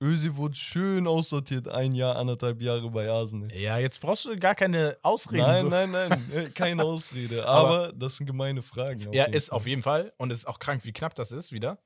Özil 0.02 0.36
wurde 0.36 0.56
schön 0.56 1.06
aussortiert, 1.08 1.67
ein 1.67 1.93
Jahr, 1.93 2.15
anderthalb 2.15 2.60
Jahre 2.62 2.89
bei 2.89 3.10
Arsenal. 3.10 3.52
Ja, 3.56 3.78
jetzt 3.78 4.00
brauchst 4.02 4.26
du 4.26 4.38
gar 4.39 4.56
keine 4.56 4.97
Ausreden. 5.04 5.43
Nein, 5.43 5.62
so. 5.62 5.69
nein, 5.69 5.91
nein, 5.91 6.32
äh, 6.34 6.50
keine 6.50 6.84
Ausrede. 6.84 7.45
Aber- 7.47 7.86
Aber, 7.88 7.93
das 7.93 8.17
sind 8.17 8.26
gemeine 8.26 8.62
Fragen. 8.63 9.12
Ja, 9.13 9.26
ist 9.26 9.50
Fall. 9.50 9.58
auf 9.58 9.67
jeden 9.67 9.84
Fall. 9.84 10.12
Und 10.17 10.32
es 10.32 10.39
ist 10.39 10.45
auch 10.47 10.58
krank, 10.60 10.84
wie 10.86 10.91
knapp 10.93 11.13
das 11.15 11.32
ist 11.32 11.52
wieder. 11.52 11.78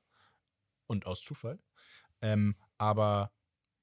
Und 0.86 1.04
aus 1.06 1.20
Zufall. 1.22 1.58
Ähm, 2.22 2.56
aber 2.78 3.32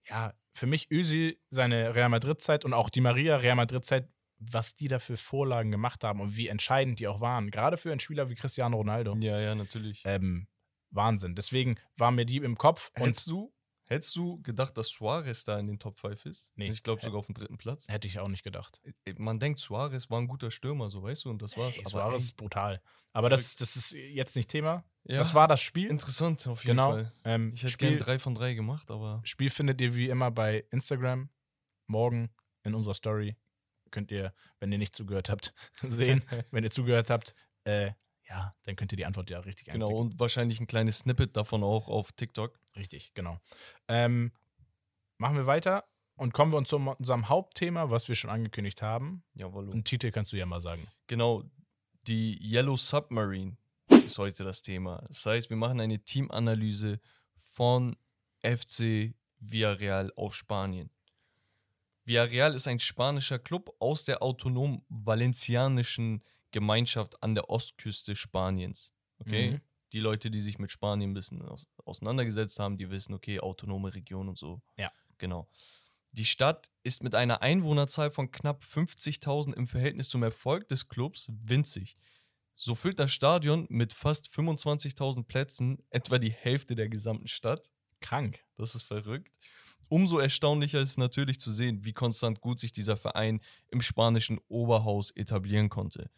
ja, 0.07 0.33
für 0.53 0.65
mich 0.67 0.89
Özil 0.91 1.37
seine 1.51 1.93
Real 1.93 2.09
Madrid-Zeit 2.09 2.65
und 2.65 2.73
auch 2.73 2.89
die 2.89 3.01
Maria 3.01 3.37
Real 3.37 3.55
Madrid-Zeit, 3.55 4.09
was 4.51 4.75
die 4.75 4.87
da 4.87 4.99
für 4.99 5.17
Vorlagen 5.17 5.71
gemacht 5.71 6.03
haben 6.03 6.19
und 6.21 6.35
wie 6.37 6.47
entscheidend 6.47 6.99
die 6.99 7.07
auch 7.07 7.21
waren, 7.21 7.51
gerade 7.51 7.77
für 7.77 7.91
einen 7.91 7.99
Spieler 7.99 8.29
wie 8.29 8.35
Cristiano 8.35 8.77
Ronaldo. 8.77 9.15
Ja, 9.19 9.39
ja, 9.39 9.55
natürlich. 9.55 10.01
Ähm, 10.05 10.47
Wahnsinn. 10.91 11.35
Deswegen 11.35 11.77
war 11.97 12.11
mir 12.11 12.25
die 12.25 12.37
im 12.37 12.57
Kopf. 12.57 12.91
Und 12.99 13.07
Hättest 13.07 13.27
du, 13.27 13.53
hättest 13.87 14.15
du 14.15 14.41
gedacht, 14.43 14.77
dass 14.77 14.89
Suarez 14.89 15.43
da 15.43 15.57
in 15.59 15.65
den 15.65 15.79
Top 15.79 15.99
5 15.99 16.25
ist? 16.27 16.51
Nee. 16.55 16.69
Ich 16.69 16.83
glaube 16.83 17.01
sogar 17.01 17.19
auf 17.19 17.25
dem 17.25 17.35
dritten 17.35 17.57
Platz. 17.57 17.87
hätte 17.89 18.07
ich 18.07 18.19
auch 18.19 18.27
nicht 18.27 18.43
gedacht. 18.43 18.81
Man 19.17 19.39
denkt, 19.39 19.59
Suarez 19.59 20.09
war 20.09 20.19
ein 20.19 20.27
guter 20.27 20.51
Stürmer, 20.51 20.89
so 20.89 21.01
weißt 21.03 21.25
du, 21.25 21.29
und 21.31 21.41
das 21.41 21.57
war's. 21.57 21.75
Ey, 21.77 21.81
aber 21.81 21.89
Suarez 21.89 22.21
ey, 22.21 22.25
ist 22.25 22.37
brutal. 22.37 22.81
Aber 23.11 23.29
das, 23.29 23.55
das 23.55 23.75
ist 23.75 23.91
jetzt 23.91 24.35
nicht 24.35 24.49
Thema. 24.49 24.83
ja, 25.03 25.17
Das 25.17 25.33
war 25.35 25.47
das 25.47 25.61
Spiel. 25.61 25.87
interessant 25.89 26.45
auf 26.47 26.63
jeden 26.63 26.77
Genau. 26.77 26.91
Fall. 26.91 27.11
Ähm, 27.23 27.51
Ich 27.53 27.61
hätte 27.61 27.71
Spiel, 27.71 27.89
gerne 27.89 28.01
drei 28.03 28.19
von 28.19 28.33
drei 28.35 28.53
gemacht, 28.55 28.89
aber 28.91 29.21
Spiel 29.23 29.49
findet 29.49 29.79
ihr 29.81 29.95
wie 29.95 30.09
immer 30.09 30.31
bei 30.31 30.65
Instagram. 30.71 31.29
Morgen 31.87 32.29
in 32.63 32.73
unserer 32.75 32.93
Story 32.93 33.35
könnt 33.93 34.11
ihr, 34.11 34.33
wenn 34.59 34.71
ihr 34.73 34.77
nicht 34.77 34.95
zugehört 34.95 35.29
habt, 35.29 35.53
sehen. 35.81 36.23
wenn 36.51 36.65
ihr 36.65 36.71
zugehört 36.71 37.09
habt, 37.09 37.33
äh, 37.63 37.91
ja, 38.27 38.51
dann 38.63 38.75
könnt 38.75 38.91
ihr 38.91 38.97
die 38.97 39.05
Antwort 39.05 39.29
ja 39.29 39.39
richtig 39.39 39.67
genau. 39.67 39.85
einklicken. 39.85 40.11
Und 40.11 40.19
wahrscheinlich 40.19 40.59
ein 40.59 40.67
kleines 40.67 40.99
Snippet 40.99 41.37
davon 41.37 41.63
auch 41.63 41.87
auf 41.87 42.11
TikTok. 42.11 42.59
Richtig, 42.75 43.13
genau. 43.13 43.39
Ähm, 43.87 44.31
machen 45.17 45.37
wir 45.37 45.45
weiter 45.45 45.85
und 46.15 46.33
kommen 46.33 46.51
wir 46.51 46.57
uns 46.57 46.69
zu 46.69 46.77
unserem 46.77 47.29
Hauptthema, 47.29 47.89
was 47.89 48.07
wir 48.07 48.15
schon 48.15 48.29
angekündigt 48.29 48.81
haben. 48.81 49.23
Jawohl. 49.33 49.71
Einen 49.71 49.83
Titel 49.83 50.11
kannst 50.11 50.33
du 50.33 50.37
ja 50.37 50.45
mal 50.45 50.61
sagen. 50.61 50.87
Genau, 51.07 51.43
die 52.07 52.39
Yellow 52.41 52.75
Submarine 52.75 53.57
ist 53.89 54.17
heute 54.17 54.43
das 54.43 54.61
Thema. 54.61 55.03
Das 55.07 55.25
heißt, 55.25 55.49
wir 55.49 55.57
machen 55.57 55.79
eine 55.79 55.99
Teamanalyse 55.99 56.99
von 57.37 57.95
FC 58.41 59.13
Villarreal 59.39 60.11
aus 60.15 60.35
Spanien. 60.35 60.89
Villarreal 62.05 62.53
ist 62.53 62.67
ein 62.67 62.79
spanischer 62.79 63.39
Club 63.39 63.75
aus 63.79 64.03
der 64.03 64.21
autonomen 64.21 64.83
valencianischen 64.89 66.23
Gemeinschaft 66.51 67.21
an 67.23 67.35
der 67.35 67.49
Ostküste 67.49 68.15
Spaniens. 68.15 68.93
Okay? 69.19 69.51
Mhm. 69.51 69.61
Die 69.93 69.99
Leute, 69.99 70.31
die 70.31 70.41
sich 70.41 70.59
mit 70.59 70.71
Spanien 70.71 71.11
ein 71.11 71.13
bisschen 71.13 71.41
aus 71.43 71.67
auseinandergesetzt 71.85 72.59
haben, 72.59 72.77
die 72.77 72.89
wissen, 72.89 73.13
okay, 73.13 73.39
autonome 73.39 73.93
Region 73.93 74.29
und 74.29 74.37
so. 74.37 74.61
Ja. 74.77 74.91
Genau. 75.17 75.47
Die 76.11 76.25
Stadt 76.25 76.69
ist 76.83 77.03
mit 77.03 77.15
einer 77.15 77.41
Einwohnerzahl 77.41 78.11
von 78.11 78.31
knapp 78.31 78.63
50.000 78.63 79.53
im 79.53 79.67
Verhältnis 79.67 80.09
zum 80.09 80.23
Erfolg 80.23 80.67
des 80.67 80.87
Clubs 80.87 81.27
winzig. 81.43 81.97
So 82.55 82.75
füllt 82.75 82.99
das 82.99 83.11
Stadion 83.11 83.65
mit 83.69 83.93
fast 83.93 84.27
25.000 84.29 85.23
Plätzen 85.25 85.83
etwa 85.89 86.19
die 86.19 86.31
Hälfte 86.31 86.75
der 86.75 86.87
gesamten 86.87 87.27
Stadt. 87.27 87.71
Krank. 87.99 88.43
Das 88.57 88.75
ist 88.75 88.83
verrückt. 88.83 89.39
Umso 89.93 90.17
erstaunlicher 90.17 90.81
ist 90.81 90.97
natürlich 90.97 91.39
zu 91.39 91.51
sehen, 91.51 91.85
wie 91.85 91.93
konstant 91.93 92.41
gut 92.41 92.59
sich 92.59 92.71
dieser 92.71 92.97
Verein 92.97 93.41
im 93.69 93.81
spanischen 93.83 94.39
Oberhaus 94.47 95.11
etablieren 95.11 95.69
konnte. 95.69 96.09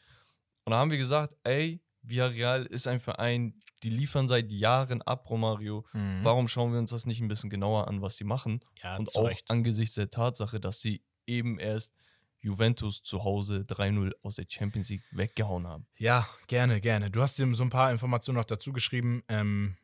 Und 0.63 0.71
da 0.71 0.77
haben 0.77 0.91
wir 0.91 0.97
gesagt, 0.97 1.35
ey, 1.43 1.81
Villarreal 2.01 2.65
ist 2.67 2.87
ein 2.87 3.01
Verein, 3.01 3.59
die 3.83 3.89
liefern 3.89 4.29
seit 4.29 4.49
Jahren 4.53 5.01
ab, 5.01 5.29
Romario. 5.29 5.85
Mhm. 5.91 6.19
Warum 6.23 6.47
schauen 6.47 6.71
wir 6.71 6.79
uns 6.79 6.91
das 6.91 7.05
nicht 7.05 7.19
ein 7.19 7.27
bisschen 7.27 7.49
genauer 7.49 7.89
an, 7.89 8.01
was 8.01 8.15
sie 8.15 8.23
machen? 8.23 8.61
Ja, 8.81 8.95
Und 8.95 9.13
auch 9.17 9.27
Recht. 9.27 9.43
angesichts 9.49 9.95
der 9.95 10.09
Tatsache, 10.09 10.61
dass 10.61 10.79
sie 10.79 11.03
eben 11.27 11.59
erst 11.59 11.93
Juventus 12.39 13.03
zu 13.03 13.25
Hause 13.25 13.65
3-0 13.67 14.13
aus 14.21 14.35
der 14.35 14.45
Champions 14.47 14.87
League 14.89 15.03
weggehauen 15.11 15.67
haben. 15.67 15.85
Ja, 15.97 16.25
gerne, 16.47 16.79
gerne. 16.79 17.11
Du 17.11 17.21
hast 17.21 17.37
dir 17.39 17.53
so 17.55 17.63
ein 17.63 17.69
paar 17.71 17.91
Informationen 17.91 18.37
noch 18.37 18.45
dazu 18.45 18.71
geschrieben. 18.71 19.21
Ähm, 19.27 19.75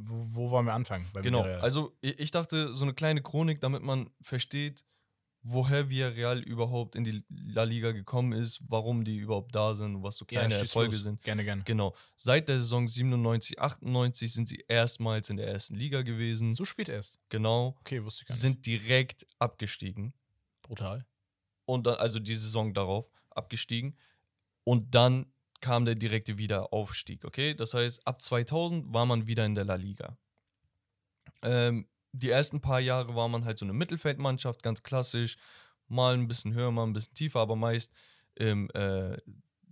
wo, 0.00 0.34
wo 0.34 0.50
wollen 0.50 0.66
wir 0.66 0.74
anfangen? 0.74 1.06
Genau, 1.22 1.40
Villarreal? 1.44 1.60
also 1.60 1.96
ich 2.00 2.30
dachte, 2.30 2.74
so 2.74 2.84
eine 2.84 2.94
kleine 2.94 3.22
Chronik, 3.22 3.60
damit 3.60 3.82
man 3.82 4.10
versteht, 4.20 4.84
woher 5.42 5.88
Villarreal 5.88 6.40
überhaupt 6.40 6.96
in 6.96 7.04
die 7.04 7.24
La 7.30 7.62
Liga 7.62 7.92
gekommen 7.92 8.32
ist, 8.32 8.58
warum 8.68 9.04
die 9.04 9.16
überhaupt 9.18 9.54
da 9.54 9.74
sind 9.74 9.94
und 9.96 10.02
was 10.02 10.16
so 10.16 10.24
kleine 10.24 10.52
schieß 10.54 10.62
Erfolge 10.62 10.96
los. 10.96 11.04
sind. 11.04 11.22
Gerne, 11.22 11.44
gerne. 11.44 11.62
Genau, 11.64 11.94
seit 12.16 12.48
der 12.48 12.56
Saison 12.56 12.86
97, 12.88 13.58
98 13.60 14.32
sind 14.32 14.48
sie 14.48 14.64
erstmals 14.68 15.30
in 15.30 15.36
der 15.36 15.46
ersten 15.46 15.76
Liga 15.76 16.02
gewesen. 16.02 16.52
So 16.54 16.64
spät 16.64 16.88
erst. 16.88 17.18
Genau, 17.28 17.76
Okay, 17.80 18.04
wusste 18.04 18.22
ich 18.24 18.28
gar 18.28 18.34
nicht. 18.34 18.42
sind 18.42 18.66
direkt 18.66 19.26
abgestiegen. 19.38 20.12
Brutal. 20.62 21.06
und 21.64 21.86
dann, 21.86 21.94
also 21.96 22.18
die 22.18 22.36
Saison 22.36 22.74
darauf 22.74 23.08
abgestiegen. 23.30 23.96
Und 24.64 24.94
dann 24.94 25.32
kam 25.60 25.84
der 25.84 25.94
direkte 25.94 26.38
Wiederaufstieg, 26.38 27.24
okay? 27.24 27.54
Das 27.54 27.74
heißt, 27.74 28.06
ab 28.06 28.22
2000 28.22 28.92
war 28.92 29.06
man 29.06 29.26
wieder 29.26 29.44
in 29.44 29.54
der 29.54 29.64
La 29.64 29.74
Liga. 29.74 30.16
Ähm, 31.42 31.88
die 32.12 32.30
ersten 32.30 32.60
paar 32.60 32.80
Jahre 32.80 33.14
war 33.14 33.28
man 33.28 33.44
halt 33.44 33.58
so 33.58 33.64
eine 33.64 33.72
Mittelfeldmannschaft, 33.72 34.62
ganz 34.62 34.82
klassisch. 34.82 35.36
Mal 35.88 36.14
ein 36.14 36.28
bisschen 36.28 36.54
höher, 36.54 36.70
mal 36.70 36.84
ein 36.84 36.92
bisschen 36.92 37.14
tiefer, 37.14 37.40
aber 37.40 37.56
meist 37.56 37.92
im 38.34 38.70
äh, 38.70 39.16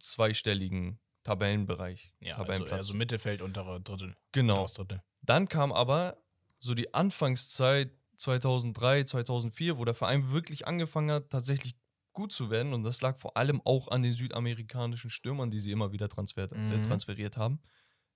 zweistelligen 0.00 0.98
Tabellenbereich. 1.24 2.12
Ja, 2.20 2.34
also, 2.34 2.42
Tabellenplatz. 2.42 2.78
also 2.78 2.94
Mittelfeld, 2.94 3.42
untere 3.42 3.80
Drittel. 3.80 4.14
genau. 4.32 4.66
Drittel. 4.66 5.02
Dann 5.22 5.48
kam 5.48 5.72
aber 5.72 6.16
so 6.58 6.74
die 6.74 6.94
Anfangszeit 6.94 7.90
2003, 8.16 9.04
2004, 9.04 9.78
wo 9.78 9.84
der 9.84 9.94
Verein 9.94 10.30
wirklich 10.30 10.66
angefangen 10.66 11.10
hat, 11.10 11.30
tatsächlich 11.30 11.74
gut 12.16 12.32
zu 12.32 12.50
werden. 12.50 12.74
Und 12.74 12.82
das 12.82 13.00
lag 13.02 13.16
vor 13.18 13.36
allem 13.36 13.60
auch 13.64 13.86
an 13.88 14.02
den 14.02 14.12
südamerikanischen 14.12 15.10
Stürmern, 15.10 15.50
die 15.52 15.60
sie 15.60 15.70
immer 15.70 15.92
wieder 15.92 16.08
transfer 16.08 16.50
äh, 16.50 16.56
Mhm. 16.58 16.82
transferiert 16.82 17.36
haben. 17.36 17.60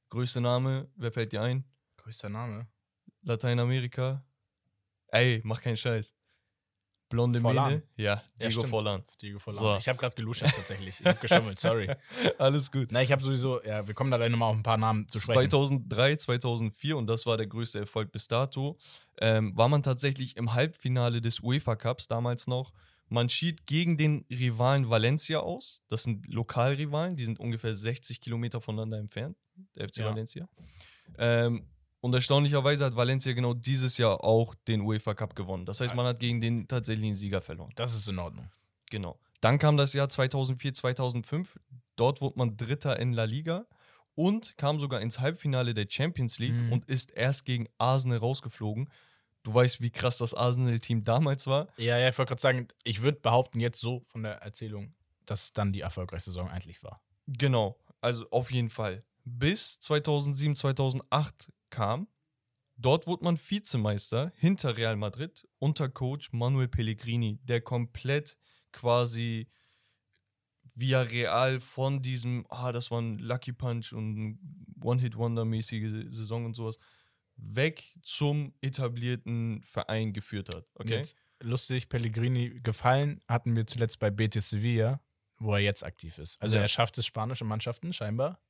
Größter 0.08 0.40
Name, 0.40 0.90
wer 0.96 1.12
fällt 1.12 1.32
dir 1.32 1.42
ein? 1.42 1.64
Größter 1.98 2.28
Name. 2.28 2.66
Lateinamerika? 3.22 4.24
Ey, 5.08 5.40
mach 5.44 5.60
keinen 5.62 5.76
Scheiß. 5.76 6.14
Blonde 7.10 7.40
Forlan. 7.40 7.72
Mähne? 7.72 7.82
Ja, 7.96 8.22
Diego 8.40 8.50
stimmt. 8.52 8.68
Forlan. 8.68 9.02
Diego 9.20 9.38
Forlan. 9.40 9.60
So. 9.60 9.76
Ich 9.78 9.88
habe 9.88 9.98
gerade 9.98 10.14
geluschert 10.14 10.52
tatsächlich. 10.54 11.00
Ich 11.00 11.06
habe 11.06 11.18
geschummelt, 11.18 11.58
sorry. 11.58 11.90
Alles 12.38 12.70
gut. 12.70 12.88
Na, 12.92 13.02
ich 13.02 13.10
habe 13.10 13.22
sowieso, 13.22 13.60
ja, 13.64 13.84
wir 13.86 13.94
kommen 13.94 14.12
da 14.12 14.16
gleich 14.16 14.30
nochmal 14.30 14.50
auf 14.50 14.56
ein 14.56 14.62
paar 14.62 14.78
Namen 14.78 15.08
zu 15.08 15.18
sprechen. 15.18 15.50
2003, 15.50 16.16
2004, 16.16 16.96
und 16.96 17.08
das 17.08 17.26
war 17.26 17.36
der 17.36 17.48
größte 17.48 17.80
Erfolg 17.80 18.12
bis 18.12 18.28
dato, 18.28 18.78
ähm, 19.20 19.56
war 19.56 19.68
man 19.68 19.82
tatsächlich 19.82 20.36
im 20.36 20.54
Halbfinale 20.54 21.20
des 21.20 21.40
UEFA 21.40 21.74
Cups 21.74 22.06
damals 22.06 22.46
noch. 22.46 22.72
Man 23.12 23.28
schied 23.28 23.66
gegen 23.66 23.96
den 23.96 24.24
Rivalen 24.30 24.88
Valencia 24.88 25.40
aus. 25.40 25.82
Das 25.88 26.04
sind 26.04 26.28
Lokalrivalen, 26.32 27.16
die 27.16 27.24
sind 27.24 27.38
ungefähr 27.40 27.74
60 27.74 28.20
Kilometer 28.20 28.60
voneinander 28.60 28.98
entfernt, 28.98 29.36
der 29.74 29.88
FC 29.88 29.98
Ja. 29.98 30.06
Valencia. 30.06 30.48
Ähm, 31.18 31.66
und 32.00 32.14
erstaunlicherweise 32.14 32.84
hat 32.84 32.96
Valencia 32.96 33.32
genau 33.34 33.52
dieses 33.52 33.98
Jahr 33.98 34.24
auch 34.24 34.54
den 34.68 34.80
UEFA 34.80 35.14
Cup 35.14 35.34
gewonnen. 35.34 35.66
Das 35.66 35.80
heißt, 35.80 35.94
man 35.94 36.06
hat 36.06 36.20
gegen 36.20 36.40
den 36.40 36.66
tatsächlichen 36.68 37.14
Sieger 37.14 37.40
verloren. 37.42 37.72
Das 37.76 37.94
ist 37.94 38.08
in 38.08 38.18
Ordnung. 38.18 38.48
Genau. 38.90 39.18
Dann 39.40 39.58
kam 39.58 39.76
das 39.76 39.92
Jahr 39.92 40.08
2004, 40.08 40.72
2005. 40.74 41.58
Dort 41.96 42.20
wurde 42.20 42.38
man 42.38 42.56
Dritter 42.56 42.98
in 42.98 43.12
La 43.12 43.24
Liga 43.24 43.66
und 44.14 44.56
kam 44.56 44.80
sogar 44.80 45.00
ins 45.00 45.18
Halbfinale 45.20 45.74
der 45.74 45.86
Champions 45.90 46.38
League 46.38 46.54
Mhm. 46.54 46.72
und 46.72 46.84
ist 46.88 47.10
erst 47.10 47.44
gegen 47.44 47.66
Arsenal 47.76 48.18
rausgeflogen. 48.18 48.88
Du 49.42 49.54
weißt, 49.54 49.80
wie 49.80 49.90
krass 49.90 50.18
das 50.18 50.34
Arsenal-Team 50.34 51.02
damals 51.02 51.46
war. 51.46 51.68
Ja, 51.76 51.98
ja, 51.98 52.08
ich 52.08 52.18
wollte 52.18 52.30
gerade 52.30 52.42
sagen, 52.42 52.68
ich 52.84 53.02
würde 53.02 53.20
behaupten, 53.20 53.60
jetzt 53.60 53.80
so 53.80 54.00
von 54.00 54.22
der 54.22 54.42
Erzählung, 54.42 54.94
dass 55.24 55.52
dann 55.52 55.72
die 55.72 55.80
erfolgreichste 55.80 56.30
Saison 56.30 56.48
eigentlich 56.48 56.82
war. 56.82 57.00
Genau, 57.26 57.78
also 58.00 58.28
auf 58.30 58.50
jeden 58.50 58.70
Fall. 58.70 59.04
Bis 59.24 59.78
2007, 59.80 60.56
2008 60.56 61.52
kam. 61.70 62.08
Dort 62.76 63.06
wurde 63.06 63.24
man 63.24 63.38
Vizemeister 63.38 64.32
hinter 64.36 64.76
Real 64.76 64.96
Madrid 64.96 65.46
unter 65.58 65.88
Coach 65.88 66.32
Manuel 66.32 66.68
Pellegrini, 66.68 67.38
der 67.42 67.60
komplett 67.60 68.38
quasi 68.72 69.48
via 70.74 71.02
Real 71.02 71.60
von 71.60 72.00
diesem, 72.00 72.46
ah, 72.48 72.72
das 72.72 72.90
war 72.90 73.00
ein 73.00 73.18
Lucky 73.18 73.52
Punch 73.52 73.92
und 73.92 74.38
One-Hit-Wonder-mäßige 74.82 76.06
Saison 76.08 76.46
und 76.46 76.56
sowas, 76.56 76.78
weg 77.42 77.94
zum 78.02 78.54
etablierten 78.60 79.62
Verein 79.64 80.12
geführt 80.12 80.54
hat. 80.54 80.66
Okay. 80.74 80.96
Jetzt, 80.96 81.16
lustig, 81.42 81.88
Pellegrini 81.88 82.60
gefallen 82.62 83.20
hatten 83.28 83.56
wir 83.56 83.66
zuletzt 83.66 83.98
bei 83.98 84.10
Betis 84.10 84.50
Sevilla, 84.50 85.00
wo 85.38 85.54
er 85.54 85.60
jetzt 85.60 85.84
aktiv 85.84 86.18
ist. 86.18 86.40
Also 86.42 86.56
Ja. 86.56 86.62
er 86.62 86.68
schafft 86.68 86.98
es, 86.98 87.06
spanische 87.06 87.44
Mannschaften 87.44 87.92
scheinbar 87.92 88.40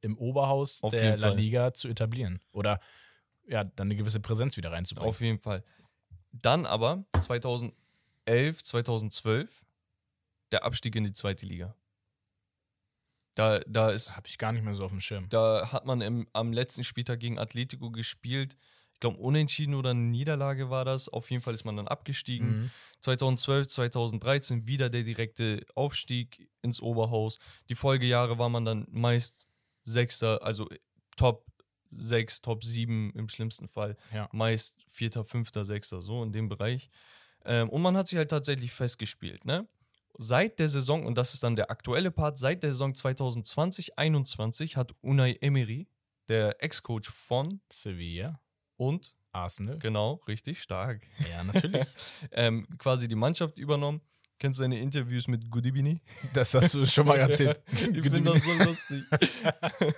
im 0.00 0.16
Oberhaus 0.16 0.82
Auf 0.82 0.92
der 0.92 1.16
La 1.16 1.28
Fall. 1.28 1.36
Liga 1.36 1.74
zu 1.74 1.88
etablieren. 1.88 2.40
Oder 2.52 2.80
ja, 3.46 3.64
dann 3.64 3.88
eine 3.88 3.96
gewisse 3.96 4.20
Präsenz 4.20 4.56
wieder 4.56 4.72
reinzubringen. 4.72 5.08
Auf 5.08 5.20
jeden 5.20 5.38
Fall. 5.38 5.62
Dann 6.32 6.64
aber 6.66 7.04
2011, 7.18 8.62
2012 8.62 9.66
der 10.52 10.64
Abstieg 10.64 10.96
in 10.96 11.04
die 11.04 11.12
zweite 11.12 11.44
Liga. 11.46 11.74
Da, 13.34 13.60
da, 13.60 13.88
das 13.88 14.16
habe 14.16 14.28
ich 14.28 14.38
gar 14.38 14.52
nicht 14.52 14.64
mehr 14.64 14.74
so 14.74 14.84
auf 14.84 14.90
dem 14.90 15.00
Schirm. 15.00 15.28
da 15.28 15.72
hat 15.72 15.86
man 15.86 16.00
im, 16.00 16.26
am 16.32 16.52
letzten 16.52 16.84
Spieltag 16.84 17.20
gegen 17.20 17.38
Atletico 17.38 17.90
gespielt. 17.90 18.56
Ich 18.94 19.00
glaube, 19.00 19.18
unentschieden 19.18 19.74
oder 19.74 19.90
eine 19.90 20.00
Niederlage 20.00 20.68
war 20.68 20.84
das. 20.84 21.08
Auf 21.08 21.30
jeden 21.30 21.42
Fall 21.42 21.54
ist 21.54 21.64
man 21.64 21.76
dann 21.76 21.88
abgestiegen. 21.88 22.64
Mhm. 22.64 22.70
2012, 23.00 23.68
2013 23.68 24.66
wieder 24.66 24.90
der 24.90 25.04
direkte 25.04 25.64
Aufstieg 25.74 26.50
ins 26.60 26.82
Oberhaus. 26.82 27.38
Die 27.70 27.74
Folgejahre 27.74 28.38
war 28.38 28.50
man 28.50 28.64
dann 28.64 28.86
meist 28.90 29.48
Sechster, 29.84 30.42
also 30.42 30.68
Top 31.16 31.46
6, 31.90 32.42
Top 32.42 32.62
7 32.62 33.12
im 33.14 33.28
schlimmsten 33.28 33.68
Fall. 33.68 33.96
Ja. 34.12 34.28
Meist 34.32 34.84
Vierter, 34.88 35.24
Fünfter, 35.24 35.64
Sechster, 35.64 36.02
so 36.02 36.22
in 36.22 36.32
dem 36.32 36.48
Bereich. 36.48 36.90
Ähm, 37.44 37.68
und 37.70 37.82
man 37.82 37.96
hat 37.96 38.08
sich 38.08 38.18
halt 38.18 38.30
tatsächlich 38.30 38.72
festgespielt, 38.72 39.44
ne? 39.44 39.66
Seit 40.18 40.58
der 40.58 40.68
Saison, 40.68 41.06
und 41.06 41.16
das 41.16 41.34
ist 41.34 41.42
dann 41.42 41.56
der 41.56 41.70
aktuelle 41.70 42.10
Part, 42.10 42.38
seit 42.38 42.62
der 42.62 42.72
Saison 42.72 42.92
2020-21 42.92 44.76
hat 44.76 44.92
Unai 45.00 45.38
Emery, 45.40 45.88
der 46.28 46.62
Ex-Coach 46.62 47.08
von 47.10 47.60
Sevilla, 47.72 48.40
und, 48.76 49.14
Arsenal. 49.32 49.78
genau, 49.78 50.20
richtig 50.26 50.60
stark, 50.62 51.06
Ja, 51.30 51.44
natürlich. 51.44 51.86
ähm, 52.32 52.66
quasi 52.78 53.08
die 53.08 53.14
Mannschaft 53.14 53.58
übernommen. 53.58 54.00
Kennst 54.38 54.58
du 54.58 54.62
seine 54.62 54.78
Interviews 54.80 55.28
mit 55.28 55.50
Goodibini? 55.50 56.00
das 56.32 56.54
hast 56.54 56.72
du 56.74 56.86
schon 56.86 57.06
mal 57.06 57.16
erzählt. 57.18 57.60
ich 57.72 58.00
finde 58.00 58.22
das 58.22 58.42
so 58.42 58.52
lustig. 58.54 59.04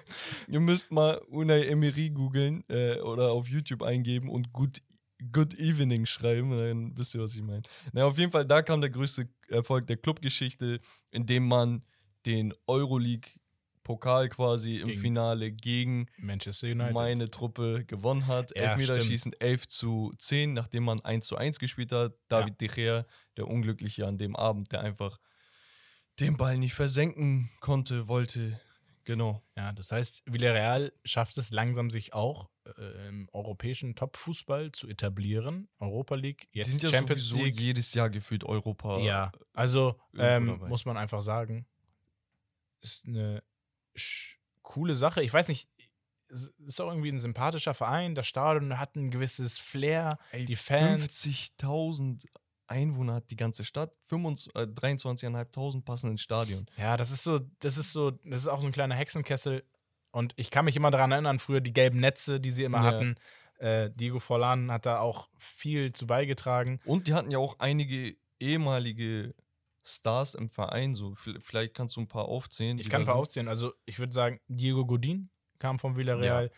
Ihr 0.49 0.59
müsst 0.59 0.91
mal 0.91 1.19
Unai 1.29 1.63
Emery 1.69 2.11
googeln 2.11 2.65
äh, 2.69 2.99
oder 2.99 3.31
auf 3.31 3.47
YouTube 3.47 3.83
eingeben 3.83 4.29
und 4.29 4.53
Good, 4.53 4.83
Good 5.31 5.55
Evening 5.55 6.07
schreiben, 6.07 6.51
dann 6.51 6.97
wisst 6.97 7.15
ihr, 7.15 7.21
was 7.21 7.35
ich 7.35 7.43
meine. 7.43 7.63
Na, 7.93 8.05
auf 8.07 8.19
jeden 8.19 8.33
Fall, 8.33 8.45
da 8.47 8.63
kam 8.63 8.81
der 8.81 8.91
größte 8.91 9.29
Erfolg 9.49 9.87
der 9.87 9.97
Clubgeschichte, 9.99 10.81
indem 11.11 11.47
man 11.47 11.83
den 12.27 12.55
Euroleague-Pokal 12.67 14.29
quasi 14.29 14.79
im 14.79 14.89
Gegen- 14.89 15.01
Finale 15.01 15.53
gegen 15.53 16.07
Manchester 16.19 16.69
United. 16.69 16.95
meine 16.95 17.31
Truppe 17.31 17.85
gewonnen 17.85 18.27
hat. 18.27 18.55
Ja, 18.57 18.63
Elfmeterschießen 18.73 19.33
11 19.39 19.69
zu 19.69 20.11
10, 20.19 20.53
nachdem 20.55 20.85
man 20.85 21.01
1 21.01 21.27
zu 21.27 21.37
1 21.37 21.59
gespielt 21.59 21.93
hat. 21.93 22.15
David 22.29 22.61
De 22.61 22.69
Gea, 22.69 23.07
der 23.37 23.49
Unglückliche 23.49 24.07
an 24.07 24.19
dem 24.19 24.37
Abend, 24.37 24.73
der 24.73 24.81
einfach 24.81 25.19
den 26.21 26.37
Ball 26.37 26.59
nicht 26.59 26.75
versenken 26.75 27.51
konnte, 27.61 28.07
wollte. 28.09 28.61
Genau. 29.05 29.43
Ja, 29.57 29.73
das 29.73 29.91
heißt, 29.93 30.23
Villarreal 30.27 30.93
schafft 31.05 31.37
es 31.39 31.51
langsam, 31.51 31.91
sich 31.91 32.15
auch 32.15 32.51
äh, 32.79 33.09
im 33.09 33.29
europäischen 33.33 33.95
Top-Fußball 33.97 34.73
zu 34.73 34.89
etablieren. 34.89 35.69
Europa 35.79 36.15
League, 36.15 36.49
jetzt 36.53 36.67
Die 36.67 36.71
sind 36.73 36.83
ja 36.85 36.89
Champions 36.91 37.29
sowieso 37.29 37.45
League. 37.45 37.61
jedes 37.61 37.93
Jahr 37.95 38.11
gefühlt 38.11 38.45
Europa. 38.45 38.99
Ja, 39.01 39.33
also 39.53 40.01
ähm, 40.17 40.61
muss 40.69 40.85
man 40.85 40.97
einfach 40.97 41.23
sagen, 41.23 41.67
ist 42.81 43.07
eine 43.07 43.43
coole 44.63 44.95
Sache. 44.97 45.23
Ich 45.23 45.33
weiß 45.33 45.49
nicht, 45.49 45.69
es 46.29 46.53
ist 46.65 46.81
auch 46.81 46.89
irgendwie 46.89 47.11
ein 47.11 47.19
sympathischer 47.19 47.75
Verein. 47.75 48.15
Das 48.15 48.27
Stadion 48.27 48.79
hat 48.79 48.97
ein 48.97 49.11
gewisses 49.11 49.59
Flair. 49.59 50.19
Ey, 50.31 50.45
die 50.45 50.57
Fans. 50.57 51.03
50.000 51.27 52.27
Einwohner 52.73 53.15
hat 53.15 53.31
die 53.31 53.37
ganze 53.37 53.65
Stadt. 53.65 53.95
25 54.09 54.55
äh, 54.55 54.59
23.500 54.67 55.83
passen 55.85 56.11
ins 56.11 56.23
Stadion. 56.23 56.67
Ja, 56.77 56.97
das 56.97 57.11
ist 57.11 57.23
so, 57.23 57.39
das 57.61 57.77
ist 57.79 57.93
so, 57.93 58.11
das 58.11 58.41
ist 58.43 58.49
auch 58.49 58.61
so 58.61 58.67
ein 58.67 58.73
kleiner 58.73 58.95
Hexenkessel. 58.95 59.63
Und 60.11 60.33
ich 60.37 60.51
kann 60.51 60.65
mich 60.65 60.77
immer 60.77 60.91
daran 60.91 61.13
erinnern, 61.13 61.39
früher 61.39 61.61
die 61.61 61.73
gelben 61.73 62.01
Netze, 62.01 62.41
die 62.41 62.51
sie 62.51 62.65
immer 62.65 62.79
Ja. 62.79 62.85
hatten. 62.85 63.15
Äh, 63.59 63.91
Diego 63.95 64.19
Forlan 64.19 64.71
hat 64.73 64.87
da 64.87 64.99
auch 64.99 65.29
viel 65.39 65.93
zu 65.93 66.07
beigetragen. 66.07 66.81
Und 66.85 67.07
die 67.07 67.15
hatten 67.15 67.31
ja 67.31 67.39
auch 67.39 67.59
einige 67.61 68.17
ehemalige 68.41 69.35
Stars 69.85 70.35
im 70.35 70.49
Verein. 70.49 70.95
So, 70.95 71.15
vielleicht 71.15 71.75
kannst 71.75 71.97
du 71.97 72.01
ein 72.01 72.09
paar 72.09 72.27
aufzählen. 72.27 72.79
Ich 72.79 72.91
kann 72.91 73.03
ein 73.03 73.07
paar 73.07 73.17
aufzählen. 73.17 73.49
Also 73.49 73.73
ich 73.85 73.99
würde 73.99 74.13
sagen, 74.13 74.41
Diego 74.49 74.85
Godin 74.85 75.31
kam 75.59 75.79
vom 75.79 75.97
Villarreal. 75.97 76.51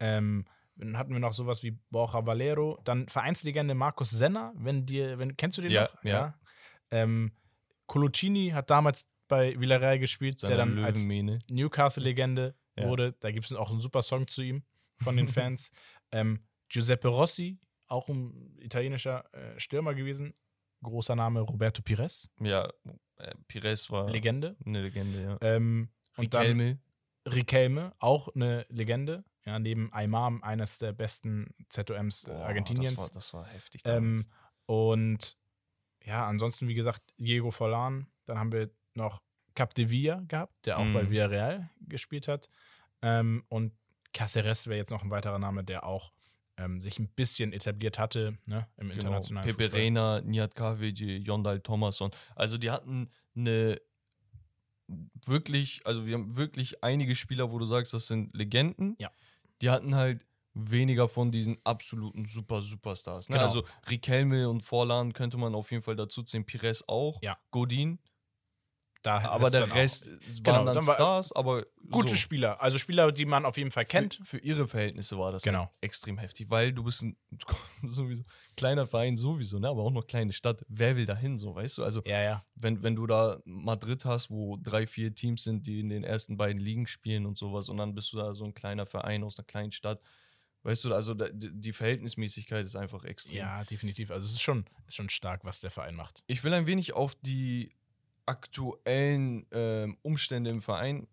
Ähm, 0.00 0.44
dann 0.76 0.96
hatten 0.98 1.12
wir 1.12 1.20
noch 1.20 1.32
sowas 1.32 1.62
wie 1.62 1.72
Borja 1.90 2.26
Valero. 2.26 2.80
Dann 2.84 3.08
Vereinslegende 3.08 3.74
Markus 3.74 4.10
Senna, 4.10 4.52
wenn 4.56 4.86
dir, 4.86 5.18
wenn, 5.18 5.36
kennst 5.36 5.58
du 5.58 5.62
den 5.62 5.70
Ja, 5.72 5.82
noch? 5.82 6.04
ja. 6.04 6.38
Ähm, 6.90 7.32
Coloccini 7.86 8.50
hat 8.50 8.70
damals 8.70 9.06
bei 9.28 9.58
Villarreal 9.58 9.98
gespielt, 9.98 10.38
Seine 10.38 10.56
der 10.56 10.66
dann 10.66 10.84
als. 10.84 11.04
Newcastle-Legende 11.50 12.54
Ja. 12.76 12.84
wurde. 12.88 13.12
Da 13.20 13.30
gibt 13.30 13.46
es 13.46 13.52
auch 13.52 13.70
einen 13.70 13.80
super 13.80 14.02
Song 14.02 14.26
zu 14.26 14.42
ihm 14.42 14.62
von 14.98 15.16
den 15.16 15.28
Fans. 15.28 15.70
ähm, 16.12 16.40
Giuseppe 16.68 17.08
Rossi, 17.08 17.58
auch 17.88 18.08
ein 18.08 18.56
italienischer 18.58 19.24
äh, 19.34 19.58
Stürmer 19.60 19.94
gewesen. 19.94 20.34
Großer 20.82 21.14
Name 21.16 21.40
Roberto 21.40 21.82
Pires, 21.82 22.30
Ja, 22.40 22.68
äh, 23.16 23.34
Pires 23.48 23.90
war 23.90 24.10
Legende. 24.10 24.56
eine 24.66 24.82
Legende, 24.82 25.22
ja. 25.22 25.38
Ähm, 25.40 25.88
und 26.16 26.34
dann 26.34 26.42
Riquelme, 26.42 26.78
Riquelme, 27.26 27.92
auch 28.00 28.28
eine 28.34 28.66
Legende. 28.68 29.24
Ja, 29.46 29.58
neben 29.58 29.92
Aymar, 29.92 30.38
eines 30.42 30.78
der 30.78 30.92
besten 30.92 31.54
ZOMs 31.68 32.24
äh, 32.24 32.28
Boah, 32.28 32.46
Argentiniens. 32.46 32.94
Das 32.94 32.98
war, 32.98 33.10
das 33.10 33.34
war 33.34 33.46
heftig 33.46 33.82
ähm, 33.84 34.24
und 34.66 35.36
ja, 36.02 36.26
ansonsten, 36.26 36.68
wie 36.68 36.74
gesagt, 36.74 37.02
Diego 37.18 37.50
Forlan. 37.50 38.06
Dann 38.26 38.38
haben 38.38 38.52
wir 38.52 38.70
noch 38.94 39.22
Capdevilla 39.54 40.22
gehabt, 40.28 40.66
der 40.66 40.78
auch 40.78 40.84
Mhm. 40.84 40.94
bei 40.94 41.10
Villarreal 41.10 41.70
gespielt 41.80 42.28
hat. 42.28 42.48
Ähm, 43.02 43.44
und 43.48 43.72
Caceres 44.12 44.66
wäre 44.66 44.78
jetzt 44.78 44.90
noch 44.90 45.02
ein 45.02 45.10
weiterer 45.10 45.38
Name, 45.38 45.64
der 45.64 45.84
auch 45.84 46.12
ähm, 46.56 46.80
sich 46.80 46.98
ein 46.98 47.08
bisschen 47.08 47.52
etabliert 47.52 47.98
hatte 47.98 48.38
ne, 48.46 48.66
im 48.76 48.88
genau. 48.88 48.94
internationalen 48.94 49.46
Pepe 49.48 49.64
Fußball. 49.64 49.80
Reina, 49.80 50.20
Nihat 50.20 50.54
Kahveci, 50.54 51.16
Jondal 51.16 51.60
Thomasson. 51.60 52.10
Also 52.36 52.58
die 52.58 52.70
hatten 52.70 53.10
eine 53.36 53.80
wirklich, 54.86 55.80
also 55.84 56.06
wir 56.06 56.14
haben 56.14 56.36
wirklich 56.36 56.84
einige 56.84 57.14
Spieler, 57.14 57.50
wo 57.50 57.58
du 57.58 57.64
sagst, 57.64 57.94
das 57.94 58.06
sind 58.06 58.34
Legenden. 58.34 58.96
Ja. 58.98 59.10
Die 59.62 59.70
hatten 59.70 59.94
halt 59.94 60.26
weniger 60.54 61.08
von 61.08 61.30
diesen 61.32 61.58
absoluten 61.64 62.24
Super 62.26 62.62
Superstars. 62.62 63.28
Ne? 63.28 63.34
Genau. 63.36 63.46
Also 63.46 63.64
Riquelme 63.90 64.48
und 64.48 64.62
Forlan 64.62 65.12
könnte 65.12 65.36
man 65.36 65.54
auf 65.54 65.70
jeden 65.72 65.82
Fall 65.82 65.96
dazu 65.96 66.22
zählen, 66.22 66.44
Pires 66.44 66.88
auch, 66.88 67.20
Ja. 67.22 67.36
Godin, 67.50 67.98
Da 69.04 69.18
aber 69.28 69.50
der 69.50 69.60
dann 69.60 69.70
auch. 69.72 69.76
Rest 69.76 70.06
waren 70.46 70.64
Genau, 70.64 70.64
dann 70.74 70.86
war- 70.86 70.94
Stars, 70.94 71.32
aber 71.32 71.66
Gute 71.90 72.08
so. 72.10 72.16
Spieler, 72.16 72.60
also 72.62 72.78
Spieler, 72.78 73.12
die 73.12 73.26
man 73.26 73.44
auf 73.44 73.58
jeden 73.58 73.70
Fall 73.70 73.84
kennt. 73.84 74.14
Für, 74.14 74.24
für 74.24 74.38
ihre 74.38 74.66
Verhältnisse 74.66 75.18
war 75.18 75.30
das 75.30 75.42
Genau. 75.42 75.70
extrem 75.82 76.16
heftig, 76.16 76.48
weil 76.48 76.72
du 76.72 76.82
bist 76.82 77.02
ein 77.02 77.16
sowieso 77.82 78.22
kleiner 78.56 78.86
Verein 78.86 79.16
sowieso, 79.18 79.58
ne? 79.58 79.68
aber 79.68 79.82
auch 79.82 79.90
noch 79.90 80.06
kleine 80.06 80.32
Stadt. 80.32 80.64
Wer 80.68 80.96
will 80.96 81.04
da 81.06 81.14
hin, 81.16 81.36
so, 81.38 81.54
weißt 81.54 81.76
du? 81.78 81.84
Also, 81.84 82.02
Ja, 82.06 82.22
ja. 82.22 82.44
wenn, 82.54 82.82
wenn 82.82 82.96
du 82.96 83.06
da 83.06 83.40
Madrid 83.44 84.04
hast, 84.06 84.30
wo 84.30 84.56
drei, 84.56 84.86
vier 84.86 85.14
Teams 85.14 85.44
sind, 85.44 85.66
die 85.66 85.80
in 85.80 85.90
den 85.90 86.02
ersten 86.02 86.36
beiden 86.38 86.60
Ligen 86.60 86.86
spielen 86.86 87.26
und 87.26 87.36
sowas, 87.36 87.68
und 87.68 87.76
dann 87.76 87.94
bist 87.94 88.12
du 88.12 88.16
da 88.16 88.32
so 88.32 88.44
ein 88.46 88.54
kleiner 88.54 88.86
Verein 88.86 89.22
aus 89.22 89.38
einer 89.38 89.44
kleinen 89.44 89.72
Stadt, 89.72 90.00
weißt 90.62 90.84
du, 90.84 90.94
also 90.94 91.14
die 91.14 91.72
Verhältnismäßigkeit 91.74 92.64
ist 92.64 92.76
einfach 92.76 93.04
extrem. 93.04 93.36
Ja, 93.36 93.64
definitiv. 93.64 94.10
Also 94.10 94.24
es 94.24 94.32
ist 94.32 94.40
schon, 94.42 94.64
ist 94.88 94.94
schon 94.94 95.10
stark, 95.10 95.44
was 95.44 95.60
der 95.60 95.70
Verein 95.70 95.94
macht. 95.94 96.22
Ich 96.26 96.42
will 96.42 96.54
ein 96.54 96.66
wenig 96.66 96.94
auf 96.94 97.14
die 97.16 97.70
aktuellen 98.26 99.46
ähm, 99.52 99.96
Umstände 100.02 100.50
im 100.50 100.62
Verein 100.62 101.06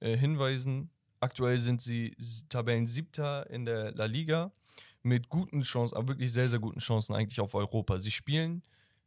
äh, 0.00 0.16
hinweisen. 0.16 0.90
Aktuell 1.20 1.58
sind 1.58 1.80
sie 1.80 2.14
s- 2.18 2.46
Tabellensiebter 2.48 3.48
in 3.50 3.64
der 3.64 3.92
La 3.92 4.06
Liga 4.06 4.52
mit 5.02 5.28
guten 5.28 5.62
Chancen, 5.62 5.96
aber 5.96 6.08
wirklich 6.08 6.32
sehr, 6.32 6.48
sehr 6.48 6.58
guten 6.60 6.80
Chancen 6.80 7.14
eigentlich 7.14 7.40
auf 7.40 7.54
Europa. 7.54 7.98
Sie 7.98 8.10
spielen 8.10 8.62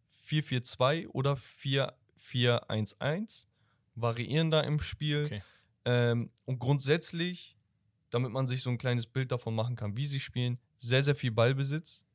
4-4-2 0.07 1.07
oder 1.09 1.35
4-4-1-1, 1.35 3.47
variieren 3.95 4.51
da 4.51 4.61
im 4.61 4.79
Spiel. 4.79 5.25
Okay. 5.25 5.43
Ähm, 5.85 6.31
und 6.45 6.59
grundsätzlich, 6.59 7.57
damit 8.09 8.31
man 8.31 8.47
sich 8.47 8.61
so 8.61 8.69
ein 8.69 8.77
kleines 8.77 9.07
Bild 9.07 9.31
davon 9.31 9.55
machen 9.55 9.75
kann, 9.75 9.97
wie 9.97 10.07
sie 10.07 10.19
spielen, 10.19 10.59
sehr, 10.77 11.03
sehr 11.03 11.15
viel 11.15 11.31
Ballbesitz 11.31 12.05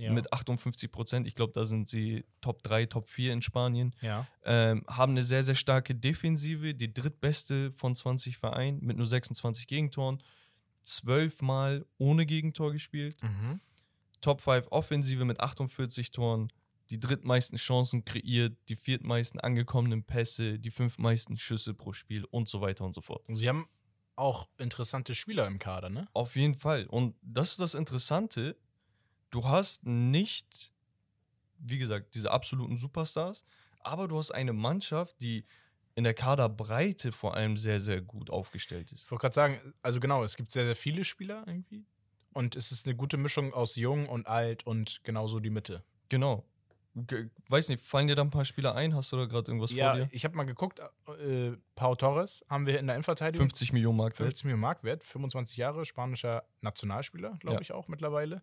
Ja. 0.00 0.12
mit 0.12 0.32
58 0.32 0.90
Prozent. 0.90 1.26
Ich 1.26 1.34
glaube, 1.34 1.52
da 1.52 1.64
sind 1.64 1.88
sie 1.88 2.24
Top 2.40 2.62
3, 2.62 2.86
Top 2.86 3.08
4 3.08 3.32
in 3.32 3.42
Spanien. 3.42 3.94
ja. 4.00 4.26
Ähm, 4.44 4.84
haben 4.88 5.12
eine 5.12 5.22
sehr, 5.22 5.42
sehr 5.42 5.54
starke 5.54 5.94
Defensive, 5.94 6.74
die 6.74 6.92
drittbeste 6.92 7.70
von 7.72 7.94
20 7.94 8.38
Vereinen 8.38 8.80
mit 8.82 8.96
nur 8.96 9.06
26 9.06 9.66
Gegentoren. 9.66 10.22
Zwölfmal 10.82 11.84
ohne 11.98 12.26
Gegentor 12.26 12.72
gespielt. 12.72 13.22
Mhm. 13.22 13.60
Top 14.20 14.40
5 14.40 14.68
Offensive 14.70 15.24
mit 15.24 15.40
48 15.40 16.10
Toren. 16.10 16.52
Die 16.90 16.98
drittmeisten 16.98 17.56
Chancen 17.56 18.04
kreiert, 18.04 18.56
die 18.68 18.74
viertmeisten 18.74 19.38
angekommenen 19.40 20.02
Pässe, 20.02 20.58
die 20.58 20.70
fünfmeisten 20.70 21.36
Schüsse 21.36 21.74
pro 21.74 21.92
Spiel 21.92 22.24
und 22.24 22.48
so 22.48 22.60
weiter 22.60 22.84
und 22.84 22.94
so 22.94 23.00
fort. 23.00 23.24
Sie 23.28 23.48
haben 23.48 23.68
auch 24.16 24.48
interessante 24.58 25.14
Spieler 25.14 25.46
im 25.46 25.58
Kader, 25.58 25.88
ne? 25.88 26.08
Auf 26.12 26.36
jeden 26.36 26.54
Fall. 26.54 26.86
Und 26.86 27.14
das 27.22 27.52
ist 27.52 27.60
das 27.60 27.74
Interessante. 27.74 28.56
Du 29.30 29.44
hast 29.44 29.86
nicht, 29.86 30.72
wie 31.58 31.78
gesagt, 31.78 32.14
diese 32.14 32.30
absoluten 32.30 32.76
Superstars, 32.76 33.44
aber 33.80 34.08
du 34.08 34.18
hast 34.18 34.32
eine 34.32 34.52
Mannschaft, 34.52 35.20
die 35.20 35.44
in 35.94 36.04
der 36.04 36.14
Kaderbreite 36.14 37.12
vor 37.12 37.34
allem 37.34 37.56
sehr, 37.56 37.80
sehr 37.80 38.00
gut 38.00 38.30
aufgestellt 38.30 38.92
ist. 38.92 39.04
Ich 39.04 39.10
wollte 39.10 39.22
gerade 39.22 39.34
sagen, 39.34 39.74
also 39.82 40.00
genau, 40.00 40.24
es 40.24 40.36
gibt 40.36 40.50
sehr, 40.50 40.64
sehr 40.64 40.76
viele 40.76 41.04
Spieler 41.04 41.44
irgendwie. 41.46 41.84
Und 42.32 42.54
es 42.56 42.70
ist 42.72 42.86
eine 42.86 42.96
gute 42.96 43.16
Mischung 43.16 43.52
aus 43.52 43.76
jung 43.76 44.08
und 44.08 44.26
alt 44.28 44.64
und 44.66 45.00
genauso 45.02 45.40
die 45.40 45.50
Mitte. 45.50 45.82
Genau. 46.08 46.44
Ge 46.94 47.30
weiß 47.48 47.68
nicht, 47.68 47.82
fallen 47.84 48.08
dir 48.08 48.16
da 48.16 48.22
ein 48.22 48.30
paar 48.30 48.44
Spieler 48.44 48.74
ein? 48.74 48.94
Hast 48.96 49.12
du 49.12 49.16
da 49.16 49.26
gerade 49.26 49.48
irgendwas 49.50 49.70
ja, 49.70 49.92
vor 49.94 50.00
dir? 50.04 50.08
ich 50.10 50.24
habe 50.24 50.36
mal 50.36 50.44
geguckt, 50.44 50.80
äh, 51.20 51.52
Pau 51.76 51.94
Torres 51.94 52.44
haben 52.48 52.66
wir 52.66 52.80
in 52.80 52.86
der 52.88 52.96
Innenverteidigung. 52.96 53.46
50 53.48 53.72
Millionen 53.72 53.96
Mark 53.96 54.18
wert. 54.18 54.28
50 54.28 54.44
Millionen 54.44 54.60
Mark 54.62 54.82
wert, 54.82 55.04
25 55.04 55.56
Jahre, 55.56 55.84
spanischer 55.84 56.44
Nationalspieler, 56.62 57.36
glaube 57.38 57.56
Ja. 57.56 57.60
ich 57.60 57.72
auch 57.72 57.86
mittlerweile. 57.86 58.42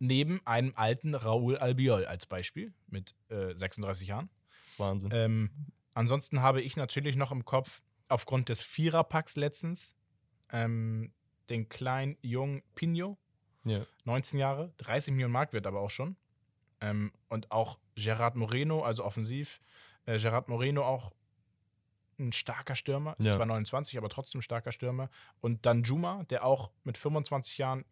Neben 0.00 0.40
einem 0.46 0.72
alten 0.76 1.14
Raúl 1.14 1.56
Albiol 1.58 2.04
als 2.06 2.26
Beispiel 2.26 2.72
mit 2.86 3.14
äh, 3.30 3.54
36 3.56 4.08
Jahren. 4.08 4.30
Wahnsinn. 4.76 5.10
Ähm, 5.12 5.50
ansonsten 5.94 6.40
habe 6.40 6.62
ich 6.62 6.76
natürlich 6.76 7.16
noch 7.16 7.32
im 7.32 7.44
Kopf, 7.44 7.82
aufgrund 8.08 8.48
des 8.48 8.62
Viererpacks 8.62 9.36
letztens, 9.36 9.96
ähm, 10.50 11.12
den 11.50 11.68
kleinen 11.68 12.16
jungen 12.22 12.62
Pino, 12.74 13.18
Ja. 13.64 13.84
19 14.04 14.38
Jahre, 14.38 14.72
30 14.78 15.12
Millionen 15.12 15.32
Mark 15.32 15.52
wird 15.52 15.66
aber 15.66 15.80
auch 15.80 15.90
schon. 15.90 16.16
Ähm, 16.80 17.12
und 17.28 17.50
auch 17.50 17.78
Gerard 17.96 18.36
Moreno, 18.36 18.82
also 18.82 19.04
offensiv. 19.04 19.60
Äh, 20.06 20.18
Gerard 20.18 20.48
Moreno 20.48 20.84
auch 20.84 21.12
ein 22.20 22.32
starker 22.32 22.74
Stürmer, 22.76 23.14
ist 23.18 23.26
Ja. 23.26 23.36
zwar 23.36 23.46
29, 23.46 23.98
aber 23.98 24.08
trotzdem 24.08 24.42
starker 24.42 24.72
Stürmer. 24.72 25.10
Und 25.40 25.66
dann 25.66 25.82
Juma, 25.82 26.22
der 26.24 26.44
auch 26.44 26.70
mit 26.84 26.96
25 26.98 27.58
Jahren 27.58 27.84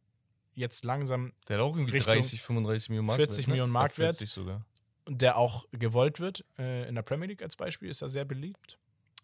jetzt 0.56 0.84
langsam, 0.84 1.32
Der 1.48 1.56
hat 1.58 1.62
auch 1.64 1.76
irgendwie 1.76 1.92
Richtung 1.92 2.14
30, 2.14 2.42
35 2.42 2.88
Millionen 2.90 3.06
Mark 3.06 3.16
40 3.16 3.46
ne? 3.46 3.50
Millionen 3.52 3.72
Marktwert. 3.72 4.16
40 4.16 4.30
sogar. 4.30 4.64
der 5.08 5.36
auch 5.36 5.66
gewollt 5.70 6.18
wird. 6.18 6.44
Äh, 6.58 6.88
in 6.88 6.94
der 6.96 7.02
Premier 7.02 7.28
League 7.28 7.42
als 7.42 7.54
Beispiel 7.56 7.88
ist 7.90 8.02
er 8.02 8.08
sehr 8.08 8.24
beliebt. 8.24 8.78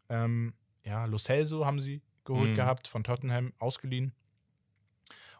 Ähm, 0.08 0.54
ja, 0.84 1.04
Lo 1.06 1.18
Celso 1.18 1.66
haben 1.66 1.80
sie 1.80 2.02
geholt 2.24 2.50
Mhm. 2.50 2.54
gehabt, 2.54 2.86
von 2.86 3.02
Tottenham 3.02 3.52
ausgeliehen. 3.58 4.12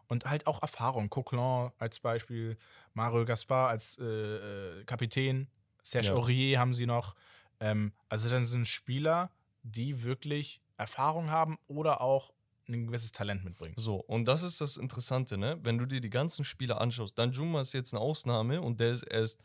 Und 0.07 0.25
halt 0.25 0.47
auch 0.47 0.61
Erfahrung. 0.61 1.09
Coquelin 1.09 1.71
als 1.77 1.99
Beispiel, 1.99 2.57
Mario 2.93 3.23
Gaspar 3.25 3.69
als 3.69 3.97
äh, 3.99 4.03
äh, 4.03 4.83
Kapitän, 4.83 5.47
Serge 5.81 6.07
Ja. 6.09 6.13
Aurier 6.15 6.59
haben 6.59 6.73
sie 6.73 6.85
noch. 6.85 7.15
Ähm, 7.59 7.93
also 8.09 8.29
das 8.29 8.49
sind 8.49 8.67
Spieler, 8.67 9.31
die 9.63 10.03
wirklich 10.03 10.61
Erfahrung 10.77 11.29
haben 11.31 11.57
oder 11.67 12.01
auch 12.01 12.33
ein 12.67 12.87
gewisses 12.87 13.11
Talent 13.11 13.43
mitbringen. 13.43 13.75
So, 13.77 13.95
und 13.95 14.25
das 14.25 14.43
ist 14.43 14.61
das 14.61 14.77
Interessante, 14.77 15.37
ne? 15.37 15.59
Wenn 15.63 15.77
du 15.77 15.85
dir 15.85 16.01
die 16.01 16.09
ganzen 16.09 16.43
Spieler 16.43 16.79
anschaust, 16.79 17.17
Danjuma 17.17 17.61
ist 17.61 17.73
jetzt 17.73 17.93
eine 17.93 18.01
Ausnahme 18.01 18.61
und 18.61 18.79
der 18.79 18.91
ist 18.91 19.03
erst 19.03 19.43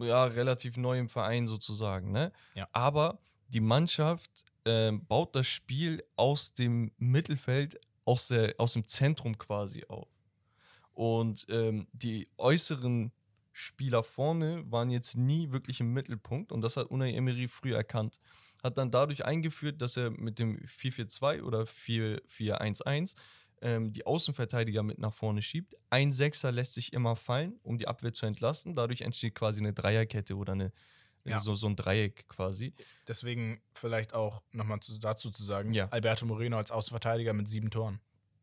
ja, 0.00 0.24
relativ 0.24 0.76
neu 0.76 0.98
im 0.98 1.08
Verein 1.08 1.46
sozusagen, 1.46 2.12
ne? 2.12 2.32
Ja. 2.54 2.66
Aber 2.72 3.18
die 3.48 3.60
Mannschaft 3.60 4.44
ähm, 4.64 5.04
baut 5.06 5.34
das 5.34 5.46
Spiel 5.46 6.02
aus 6.16 6.52
dem 6.52 6.92
Mittelfeld, 6.98 7.78
aus, 8.04 8.28
der, 8.28 8.54
aus 8.58 8.72
dem 8.72 8.86
Zentrum 8.86 9.38
quasi 9.38 9.84
auf. 9.86 10.08
Und 10.92 11.46
ähm, 11.50 11.86
die 11.92 12.28
äußeren 12.38 13.12
Spieler 13.52 14.02
vorne 14.02 14.70
waren 14.70 14.90
jetzt 14.90 15.16
nie 15.16 15.50
wirklich 15.50 15.80
im 15.80 15.92
Mittelpunkt 15.92 16.52
und 16.52 16.62
das 16.62 16.76
hat 16.76 16.90
Unai 16.90 17.12
Emery 17.12 17.48
früh 17.48 17.74
erkannt. 17.74 18.18
Hat 18.66 18.78
dann 18.78 18.90
dadurch 18.90 19.24
eingeführt, 19.24 19.80
dass 19.80 19.96
er 19.96 20.10
mit 20.10 20.38
dem 20.40 20.58
4-4-2 20.66 21.42
oder 21.42 21.66
4-4-1-1 22.30 23.14
ähm, 23.62 23.92
die 23.92 24.04
Außenverteidiger 24.06 24.82
mit 24.82 24.98
nach 24.98 25.14
vorne 25.14 25.40
schiebt. 25.42 25.74
Ein 25.90 26.12
Sechser 26.12 26.52
lässt 26.52 26.74
sich 26.74 26.92
immer 26.92 27.16
fallen, 27.16 27.58
um 27.62 27.78
die 27.78 27.88
Abwehr 27.88 28.12
zu 28.12 28.26
entlasten. 28.26 28.74
Dadurch 28.74 29.00
entsteht 29.02 29.34
quasi 29.34 29.60
eine 29.60 29.72
Dreierkette 29.72 30.36
oder 30.36 30.52
eine, 30.52 30.72
Ja. 31.24 31.40
so, 31.40 31.54
so 31.54 31.66
ein 31.66 31.76
Dreieck 31.76 32.28
quasi. 32.28 32.74
Deswegen 33.08 33.60
vielleicht 33.74 34.14
auch 34.14 34.42
nochmal 34.52 34.80
zu, 34.80 34.98
dazu 34.98 35.30
zu 35.30 35.42
sagen, 35.44 35.72
Ja. 35.72 35.88
Alberto 35.90 36.26
Moreno 36.26 36.58
als 36.58 36.70
Außenverteidiger 36.70 37.32
mit 37.32 37.48
sieben 37.48 37.70
Toren. 37.70 38.00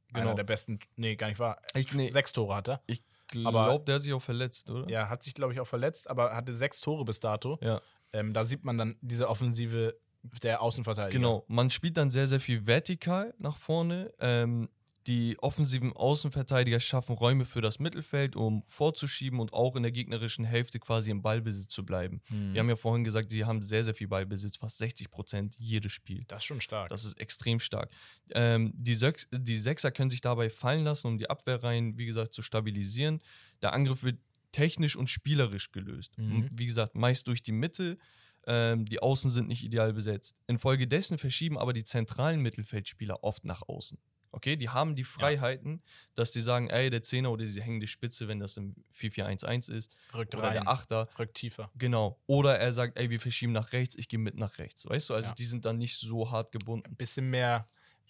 Genau. 0.07 0.21
Einer 0.27 0.35
der 0.35 0.43
besten, 0.43 0.79
nee, 0.95 1.15
gar 1.15 1.27
nicht 1.27 1.39
wahr. 1.39 1.61
Ich- 1.75 1.93
nee. 1.93 2.07
Sechs 2.09 2.33
Tore 2.33 2.55
hat 2.55 2.69
er. 2.69 2.81
Ich 2.87 3.03
glaube, 3.27 3.83
der 3.85 3.95
hat 3.95 4.01
sich 4.03 4.13
auch 4.13 4.21
verletzt, 4.21 4.69
oder? 4.69 4.87
Ja, 4.89 5.09
hat 5.09 5.23
sich, 5.23 5.33
glaube 5.33 5.53
ich, 5.53 5.59
auch 5.59 5.67
verletzt, 5.67 6.09
aber 6.09 6.35
hatte 6.35 6.53
sechs 6.53 6.81
Tore 6.81 7.03
bis 7.05 7.19
dato. 7.19 7.57
Ja. 7.61 7.81
Ähm, 8.15 8.31
da 8.31 8.43
sieht 8.43 8.63
man 8.63 8.77
dann 8.77 8.95
diese 9.01 9.27
Offensive 9.27 9.99
der 10.41 10.61
Außenverteidiger. 10.61 11.17
Genau, 11.17 11.45
man 11.47 11.69
spielt 11.69 11.97
dann 11.97 12.11
sehr, 12.11 12.27
sehr 12.27 12.39
viel 12.39 12.65
vertikal 12.65 13.33
nach 13.37 13.57
vorne. 13.57 14.13
Ähm, 14.19 14.69
die 15.07 15.37
offensiven 15.39 15.91
Außenverteidiger 15.91 16.79
schaffen 16.79 17.15
Räume 17.15 17.45
für 17.45 17.59
das 17.59 17.79
Mittelfeld, 17.79 18.37
um 18.37 18.63
vorzuschieben 18.67 19.39
und 19.39 19.51
auch 19.51 19.75
in 19.75 19.83
der 19.83 19.91
gegnerischen 19.91 20.45
Hälfte 20.45 20.79
quasi 20.79 21.11
im 21.11 21.21
Ballbesitz 21.21 21.67
zu 21.67 21.85
bleiben. 21.85 22.21
Hm. 22.27 22.53
Wir 22.53 22.61
haben 22.61 22.69
ja 22.69 22.77
vorhin 22.77 23.03
gesagt, 23.03 23.29
sie 23.29 23.43
haben 23.43 23.61
sehr, 23.61 23.83
sehr 23.83 23.93
viel 23.93 24.07
Ballbesitz, 24.07 24.55
fast 24.55 24.77
60 24.77 25.11
Prozent 25.11 25.55
jedes 25.59 25.91
Spiel. 25.91 26.23
Das 26.27 26.43
ist 26.43 26.45
schon 26.45 26.61
stark. 26.61 26.87
Das 26.89 27.03
ist 27.03 27.19
extrem 27.19 27.59
stark. 27.59 27.91
Ähm, 28.31 28.71
die, 28.75 28.93
Sechs, 28.93 29.27
die 29.31 29.57
Sechser 29.57 29.91
können 29.91 30.09
sich 30.09 30.21
dabei 30.21 30.49
fallen 30.49 30.85
lassen, 30.85 31.07
um 31.07 31.17
die 31.17 31.29
Abwehrreihen, 31.29 31.97
wie 31.97 32.05
gesagt, 32.05 32.33
zu 32.33 32.41
stabilisieren. 32.41 33.21
Der 33.61 33.73
Angriff 33.73 34.03
wird 34.03 34.19
technisch 34.53 34.95
und 34.95 35.09
spielerisch 35.09 35.71
gelöst. 35.73 36.17
Mhm. 36.17 36.49
Wie 36.53 36.65
gesagt, 36.65 36.95
meist 36.95 37.27
durch 37.27 37.43
die 37.43 37.51
Mitte. 37.51 37.97
Ähm, 38.45 38.85
die 38.85 39.01
Außen 39.01 39.31
sind 39.31 39.47
nicht 39.47 39.63
ideal 39.63 39.93
besetzt. 39.93 40.35
Infolgedessen 40.47 41.17
verschieben 41.17 41.57
aber 41.57 41.73
die 41.73 41.83
zentralen 41.83 42.41
Mittelfeldspieler 42.41 43.23
oft 43.23 43.45
nach 43.45 43.63
außen. 43.67 43.97
Okay, 44.35 44.55
die 44.55 44.69
haben 44.69 44.95
die 44.95 45.03
Freiheiten, 45.03 45.83
dass 46.15 46.31
die 46.31 46.41
sagen, 46.41 46.67
ey, 46.71 46.89
der 46.89 47.03
Zehner 47.03 47.29
oder 47.31 47.45
die 47.45 47.61
hängende 47.61 47.85
Spitze, 47.85 48.27
wenn 48.27 48.39
das 48.39 48.57
im 48.57 48.73
4-4-1-1 48.99 49.71
ist, 49.71 49.91
Rückt 50.15 50.33
oder 50.33 50.45
rein, 50.45 50.53
der 50.53 50.67
Achter, 50.67 51.07
rückt 51.19 51.35
tiefer. 51.35 51.69
genau. 51.77 52.19
Oder 52.25 52.57
er 52.57 52.73
sagt, 52.73 52.97
ey, 52.97 53.11
wir 53.11 53.19
verschieben 53.19 53.51
nach 53.53 53.73
rechts, 53.73 53.95
ich 53.95 54.07
gehe 54.07 54.17
mit 54.17 54.35
nach 54.35 54.57
rechts. 54.57 54.89
Weißt 54.89 55.09
du, 55.09 55.13
also 55.13 55.27
Ja. 55.29 55.35
die 55.35 55.45
sind 55.45 55.65
dann 55.65 55.77
nicht 55.77 55.97
so 55.97 56.31
hart 56.31 56.51
gebunden. 56.51 56.87
Ein 56.87 56.95
bisschen 56.95 57.29
mehr 57.29 57.67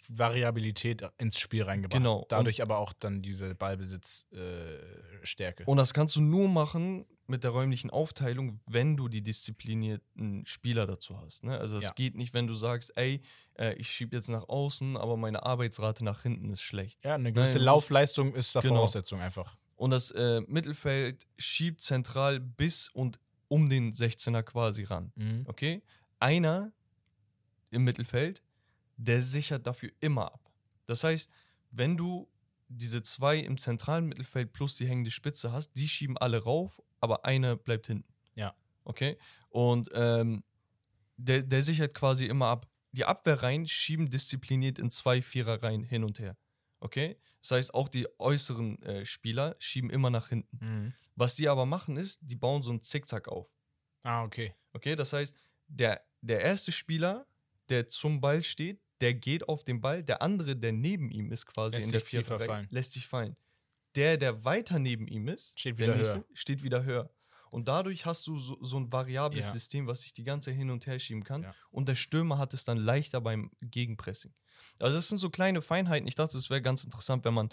Variabilität 0.07 1.01
ins 1.17 1.39
Spiel 1.39 1.63
reingebracht. 1.63 1.97
Genau. 1.99 2.25
Dadurch 2.29 2.61
aber 2.61 2.77
auch 2.77 2.93
dann 2.93 3.21
diese 3.21 3.53
Ballbesitzstärke. 3.55 5.65
Und 5.65 5.75
das 5.77 5.93
kannst 5.93 6.15
du 6.15 6.21
nur 6.21 6.47
machen 6.47 7.05
mit 7.27 7.43
der 7.43 7.51
räumlichen 7.51 7.89
Aufteilung, 7.89 8.59
wenn 8.67 8.97
du 8.97 9.07
die 9.07 9.21
disziplinierten 9.21 10.45
Spieler 10.45 10.85
dazu 10.85 11.17
hast. 11.19 11.43
Ne? 11.43 11.57
Also 11.57 11.77
es 11.77 11.85
Ja. 11.85 11.91
geht 11.93 12.15
nicht, 12.15 12.33
wenn 12.33 12.47
du 12.47 12.53
sagst, 12.53 12.95
ey, 12.97 13.21
äh, 13.57 13.73
ich 13.75 13.89
schiebe 13.89 14.15
jetzt 14.15 14.29
nach 14.29 14.47
außen, 14.49 14.97
aber 14.97 15.15
meine 15.17 15.43
Arbeitsrate 15.43 16.03
nach 16.03 16.23
hinten 16.23 16.49
ist 16.51 16.61
schlecht. 16.61 16.99
ja, 17.03 17.15
eine 17.15 17.31
gewisse 17.31 17.57
Nein, 17.59 17.65
Laufleistung 17.65 18.33
ist 18.35 18.55
da 18.55 18.59
Genau. 18.61 18.75
Voraussetzung 18.75 19.21
einfach. 19.21 19.57
Und 19.75 19.91
das 19.91 20.11
äh, 20.11 20.41
Mittelfeld 20.47 21.25
schiebt 21.37 21.81
zentral 21.81 22.39
bis 22.39 22.89
und 22.89 23.19
um 23.47 23.69
den 23.69 23.91
16er 23.93 24.43
quasi 24.43 24.83
ran. 24.83 25.11
Mhm. 25.15 25.43
Okay? 25.47 25.81
Einer 26.19 26.71
im 27.71 27.83
Mittelfeld, 27.83 28.43
der 28.97 29.21
sichert 29.21 29.65
dafür 29.65 29.91
immer 29.99 30.31
ab. 30.33 30.51
Das 30.85 31.03
heißt, 31.03 31.31
wenn 31.71 31.97
du 31.97 32.29
diese 32.67 33.01
zwei 33.01 33.37
im 33.39 33.57
zentralen 33.57 34.05
Mittelfeld 34.07 34.53
plus 34.53 34.75
die 34.75 34.87
hängende 34.87 35.11
Spitze 35.11 35.51
hast, 35.51 35.73
die 35.73 35.87
schieben 35.87 36.17
alle 36.17 36.43
rauf, 36.43 36.81
aber 37.03 37.25
einer 37.25 37.57
bleibt 37.57 37.87
hinten. 37.87 38.11
Ja. 38.33 38.55
Okay? 38.85 39.17
Und 39.49 39.89
ähm, 39.93 40.43
der, 41.17 41.43
der 41.43 41.61
sichert 41.61 41.93
quasi 41.93 42.25
immer 42.25 42.47
ab. 42.47 42.67
Die 42.93 43.03
Abwehrreihen 43.03 43.67
schieben 43.67 44.09
diszipliniert 44.09 44.79
in 44.79 44.89
zwei 44.89 45.21
Viererreihen 45.21 45.83
hin 45.83 46.05
und 46.05 46.19
her. 46.19 46.37
Okay? 46.79 47.17
Das 47.41 47.51
heißt, 47.51 47.73
auch 47.73 47.89
die 47.89 48.07
äußeren 48.19 48.81
äh, 48.83 49.05
Spieler 49.05 49.57
schieben 49.59 49.89
immer 49.89 50.09
nach 50.09 50.29
hinten. 50.29 50.57
Mhm. 50.65 50.93
Was 51.15 51.35
die 51.35 51.49
aber 51.49 51.65
machen 51.65 51.97
ist, 51.97 52.19
die 52.21 52.37
bauen 52.37 52.63
so 52.63 52.71
einen 52.71 52.81
Zickzack 52.81 53.27
auf. 53.27 53.51
Ah, 54.03 54.23
okay. 54.23 54.55
Okay, 54.71 54.95
das 54.95 55.11
heißt, 55.11 55.35
der, 55.67 56.01
der 56.21 56.41
erste 56.41 56.71
Spieler, 56.71 57.27
der 57.69 57.87
zum 57.87 58.21
Ball 58.21 58.43
steht, 58.43 58.79
der 59.01 59.13
geht 59.13 59.49
auf 59.49 59.65
den 59.65 59.81
Ball, 59.81 60.03
der 60.03 60.21
andere, 60.21 60.55
der 60.55 60.71
neben 60.71 61.11
ihm 61.11 61.31
ist 61.33 61.45
quasi 61.45 61.75
Lässt 61.75 61.87
in 61.87 61.91
der 61.91 62.01
Viererreihe, 62.01 62.67
lässt 62.69 62.93
sich 62.93 63.07
fallen. 63.07 63.35
Der, 63.95 64.17
der 64.17 64.43
weiter 64.45 64.79
neben 64.79 65.07
ihm 65.07 65.27
ist, 65.27 65.59
Steht 65.59 65.79
der 65.79 65.87
wieder 65.87 65.95
nächste, 65.97 66.17
höher. 66.17 66.25
steht 66.33 66.63
wieder 66.63 66.83
höher. 66.83 67.09
Und 67.51 67.67
dadurch 67.67 68.05
hast 68.07 68.25
du 68.25 68.39
so, 68.39 68.57
so 68.61 68.77
ein 68.77 68.91
variables 68.91 69.45
Ja. 69.45 69.51
System, 69.51 69.85
was 69.85 70.01
sich 70.01 70.13
die 70.13 70.23
ganze 70.23 70.49
Zeit 70.49 70.57
hin 70.57 70.71
und 70.71 70.87
her 70.87 70.97
schieben 70.97 71.23
kann. 71.23 71.43
Ja. 71.43 71.55
Und 71.69 71.87
der 71.87 71.95
Stürmer 71.95 72.39
hat 72.39 72.53
es 72.55 72.63
dann 72.65 72.77
leichter 72.77 73.21
beim 73.21 73.51
Gegenpressing. 73.61 74.33
Also 74.79 74.97
das 74.97 75.07
sind 75.07 75.19
so 75.19 75.29
kleine 75.29 75.61
Feinheiten. 75.61 76.07
Ich 76.07 76.15
dachte, 76.15 76.35
es 76.37 76.49
wäre 76.49 76.63
ganz 76.63 76.83
interessant, 76.83 77.23
wenn 77.25 77.33
man 77.35 77.49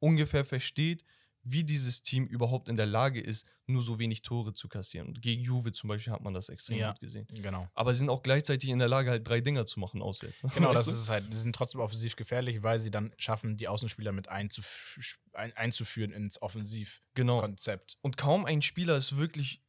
ungefähr 0.00 0.44
versteht, 0.44 1.04
wie 1.46 1.62
dieses 1.64 2.02
Team 2.02 2.26
überhaupt 2.26 2.68
in 2.68 2.76
der 2.76 2.86
Lage 2.86 3.20
ist, 3.20 3.46
nur 3.66 3.82
so 3.82 3.98
wenig 3.98 4.22
Tore 4.22 4.54
zu 4.54 4.68
kassieren. 4.68 5.08
Und 5.08 5.22
gegen 5.22 5.42
Juve 5.42 5.72
zum 5.72 5.88
Beispiel 5.88 6.12
hat 6.12 6.22
man 6.22 6.32
das 6.34 6.48
extrem 6.48 6.78
Ja. 6.78 6.92
gut 6.92 7.00
gesehen. 7.00 7.26
Genau. 7.30 7.68
Aber 7.74 7.92
sie 7.94 7.98
sind 8.00 8.08
auch 8.10 8.22
gleichzeitig 8.22 8.70
in 8.70 8.78
der 8.78 8.88
Lage, 8.88 9.10
halt 9.10 9.28
drei 9.28 9.40
Dinger 9.40 9.66
zu 9.66 9.78
machen 9.80 10.00
auswärts. 10.02 10.42
Genau, 10.54 10.68
Weißt 10.70 10.78
das 10.80 10.84
du? 10.86 10.90
ist 10.92 10.98
es 10.98 11.10
halt. 11.10 11.32
Die 11.32 11.36
sind 11.36 11.54
trotzdem 11.54 11.80
offensiv 11.80 12.16
gefährlich, 12.16 12.62
weil 12.62 12.78
sie 12.78 12.90
dann 12.90 13.12
schaffen, 13.18 13.56
die 13.56 13.68
Außenspieler 13.68 14.12
mit 14.12 14.28
einzuf 14.28 14.98
ein 15.32 15.54
einzuführen 15.56 16.12
ins 16.12 16.34
Genau. 16.34 16.46
Offensivkonzept. 16.46 17.98
Und 18.02 18.16
kaum 18.16 18.44
ein 18.44 18.62
Spieler 18.62 18.96
ist 18.96 19.16
wirklich 19.16 19.62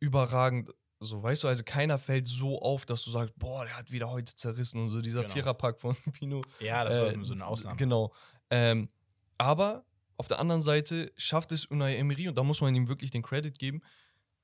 überragend. 0.00 0.70
So, 1.00 1.22
weißt 1.22 1.42
du, 1.44 1.48
also 1.48 1.62
keiner 1.64 1.98
fällt 1.98 2.26
so 2.26 2.60
auf, 2.62 2.86
dass 2.86 3.02
du 3.04 3.10
sagst, 3.10 3.34
boah, 3.38 3.64
der 3.64 3.76
hat 3.76 3.90
wieder 3.90 4.08
heute 4.10 4.34
zerrissen 4.34 4.80
und 4.82 4.88
so. 4.88 5.00
Dieser 5.00 5.22
Genau. 5.22 5.34
Viererpack 5.34 5.80
von 5.80 5.94
Pino. 6.12 6.40
Ja, 6.60 6.84
das 6.84 6.94
Äh, 6.96 7.16
war 7.16 7.24
so 7.24 7.34
eine 7.34 7.46
Ausnahme. 7.46 7.76
Genau. 7.76 8.12
Ähm, 8.50 8.88
aber 9.36 9.84
auf 10.16 10.28
der 10.28 10.38
anderen 10.38 10.62
Seite 10.62 11.12
schafft 11.16 11.52
es 11.52 11.66
Unai 11.66 11.96
Emery, 11.96 12.28
und 12.28 12.38
da 12.38 12.42
muss 12.42 12.60
man 12.60 12.74
ihm 12.74 12.88
wirklich 12.88 13.10
den 13.10 13.22
Credit 13.22 13.58
geben, 13.58 13.82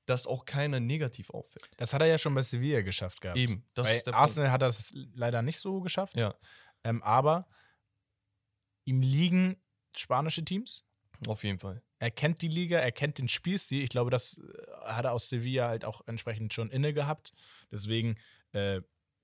dass 0.05 0.27
auch 0.27 0.45
keiner 0.45 0.79
negativ 0.79 1.29
auffällt. 1.29 1.69
Das 1.77 1.93
hat 1.93 2.01
er 2.01 2.07
ja 2.07 2.17
schon 2.17 2.33
bei 2.33 2.41
Sevilla 2.41 2.81
geschafft 2.81 3.21
gehabt. 3.21 3.37
Eben, 3.37 3.63
das 3.73 4.07
Arsenal 4.07 4.51
hat 4.51 4.61
er 4.61 4.67
es 4.67 4.93
leider 5.13 5.41
nicht 5.41 5.59
so 5.59 5.81
geschafft. 5.81 6.15
Ja. 6.15 6.35
Ähm, 6.83 7.01
aber 7.03 7.47
ihm 8.85 9.01
liegen 9.01 9.57
spanische 9.95 10.43
Teams. 10.43 10.85
Punkt. 11.11 11.29
Auf 11.29 11.43
jeden 11.43 11.59
Fall. 11.59 11.83
Er 11.99 12.09
kennt 12.09 12.41
die 12.41 12.47
Liga, 12.47 12.79
er 12.79 12.91
kennt 12.91 13.19
den 13.19 13.27
Spielstil. 13.27 13.83
Ich 13.83 13.89
glaube, 13.89 14.09
das 14.09 14.39
äh, 14.39 14.71
hat 14.85 15.05
er 15.05 15.13
aus 15.13 15.29
Sevilla 15.29 15.67
halt 15.67 15.85
auch 15.85 16.01
entsprechend 16.07 16.53
schon 16.53 16.71
inne 16.71 16.93
gehabt. 16.93 17.31
Deswegen 17.71 18.17
äh, 18.53 18.81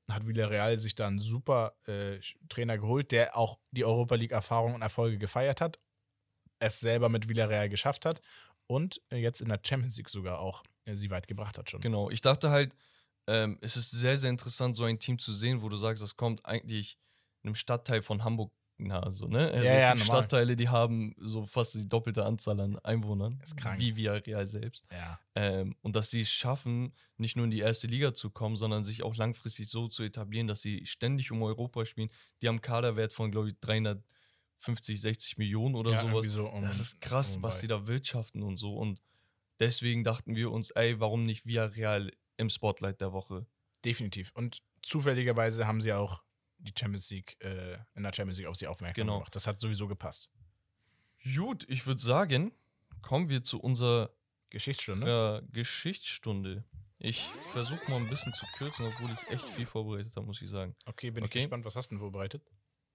hat 0.10 0.28
Villarreal 0.28 0.78
sich 0.78 0.96
da 0.96 1.08
einen 1.08 1.20
super 1.20 1.76
äh, 1.88 2.20
Trainer 2.50 2.78
geholt, 2.78 3.12
der 3.12 3.36
auch 3.36 3.60
die 3.72 3.84
Europa 3.84 4.16
League-Erfahrung 4.16 4.76
und 4.76 4.84
Erfolge 4.84 5.18
gefeiert 5.18 5.60
hat, 5.60 5.80
es 6.60 6.80
selber 6.80 7.10
mit 7.10 7.30
Villarreal 7.30 7.70
geschafft 7.70 8.06
hat 8.06 8.22
und 8.68 9.02
äh, 9.10 9.18
jetzt 9.18 9.42
in 9.42 9.50
der 9.50 9.60
Champions 9.66 9.98
League 9.98 10.10
sogar 10.10 10.40
auch 10.40 10.64
äh, 10.86 10.96
sie 10.96 11.10
weit 11.10 11.28
gebracht 11.28 11.58
hat 11.58 11.70
schon. 11.70 11.82
Genau. 11.82 12.10
Ich 12.10 12.22
dachte 12.22 12.50
halt, 12.50 12.76
ähm, 13.28 13.58
es 13.62 13.76
ist 13.78 13.92
sehr, 13.92 14.18
sehr 14.18 14.30
interessant, 14.30 14.76
so 14.78 14.84
ein 14.86 15.00
Team 15.00 15.20
zu 15.20 15.34
sehen, 15.34 15.62
wo 15.62 15.70
du 15.70 15.78
sagst, 15.78 16.02
das 16.02 16.16
kommt 16.16 16.46
eigentlich 16.46 16.98
einem 17.44 17.56
Stadtteil 17.56 18.02
von 18.02 18.24
Hamburg 18.24 18.52
nah, 18.78 19.10
so, 19.12 19.28
ne? 19.28 19.52
Also 19.52 19.66
Ja, 19.66 19.74
es 19.74 19.84
ja, 19.84 19.94
gibt 19.94 20.06
normal. 20.06 20.22
Stadtteile, 20.24 20.56
die 20.56 20.70
haben 20.70 21.16
so 21.20 21.46
fast 21.46 21.74
die 21.76 21.88
doppelte 21.88 22.26
Anzahl 22.26 22.60
an 22.60 22.78
Einwohnern, 22.80 23.40
Ist 23.44 23.58
krank. 23.58 23.80
wie 23.80 23.96
Villarreal 23.96 24.46
selbst. 24.46 24.86
Ja. 24.92 25.20
Ähm, 25.36 25.76
und 25.82 25.96
dass 25.96 26.10
sie 26.12 26.22
es 26.22 26.30
schaffen, 26.30 26.94
nicht 27.18 27.36
nur 27.36 27.46
in 27.46 27.52
die 27.52 27.60
erste 27.60 27.88
Liga 27.88 28.14
zu 28.14 28.30
kommen, 28.30 28.56
sondern 28.56 28.84
sich 28.84 29.04
auch 29.04 29.16
langfristig 29.16 29.68
so 29.70 29.88
zu 29.88 30.04
etablieren, 30.04 30.48
dass 30.48 30.62
sie 30.62 30.86
ständig 30.86 31.32
um 31.32 31.42
Europa 31.42 31.86
spielen. 31.86 32.10
Die 32.42 32.48
haben 32.48 32.62
Kaderwert 32.62 33.14
von, 33.14 33.32
glaube 33.32 33.50
ich, 33.50 33.56
350, 34.62 35.02
60 35.02 35.38
Millionen 35.38 35.76
oder 35.76 35.92
ja, 35.92 36.02
sowas. 36.02 36.26
so 36.26 36.48
um, 36.50 36.62
das 36.64 36.80
ist 36.80 37.00
krass, 37.02 37.36
um 37.36 37.44
was 37.44 37.60
die 37.62 37.68
da 37.68 37.88
wirtschaften 37.88 38.42
und 38.44 38.58
so. 38.58 38.76
Und 38.76 39.02
deswegen 39.60 40.04
dachten 40.04 40.36
wir 40.36 40.52
uns, 40.52 40.72
ey, 40.72 41.00
warum 41.00 41.24
nicht 41.24 41.46
Villarreal 41.46 42.12
im 42.38 42.50
Spotlight 42.50 43.02
der 43.02 43.14
Woche? 43.14 43.46
Definitiv. 43.86 44.32
Und 44.34 44.62
zufälligerweise 44.82 45.68
haben 45.68 45.82
sie 45.82 45.94
auch 45.94 46.24
die 46.60 46.74
Champions 46.78 47.10
League, 47.12 47.38
äh, 47.44 47.78
in 47.96 48.04
der 48.04 48.12
Champions 48.14 48.40
League 48.40 48.48
auf 48.48 48.56
sie 48.56 48.68
aufmerksam 48.68 49.04
Genau. 49.06 49.18
gemacht. 49.20 49.36
Das 49.36 49.46
hat 49.48 49.60
sowieso 49.62 49.88
gepasst. 49.88 50.32
Gut, 51.36 51.66
ich 51.70 51.86
würde 51.86 52.02
sagen, 52.02 52.52
kommen 53.02 53.30
wir 53.30 53.44
zu 53.44 53.60
unserer 53.60 54.12
Geschichtsstunde. 54.50 55.44
äh, 55.44 55.52
Geschichtsstunde. 55.52 56.64
Ich 57.00 57.22
versuche 57.52 57.92
mal 57.92 57.98
ein 57.98 58.10
bisschen 58.10 58.34
zu 58.34 58.46
kürzen, 58.58 58.88
obwohl 58.88 59.12
ich 59.12 59.30
echt 59.32 59.44
viel 59.50 59.66
vorbereitet 59.68 60.16
habe, 60.16 60.26
muss 60.26 60.42
ich 60.42 60.50
sagen. 60.50 60.76
Okay, 60.86 61.12
bin 61.12 61.24
Okay. 61.24 61.38
ich 61.38 61.44
gespannt. 61.44 61.64
Was 61.66 61.76
hast 61.76 61.90
du 61.90 61.96
denn 61.96 62.00
vorbereitet? 62.00 62.44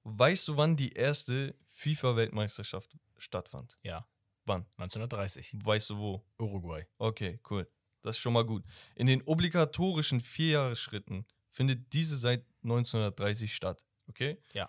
Weißt 0.05 0.49
du, 0.49 0.57
wann 0.57 0.77
die 0.77 0.93
erste 0.93 1.55
FIFA-Weltmeisterschaft 1.69 2.97
stattfand? 3.19 3.79
Ja. 3.83 4.07
Wann? 4.45 4.67
1930. 4.77 5.55
Weißt 5.65 5.91
du 5.91 5.99
wo? 5.99 6.25
Uruguay. 6.39 6.85
Okay, 6.99 7.41
cool. 7.51 7.69
Das 8.03 8.17
ist 8.17 8.23
schon 8.23 8.33
mal 8.33 8.45
gut. 8.45 8.65
In 8.97 9.07
den 9.07 9.23
obligatorischen 9.23 10.21
Vierjahresschritten 10.21 11.25
findet 11.51 11.93
diese 11.93 12.17
seit 12.17 12.45
1930 12.65 13.55
statt. 13.55 13.85
Okay? 14.09 14.39
Ja. 14.53 14.69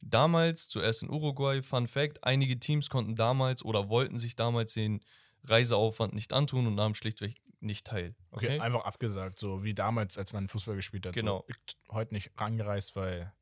Damals, 0.00 0.68
zuerst 0.68 1.02
in 1.02 1.10
Uruguay, 1.10 1.62
Fun 1.62 1.86
Fact: 1.86 2.24
einige 2.24 2.58
Teams 2.58 2.90
konnten 2.90 3.14
damals 3.14 3.64
oder 3.64 3.88
wollten 3.88 4.18
sich 4.18 4.34
damals 4.36 4.74
den 4.74 5.00
Reiseaufwand 5.44 6.14
nicht 6.14 6.32
antun 6.32 6.66
und 6.66 6.74
nahmen 6.74 6.94
schlichtweg 6.94 7.40
nicht 7.60 7.86
teil. 7.86 8.14
Okay, 8.30 8.46
Okay? 8.46 8.60
einfach 8.60 8.84
abgesagt, 8.84 9.38
so 9.38 9.64
wie 9.64 9.72
damals, 9.74 10.18
als 10.18 10.32
man 10.32 10.48
Fußball 10.48 10.76
gespielt 10.76 11.06
hat. 11.06 11.14
Genau. 11.14 11.44
So, 11.48 11.94
heute 11.94 12.12
nicht 12.12 12.32
angereist, 12.36 12.96
weil 12.96 13.32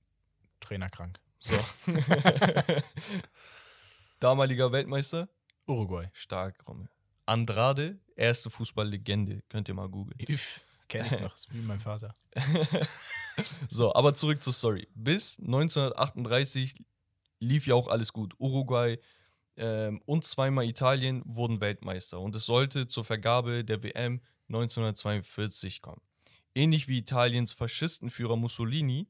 Trainer 0.60 0.88
krank. 0.88 1.18
So. 1.43 1.59
Damaliger 4.20 4.70
Weltmeister? 4.70 5.28
Uruguay. 5.66 6.09
Stark, 6.12 6.62
Rommel. 6.68 6.88
Andrade, 7.26 7.99
erste 8.14 8.49
Fußballlegende. 8.49 9.43
Könnt 9.49 9.66
ihr 9.66 9.74
mal 9.74 9.88
googeln. 9.88 10.16
Kenn 10.88 11.05
ich 11.07 11.20
noch, 11.20 11.34
ist 11.34 11.53
wie 11.53 11.61
mein 11.61 11.80
Vater. 11.80 12.14
So, 13.70 13.95
aber 13.95 14.12
zurück 14.12 14.43
zur 14.43 14.53
Story. 14.53 14.88
Bis 14.95 15.38
1938 15.40 16.74
lief 17.40 17.66
ja 17.66 17.74
auch 17.74 17.88
alles 17.88 18.12
gut. 18.12 18.34
Uruguay 18.38 18.99
ähm, 19.57 20.03
und 20.05 20.26
zweimal 20.26 20.66
Italien 20.66 21.22
wurden 21.24 21.62
Weltmeister 21.62 22.20
und 22.20 22.36
es 22.36 22.45
sollte 22.45 22.86
zur 22.86 23.07
Vergabe 23.07 23.64
der 23.64 23.82
WM 23.82 24.20
1942 24.49 25.80
kommen. 25.80 26.03
Ähnlich 26.55 26.88
wie 26.88 26.99
Italiens 26.99 27.55
Faschistenführer 27.55 28.36
Mussolini, 28.36 29.09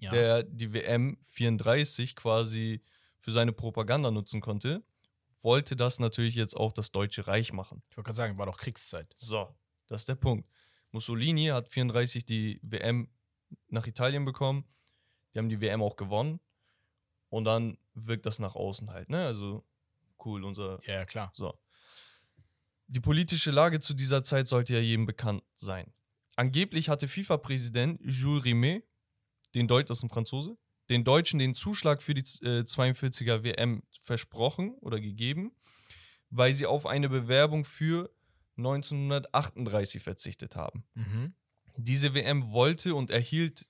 Ja. 0.00 0.10
der 0.10 0.42
die 0.42 0.72
WM 0.72 1.18
34 1.22 2.16
quasi 2.16 2.82
für 3.20 3.32
seine 3.32 3.52
Propaganda 3.52 4.10
nutzen 4.10 4.40
konnte, 4.40 4.82
wollte 5.42 5.76
das 5.76 5.98
natürlich 5.98 6.34
jetzt 6.34 6.56
auch 6.56 6.72
das 6.72 6.90
Deutsche 6.90 7.26
Reich 7.26 7.52
machen. 7.52 7.82
ich 7.90 7.96
wollte 7.96 8.08
gerade 8.08 8.16
sagen, 8.16 8.38
war 8.38 8.46
doch 8.46 8.58
Kriegszeit. 8.58 9.08
So, 9.14 9.54
das 9.86 10.02
ist 10.02 10.08
der 10.08 10.14
Punkt. 10.14 10.48
Mussolini 10.90 11.46
hat 11.46 11.68
34 11.68 12.24
die 12.24 12.60
WM 12.62 13.08
nach 13.68 13.86
Italien 13.86 14.24
bekommen. 14.24 14.64
Die 15.32 15.38
haben 15.38 15.48
die 15.48 15.60
WM 15.60 15.82
auch 15.82 15.96
gewonnen. 15.96 16.40
Und 17.28 17.44
dann 17.44 17.78
wirkt 17.94 18.26
das 18.26 18.38
nach 18.38 18.56
außen 18.56 18.90
halt, 18.90 19.08
ne? 19.08 19.24
Also 19.24 19.64
cool, 20.24 20.44
unser. 20.44 20.80
Ja, 20.84 20.94
ja, 20.94 21.04
klar. 21.04 21.30
So. 21.34 21.58
Die 22.88 23.00
politische 23.00 23.52
Lage 23.52 23.78
zu 23.78 23.94
dieser 23.94 24.24
Zeit 24.24 24.48
sollte 24.48 24.74
ja 24.74 24.80
jedem 24.80 25.06
bekannt 25.06 25.44
sein. 25.54 25.92
Angeblich 26.34 26.88
hatte 26.88 27.06
FIFA-Präsident 27.06 28.00
Jules 28.02 28.44
Rimet, 28.44 28.84
den 29.54 29.68
Deutsch, 29.68 29.86
das 29.88 29.98
ist 29.98 30.04
ein 30.04 30.10
Franzose, 30.10 30.56
den 30.88 31.04
Deutschen 31.04 31.38
den 31.38 31.54
Zuschlag 31.54 32.02
für 32.02 32.14
die 32.14 32.22
äh, 32.44 32.62
42er 32.62 33.42
WM 33.44 33.82
versprochen 34.02 34.74
oder 34.80 35.00
gegeben, 35.00 35.52
weil 36.30 36.52
sie 36.52 36.66
auf 36.66 36.86
eine 36.86 37.08
Bewerbung 37.08 37.64
für 37.64 38.10
1938 38.56 40.02
verzichtet 40.02 40.56
haben. 40.56 40.84
Mhm. 40.94 41.34
Diese 41.76 42.14
WM 42.14 42.52
wollte 42.52 42.94
und 42.94 43.10
erhielt 43.10 43.68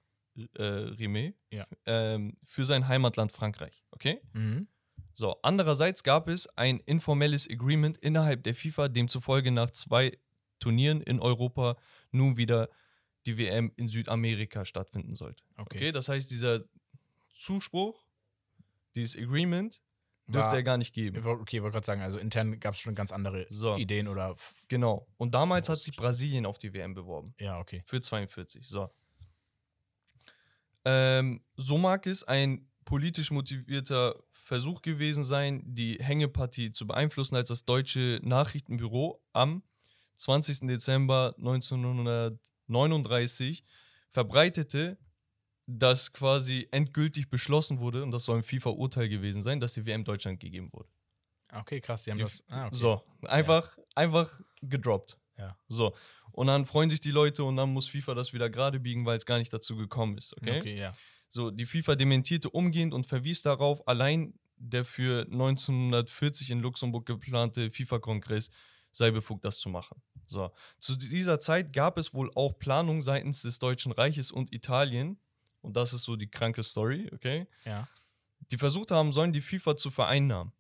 äh, 0.54 0.62
Rimet 0.62 1.36
Ja. 1.52 1.66
ähm, 1.86 2.36
für 2.46 2.64
sein 2.64 2.88
Heimatland 2.88 3.32
Frankreich. 3.32 3.84
Okay? 3.90 4.20
Mhm. 4.32 4.68
So, 5.12 5.36
andererseits 5.42 6.02
gab 6.02 6.28
es 6.28 6.46
ein 6.56 6.80
informelles 6.80 7.48
Agreement 7.50 7.98
innerhalb 7.98 8.44
der 8.44 8.54
FIFA, 8.54 8.88
demzufolge 8.88 9.50
nach 9.50 9.70
zwei 9.70 10.16
Turnieren 10.60 11.00
in 11.00 11.20
Europa 11.20 11.76
nun 12.10 12.36
wieder 12.36 12.68
die 13.26 13.36
WM 13.38 13.72
in 13.76 13.88
Südamerika 13.88 14.64
stattfinden 14.64 15.14
sollte. 15.14 15.44
Okay. 15.56 15.76
Okay, 15.76 15.92
das 15.92 16.08
heißt, 16.08 16.30
dieser 16.30 16.64
Zuspruch, 17.32 18.04
dieses 18.94 19.16
Agreement, 19.16 19.80
dürfte 20.26 20.50
War- 20.50 20.56
er 20.56 20.62
gar 20.62 20.78
nicht 20.78 20.94
geben. 20.94 21.24
Okay, 21.26 21.56
ich 21.56 21.62
wollte 21.62 21.74
gerade 21.74 21.86
sagen, 21.86 22.02
also 22.02 22.18
intern 22.18 22.58
gab 22.60 22.74
es 22.74 22.80
schon 22.80 22.94
ganz 22.94 23.10
andere 23.12 23.46
So. 23.48 23.76
Ideen 23.76 24.06
oder. 24.08 24.36
Genau. 24.68 25.06
Und 25.16 25.34
damals 25.34 25.68
hat 25.68 25.80
sich 25.80 25.96
Brasilien 25.96 26.46
auf 26.46 26.56
die 26.58 26.72
WM 26.72 26.94
beworben. 26.94 27.34
Ja, 27.40 27.58
okay. 27.58 27.82
Für 27.84 28.00
42. 28.00 28.66
So. 28.68 28.90
Ähm, 30.84 31.42
so 31.56 31.76
mag 31.78 32.06
es 32.06 32.24
ein 32.24 32.66
politisch 32.84 33.30
motivierter 33.30 34.22
Versuch 34.30 34.82
gewesen 34.82 35.24
sein, 35.24 35.62
die 35.66 35.98
Hängepartie 36.00 36.72
zu 36.72 36.86
beeinflussen, 36.86 37.36
als 37.36 37.48
das 37.48 37.64
deutsche 37.64 38.18
Nachrichtenbüro 38.22 39.22
am 39.32 39.62
20. 40.16 40.66
Dezember 40.68 41.34
1939 42.70 43.64
verbreitete, 44.10 44.98
dass 45.66 46.12
quasi 46.12 46.66
endgültig 46.72 47.28
beschlossen 47.30 47.78
wurde, 47.80 48.02
und 48.02 48.10
das 48.10 48.24
soll 48.24 48.38
ein 48.38 48.42
FIFA-Urteil 48.42 49.08
gewesen 49.08 49.42
sein, 49.42 49.60
dass 49.60 49.74
die 49.74 49.86
WM 49.86 50.04
Deutschland 50.04 50.40
gegeben 50.40 50.68
wurde. 50.72 50.88
Okay, 51.52 51.80
krass, 51.80 52.04
die 52.04 52.10
haben 52.10 52.18
Die- 52.18 52.24
das. 52.24 52.44
Ah, 52.48 52.66
okay. 52.66 52.76
So, 52.76 53.02
einfach, 53.22 53.76
einfach 53.94 54.40
gedroppt. 54.62 55.18
Ja. 55.36 55.56
So. 55.68 55.94
Und 56.32 56.46
dann 56.46 56.64
freuen 56.64 56.90
sich 56.90 57.00
die 57.00 57.10
Leute 57.10 57.42
und 57.44 57.56
dann 57.56 57.72
muss 57.72 57.88
FIFA 57.88 58.14
das 58.14 58.32
wieder 58.32 58.48
gerade 58.50 58.78
biegen, 58.80 59.04
weil 59.04 59.16
es 59.18 59.26
gar 59.26 59.38
nicht 59.38 59.52
dazu 59.52 59.76
gekommen 59.76 60.16
ist. 60.18 60.32
Okay? 60.36 60.58
Okay, 60.60 60.78
ja. 60.78 60.94
So, 61.28 61.50
die 61.50 61.66
FIFA 61.66 61.96
dementierte 61.96 62.50
umgehend 62.50 62.92
und 62.94 63.06
verwies 63.06 63.42
darauf, 63.42 63.86
allein 63.86 64.34
der 64.56 64.84
für 64.84 65.26
1940 65.30 66.50
in 66.50 66.60
Luxemburg 66.60 67.06
geplante 67.06 67.70
FIFA-Kongress 67.70 68.50
sei 68.92 69.10
befugt, 69.10 69.44
das 69.44 69.58
zu 69.58 69.68
machen. 69.70 70.02
So. 70.30 70.52
Zu 70.78 70.96
dieser 70.96 71.40
Zeit 71.40 71.72
gab 71.72 71.98
es 71.98 72.14
wohl 72.14 72.30
auch 72.34 72.58
Planungen 72.58 73.02
seitens 73.02 73.42
des 73.42 73.58
Deutschen 73.58 73.92
Reiches 73.92 74.30
und 74.30 74.52
Italien, 74.52 75.18
und 75.60 75.76
das 75.76 75.92
ist 75.92 76.04
so 76.04 76.16
die 76.16 76.30
kranke 76.30 76.62
Story, 76.62 77.10
okay, 77.12 77.46
Ja. 77.64 77.88
die 78.50 78.56
versucht 78.56 78.90
haben 78.90 79.12
sollen, 79.12 79.32
die 79.32 79.40
FIFA 79.40 79.76
zu 79.76 79.90
vereinnahmen. 79.90 80.52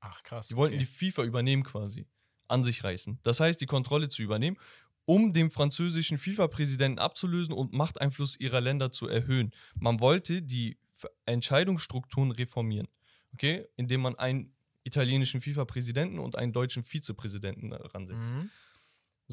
Ach, 0.00 0.22
krass. 0.22 0.48
Die 0.48 0.56
wollten 0.56 0.74
okay. 0.74 0.84
die 0.84 0.86
FIFA 1.10 1.24
übernehmen 1.24 1.62
quasi, 1.62 2.06
an 2.48 2.62
sich 2.62 2.82
reißen. 2.82 3.18
Das 3.22 3.40
heißt, 3.40 3.60
die 3.60 3.66
Kontrolle 3.66 4.08
zu 4.08 4.22
übernehmen, 4.22 4.56
um 5.04 5.32
den 5.32 5.50
französischen 5.50 6.18
FIFA-Präsidenten 6.18 6.98
abzulösen 6.98 7.54
und 7.54 7.72
Machteinfluss 7.72 8.38
ihrer 8.38 8.60
Länder 8.60 8.90
zu 8.92 9.08
erhöhen. 9.08 9.52
Man 9.74 10.00
wollte 10.00 10.42
die 10.42 10.78
Entscheidungsstrukturen 11.26 12.30
reformieren, 12.32 12.88
okay, 13.32 13.66
indem 13.76 14.02
man 14.02 14.16
einen 14.16 14.52
italienischen 14.84 15.40
FIFA-Präsidenten 15.40 16.18
und 16.18 16.36
einen 16.36 16.52
deutschen 16.52 16.82
Vizepräsidenten 16.82 17.72
ransetzt. 17.72 18.32
Mhm. 18.32 18.50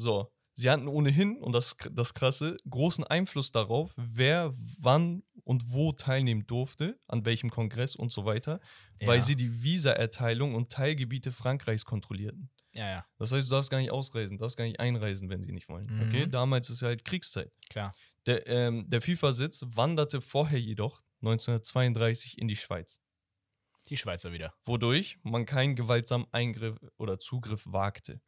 So, 0.00 0.30
sie 0.54 0.70
hatten 0.70 0.86
ohnehin, 0.86 1.40
und 1.42 1.52
das 1.52 1.72
ist 1.72 1.88
das 1.92 2.14
Krasse, 2.14 2.56
großen 2.70 3.02
Einfluss 3.04 3.50
darauf, 3.50 3.92
wer 3.96 4.52
wann 4.80 5.24
und 5.44 5.72
wo 5.72 5.92
teilnehmen 5.92 6.46
durfte, 6.46 7.00
an 7.08 7.24
welchem 7.24 7.50
Kongress 7.50 7.96
und 7.96 8.12
so 8.12 8.24
weiter, 8.24 8.60
weil 9.00 9.18
Ja. 9.18 9.24
sie 9.24 9.34
die 9.34 9.62
Visaerteilung 9.62 10.54
und 10.54 10.70
Teilgebiete 10.70 11.32
Frankreichs 11.32 11.84
kontrollierten. 11.84 12.48
Ja, 12.72 12.88
ja, 12.88 13.06
Das 13.18 13.32
heißt, 13.32 13.48
du 13.48 13.54
darfst 13.56 13.70
gar 13.70 13.78
nicht 13.78 13.90
ausreisen, 13.90 14.36
du 14.38 14.42
darfst 14.42 14.56
gar 14.56 14.64
nicht 14.66 14.78
einreisen, 14.78 15.28
wenn 15.30 15.42
sie 15.42 15.50
nicht 15.52 15.68
wollen. 15.68 15.86
Mhm. 15.92 16.02
Okay, 16.02 16.26
damals 16.28 16.70
ist 16.70 16.82
halt 16.82 17.04
Kriegszeit. 17.04 17.50
klar. 17.70 17.92
Der, 18.26 18.46
ähm, 18.46 18.88
der 18.88 19.00
FIFA-Sitz 19.00 19.64
wanderte 19.74 20.20
vorher 20.20 20.60
jedoch 20.60 21.02
1932 21.22 22.38
in 22.38 22.46
die 22.46 22.56
Schweiz, 22.56 23.00
Die 23.88 23.96
Schweizer 23.96 24.32
wieder. 24.32 24.54
wodurch 24.64 25.18
man 25.22 25.46
keinen 25.46 25.74
gewaltsamen 25.76 26.26
Eingriff 26.30 26.76
oder 26.98 27.18
Zugriff 27.18 27.64
wagte. 27.66 28.20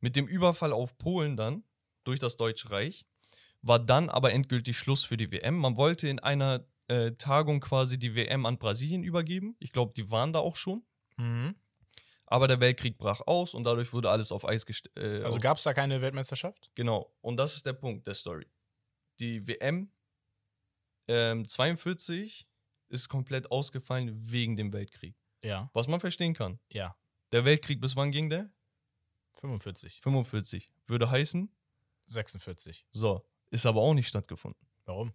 Mit 0.00 0.16
dem 0.16 0.26
Überfall 0.26 0.72
auf 0.72 0.96
Polen 0.98 1.36
dann 1.36 1.64
durch 2.04 2.18
das 2.18 2.36
Deutsche 2.36 2.70
Reich 2.70 3.04
war 3.62 3.78
dann 3.78 4.08
aber 4.08 4.32
endgültig 4.32 4.78
Schluss 4.78 5.04
für 5.04 5.16
die 5.16 5.32
WM. 5.32 5.56
Man 5.56 5.76
wollte 5.76 6.06
in 6.08 6.18
einer 6.20 6.64
äh, 6.86 7.12
Tagung 7.12 7.60
quasi 7.60 7.98
die 7.98 8.14
WM 8.14 8.46
an 8.46 8.58
Brasilien 8.58 9.02
übergeben. 9.02 9.56
Ich 9.58 9.72
glaube, 9.72 9.92
die 9.96 10.10
waren 10.10 10.32
da 10.32 10.38
auch 10.38 10.56
schon. 10.56 10.84
Mhm. 11.16 11.56
Aber 12.26 12.46
der 12.46 12.60
Weltkrieg 12.60 12.98
brach 12.98 13.20
aus 13.26 13.54
und 13.54 13.64
dadurch 13.64 13.92
wurde 13.92 14.10
alles 14.10 14.32
auf 14.32 14.46
Eis 14.46 14.64
gestellt. 14.66 14.96
Äh, 14.96 15.24
Also 15.24 15.40
gab 15.40 15.56
es 15.56 15.64
da 15.64 15.74
keine 15.74 16.00
Weltmeisterschaft? 16.00 16.70
Genau. 16.74 17.12
Und 17.20 17.36
das 17.38 17.56
ist 17.56 17.66
der 17.66 17.72
Punkt 17.72 18.06
der 18.06 18.14
Story. 18.14 18.46
Die 19.18 19.46
WM 19.48 19.90
ähm, 21.08 21.46
42 21.48 22.46
ist 22.90 23.08
komplett 23.08 23.50
ausgefallen 23.50 24.10
wegen 24.30 24.56
dem 24.56 24.72
Weltkrieg. 24.72 25.16
Ja, 25.42 25.70
Was 25.72 25.88
man 25.88 26.00
verstehen 26.00 26.34
kann. 26.34 26.58
ja. 26.70 26.96
Der 27.32 27.44
Weltkrieg, 27.44 27.78
bis 27.80 27.94
wann 27.94 28.10
ging 28.10 28.30
der? 28.30 28.50
45, 29.40 30.00
45. 30.02 30.70
Würde 30.86 31.10
heißen, 31.10 31.50
46. 32.06 32.86
so, 32.92 33.24
ist 33.50 33.66
aber 33.66 33.80
auch 33.80 33.94
nicht 33.94 34.08
stattgefunden. 34.08 34.60
Warum? 34.84 35.12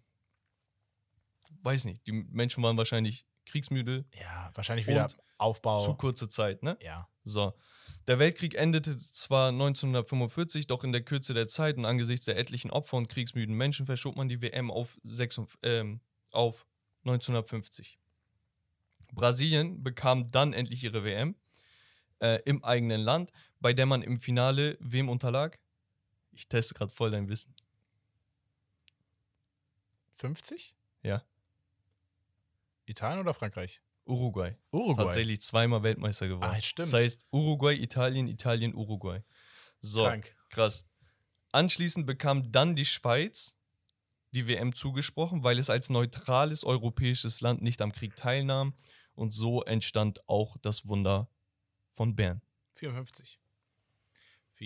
Weiß 1.61 1.85
nicht, 1.85 2.05
die 2.07 2.11
Menschen 2.11 2.63
waren 2.63 2.77
wahrscheinlich 2.77 3.25
kriegsmüde, 3.45 4.05
Ja, 4.19 4.51
wahrscheinlich 4.53 4.87
wieder 4.87 5.09
Aufbau. 5.37 5.83
zu 5.83 5.95
kurze 5.95 6.29
Zeit, 6.29 6.63
ne? 6.63 6.77
Ja, 6.81 7.07
So. 7.23 7.53
Der 8.07 8.19
Weltkrieg 8.19 8.55
endete 8.55 8.97
zwar 8.97 9.49
1945, 9.49 10.67
doch 10.67 10.83
in 10.83 10.91
der 10.91 11.03
Kürze 11.03 11.33
der 11.33 11.47
Zeit 11.47 11.77
und 11.77 11.85
angesichts 11.85 12.25
der 12.25 12.37
etlichen 12.37 12.69
Opfer 12.69 12.97
und 12.97 13.07
kriegsmüden 13.07 13.55
Menschen 13.55 13.85
verschob 13.85 14.17
man 14.17 14.27
die 14.27 14.41
WM 14.41 14.69
auf, 14.69 14.97
56, 15.03 15.57
ähm, 15.63 16.01
auf 16.31 16.65
1950. 17.05 17.97
Brasilien 19.13 19.83
bekam 19.83 20.31
dann 20.31 20.51
endlich 20.53 20.83
ihre 20.83 21.03
WM 21.05 21.35
äh, 22.19 22.41
im 22.43 22.63
eigenen 22.63 23.01
Land, 23.01 23.31
bei 23.63 23.73
der 23.73 23.85
man 23.85 24.01
im 24.01 24.19
Finale 24.19 24.77
wem 24.81 25.07
unterlag? 25.07 25.57
Ich 26.33 26.49
teste 26.49 26.73
gerade 26.73 26.91
voll 26.91 27.11
dein 27.11 27.29
Wissen. 27.29 27.55
50? 30.17 30.75
Ja. 31.01 31.23
Italien 32.85 33.21
oder 33.21 33.33
Frankreich? 33.33 33.81
Uruguay. 34.05 34.57
Uruguay. 34.71 35.05
Tatsächlich 35.05 35.41
zweimal 35.41 35.81
Weltmeister 35.81 36.27
geworden. 36.27 36.51
Ah, 36.53 36.59
stimmt. 36.59 36.87
Das 36.87 36.93
heißt 36.93 37.25
Uruguay, 37.31 37.81
Italien, 37.81 38.27
Italien, 38.27 38.75
Uruguay. 38.75 39.23
So. 39.79 40.03
Krank. 40.03 40.35
Krass. 40.49 40.85
Anschließend 41.53 42.05
bekam 42.05 42.51
dann 42.51 42.75
die 42.75 42.85
Schweiz 42.85 43.57
die 44.31 44.47
WM 44.49 44.75
zugesprochen, 44.75 45.43
weil 45.43 45.57
es 45.57 45.69
als 45.69 45.89
neutrales 45.89 46.65
europäisches 46.65 47.39
Land 47.39 47.61
nicht 47.61 47.81
am 47.81 47.93
Krieg 47.93 48.17
teilnahm. 48.17 48.73
Und 49.15 49.31
so 49.31 49.63
entstand 49.63 50.27
auch 50.27 50.57
das 50.57 50.85
Wunder 50.89 51.29
von 51.93 52.13
Bern. 52.13 52.41
54. 52.73 53.39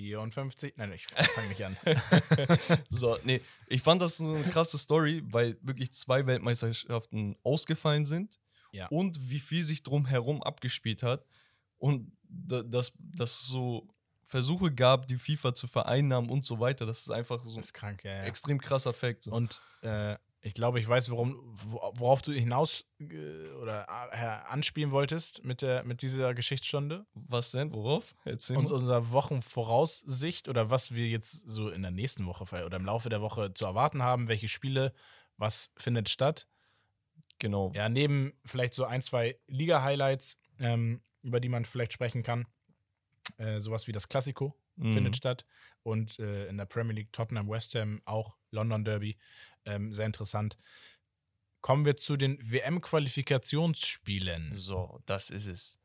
54. 0.02 0.74
Nein, 0.78 0.94
ich 0.94 1.06
fange 1.36 1.48
nicht 1.50 1.64
an. 1.66 1.78
So, 2.90 3.18
nee, 3.24 3.42
ich 3.68 3.82
fand 3.82 4.02
das 4.02 4.18
so 4.18 4.34
eine 4.34 4.44
krasse 4.46 4.78
Story, 4.78 5.24
weil 5.26 5.58
wirklich 5.62 5.92
zwei 5.94 6.26
Weltmeisterschaften 6.28 7.36
ausgefallen 7.44 8.06
sind 8.06 8.40
Ja. 8.72 8.88
und 8.88 9.30
wie 9.30 9.40
viel 9.40 9.64
sich 9.64 9.84
drumherum 9.84 10.42
abgespielt 10.44 11.04
hat 11.04 11.26
und 11.78 12.12
da- 12.30 12.64
dass 12.64 12.94
es 13.20 13.46
so 13.48 13.88
Versuche 14.24 14.74
gab, 14.74 15.08
die 15.08 15.16
FIFA 15.18 15.56
zu 15.56 15.68
vereinnahmen 15.68 16.30
und 16.30 16.46
so 16.46 16.60
weiter. 16.60 16.86
Das 16.86 17.00
ist 17.00 17.12
einfach 17.12 17.42
so 17.46 17.58
ein 17.58 17.66
krank, 17.74 18.04
ja. 18.04 18.12
ja. 18.12 18.24
extrem 18.24 18.60
krasser 18.60 18.92
Fakt. 18.92 19.24
So. 19.24 19.32
Und 19.32 19.62
äh, 19.82 20.18
ich 20.42 20.54
glaube, 20.54 20.80
ich 20.80 20.88
weiß, 20.88 21.10
worum, 21.10 21.40
wo- 21.52 21.92
worauf 21.96 22.22
du 22.22 22.32
hinaus 22.32 22.86
äh, 23.00 23.50
oder 23.62 23.86
äh, 24.12 24.50
anspielen 24.52 24.92
wolltest 24.92 25.44
mit, 25.44 25.62
der, 25.62 25.84
mit 25.84 26.02
dieser 26.02 26.34
Geschichtsstunde. 26.34 27.06
Was 27.14 27.52
denn? 27.52 27.74
Worauf? 27.74 28.16
Erzähl 28.24 28.56
mal. 28.58 28.72
unserer 28.72 29.12
Wochenvoraussicht 29.12 30.48
oder 30.48 30.70
was 30.70 30.94
wir 30.94 31.08
jetzt 31.08 31.32
so 31.48 31.70
in 31.70 31.82
der 31.82 31.92
nächsten 31.92 32.26
Woche 32.26 32.44
oder 32.66 32.78
im 32.78 32.86
Laufe 32.86 33.10
der 33.10 33.22
Woche 33.22 33.54
zu 33.54 33.66
erwarten 33.66 34.04
haben, 34.04 34.28
welche 34.28 34.48
Spiele, 34.48 34.94
was 35.38 35.72
findet 35.78 36.10
statt. 36.10 36.48
Genau. 37.40 37.72
Ja, 37.76 37.90
neben 37.90 38.34
vielleicht 38.46 38.74
so 38.74 38.86
ein, 38.86 39.02
zwei 39.02 39.40
Liga-Highlights, 39.48 40.38
ähm, 40.60 41.02
über 41.24 41.40
die 41.40 41.50
man 41.50 41.66
vielleicht 41.66 41.94
sprechen 41.94 42.24
kann. 42.24 42.46
Äh, 43.38 43.60
sowas 43.60 43.88
wie 43.88 43.92
das 43.92 44.08
Klassiko 44.08 44.56
Mhm. 44.80 44.94
findet 44.94 45.18
statt. 45.18 45.44
Und 45.82 46.20
äh, 46.20 46.48
in 46.50 46.58
der 46.58 46.66
Premier 46.66 46.94
League 46.94 47.12
Tottenham, 47.12 47.50
West 47.50 47.74
Ham, 47.74 48.00
auch 48.06 48.36
London 48.52 48.86
Derby. 48.86 49.18
Ähm, 49.68 49.94
sehr 49.94 50.06
interessant. 50.06 50.58
Kommen 51.62 51.86
wir 51.86 51.98
zu 51.98 52.16
den 52.16 52.40
WM-Qualifikationsspielen. 52.42 54.56
So, 54.56 55.00
das 55.06 55.30
ist 55.30 55.48
es. 55.48 55.80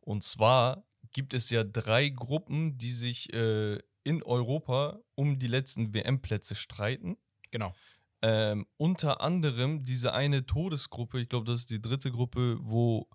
Und 0.00 0.24
zwar 0.24 0.86
gibt 1.12 1.34
es 1.34 1.50
ja 1.50 1.64
drei 1.64 2.08
Gruppen, 2.08 2.78
die 2.78 2.92
sich 2.92 3.32
äh, 3.32 3.78
in 4.04 4.22
Europa 4.22 5.00
um 5.14 5.38
die 5.38 5.48
letzten 5.48 5.92
WM-Plätze 5.92 6.54
streiten. 6.54 7.18
Genau. 7.50 7.74
Ähm, 8.22 8.66
unter 8.76 9.20
anderem 9.20 9.84
diese 9.84 10.14
eine 10.14 10.46
Todesgruppe, 10.46 11.20
ich 11.20 11.28
glaube, 11.28 11.46
das 11.46 11.60
ist 11.60 11.70
die 11.70 11.82
dritte 11.82 12.10
Gruppe, 12.10 12.58
wo 12.60 13.08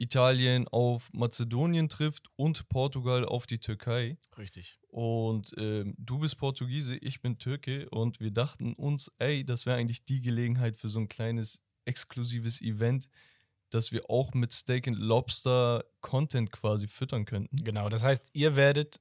Italien 0.00 0.66
auf 0.68 1.10
Mazedonien 1.12 1.90
trifft 1.90 2.30
und 2.36 2.68
Portugal 2.70 3.26
auf 3.26 3.46
die 3.46 3.58
Türkei. 3.58 4.16
Richtig. 4.38 4.78
Und 4.88 5.52
ähm, 5.58 5.94
du 5.98 6.18
bist 6.18 6.38
Portugiese, 6.38 6.96
ich 6.96 7.20
bin 7.20 7.38
Türke 7.38 7.88
und 7.90 8.18
wir 8.18 8.30
dachten 8.30 8.72
uns, 8.72 9.12
ey, 9.18 9.44
das 9.44 9.66
wäre 9.66 9.76
eigentlich 9.76 10.06
die 10.06 10.22
Gelegenheit 10.22 10.76
für 10.76 10.88
so 10.88 11.00
ein 11.00 11.08
kleines 11.08 11.62
exklusives 11.84 12.62
Event, 12.62 13.08
dass 13.68 13.92
wir 13.92 14.08
auch 14.08 14.32
mit 14.32 14.52
Steak 14.52 14.88
and 14.88 14.98
Lobster 14.98 15.84
Content 16.00 16.50
quasi 16.50 16.88
füttern 16.88 17.26
könnten. 17.26 17.62
Genau. 17.62 17.90
Das 17.90 18.02
heißt, 18.02 18.30
ihr 18.32 18.56
werdet 18.56 19.00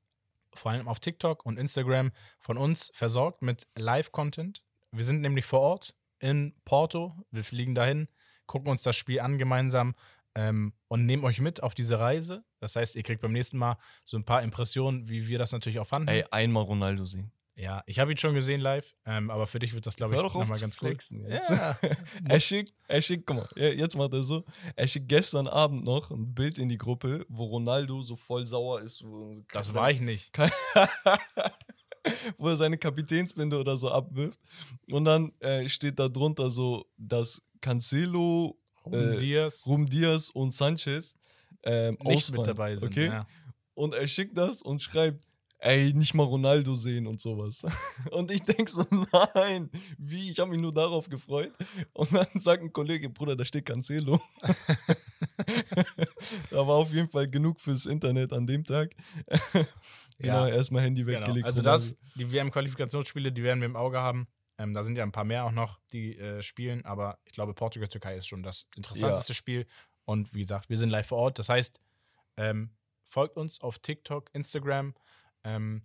vor 0.54 0.72
allem 0.72 0.89
auf 0.89 1.00
TikTok 1.00 1.45
und 1.45 1.58
Instagram 1.58 2.12
von 2.39 2.58
uns 2.58 2.91
versorgt 2.93 3.41
mit 3.41 3.68
Live-Content. 3.78 4.64
Wir 4.91 5.06
sind 5.06 5.22
nämlich 5.22 5.45
vor 5.45 5.62
Ort 5.62 5.95
in 6.20 6.56
Porto. 6.66 7.16
Wir 7.32 7.43
fliegen 7.43 7.74
dahin, 7.74 8.10
gucken 8.47 8.70
uns 8.70 8.84
das 8.84 8.97
Spiel 8.97 9.22
an 9.22 9.38
gemeinsam 9.38 9.95
ähm, 10.36 10.73
und 10.88 11.05
nehmen 11.05 11.23
euch 11.23 11.39
mit 11.39 11.63
auf 11.63 11.73
diese 11.73 11.99
Reise. 11.99 12.43
Das 12.59 12.75
heißt, 12.75 12.95
ihr 12.95 13.03
kriegt 13.03 13.21
beim 13.21 13.34
nächsten 13.34 13.57
Mal 13.57 13.77
so 14.03 14.17
ein 14.17 14.25
paar 14.25 14.43
Impressionen, 14.43 15.09
wie 15.09 15.27
wir 15.27 15.39
das 15.39 15.51
natürlich 15.51 15.80
auch 15.80 15.88
fanden. 15.88 16.09
Ey, 16.09 16.25
einmal 16.32 16.63
Ronaldo 16.63 17.05
sehen. 17.05 17.32
Ja, 17.55 17.84
ich 17.88 17.99
habe 17.99 18.11
ihn 18.11 18.17
schon 18.17 18.34
gesehen 18.34 18.61
live, 18.61 18.95
ähm, 19.05 19.30
aber 19.30 19.45
für 19.45 19.59
dich 19.59 19.73
wird 19.73 19.86
das, 19.86 19.97
glaube 19.97 20.15
ich, 20.15 20.21
nochmal 20.21 20.47
ganz 20.47 20.82
cool. 20.82 20.89
flexen 20.89 21.21
jetzt. 21.27 21.49
Ja, 21.49 21.77
Er 22.30 22.39
schickt, 22.39 22.73
er 22.88 23.01
schickt, 23.01 23.25
guck 23.25 23.36
mal, 23.36 23.49
jetzt 23.57 23.97
macht 23.97 24.13
er 24.13 24.23
so, 24.23 24.45
er 24.77 24.88
schickt 24.88 25.09
gestern 25.09 25.49
Abend 25.49 25.84
noch 25.84 26.09
ein 26.09 26.34
Bild 26.34 26.57
in 26.57 26.69
die 26.69 26.77
Gruppe, 26.77 27.25
wo 27.27 27.43
Ronaldo 27.43 28.01
so 28.01 28.15
voll 28.15 28.45
sauer 28.45 28.80
ist. 28.80 29.03
Das 29.51 29.73
war 29.73 29.91
ich 29.91 29.99
nicht. 29.99 30.32
wo 32.38 32.47
er 32.47 32.55
seine 32.55 32.77
Kapitänsbinde 32.77 33.59
oder 33.59 33.75
so 33.75 33.91
abwirft. 33.91 34.39
Und 34.89 35.03
dann 35.03 35.34
äh, 35.39 35.67
steht 35.67 35.99
da 35.99 36.07
drunter 36.07 36.49
so, 36.49 36.86
dass 36.97 37.41
Cancelo, 37.59 38.57
Ruben 38.92 39.14
Äh, 39.14 39.18
Diaz 39.18 39.66
Rum 39.68 39.86
Diaz 39.88 40.30
und 40.30 40.54
Sanchez 40.54 41.16
ähm, 41.64 41.98
nicht 42.02 42.18
ausfallen, 42.18 42.38
mit 42.42 42.48
dabei 42.48 42.76
sind. 42.76 42.90
Okay? 42.92 43.06
Ja. 43.08 43.28
Und 43.74 43.96
er 43.96 44.08
schickt 44.08 44.38
das 44.38 44.62
und 44.62 44.82
schreibt, 44.82 45.26
ey, 45.60 45.94
nicht 45.94 46.14
mal 46.14 46.24
Ronaldo 46.24 46.74
sehen 46.76 47.06
und 47.08 47.20
sowas. 47.20 47.64
Und 48.12 48.32
ich 48.32 48.42
denk 48.44 48.70
so, 48.70 48.86
nein, 49.36 49.70
wie? 49.98 50.32
Ich 50.32 50.40
habe 50.40 50.52
mich 50.52 50.60
nur 50.62 50.72
darauf 50.72 51.10
gefreut. 51.10 51.52
Und 51.94 52.14
dann 52.14 52.28
sagt 52.40 52.64
ein 52.64 52.72
Kollege, 52.72 53.10
Bruder, 53.10 53.36
da 53.36 53.44
steht 53.44 53.66
Cancelo. 53.66 54.22
da 56.52 56.58
war 56.68 56.76
auf 56.76 56.94
jeden 56.94 57.10
Fall 57.10 57.28
genug 57.30 57.60
fürs 57.60 57.86
Internet 57.86 58.32
an 58.34 58.48
dem 58.48 58.64
Tag. 58.64 58.96
genau, 60.18 60.48
Ja. 60.48 60.56
erstmal 60.56 60.84
Handy 60.84 61.04
Genau. 61.04 61.20
weggelegt. 61.22 61.46
Also 61.46 61.62
Ronaldo. 61.62 61.90
das, 61.90 61.96
die 62.16 62.32
WM-Qualifikationsspiele, 62.32 63.32
die 63.32 63.44
werden 63.44 63.60
wir 63.60 63.66
im 63.68 63.76
Auge 63.76 64.00
haben. 64.00 64.28
Ähm, 64.60 64.74
da 64.74 64.84
sind 64.84 64.97
ja 64.97 65.03
ein 65.03 65.14
paar 65.14 65.24
mehr 65.24 65.45
auch 65.45 65.51
noch, 65.51 65.80
die 65.93 66.18
äh, 66.18 66.43
spielen, 66.43 66.86
aber 66.86 67.18
ich 67.24 67.32
glaube, 67.32 67.53
Portugal-Türkei 67.53 68.18
ist 68.18 68.28
schon 68.28 68.43
das 68.43 68.68
interessanteste 68.76 69.34
Spiel. 69.34 69.66
Und 70.03 70.34
wie 70.34 70.41
gesagt, 70.41 70.70
wir 70.70 70.78
sind 70.78 70.89
live 70.89 71.07
vor 71.07 71.20
Ort. 71.20 71.39
Das 71.39 71.49
heißt, 71.49 71.80
ähm, 72.38 72.72
folgt 73.05 73.38
uns 73.38 73.62
auf 73.62 73.80
TikTok, 73.80 74.30
Instagram. 74.34 74.93
Ähm, 75.45 75.84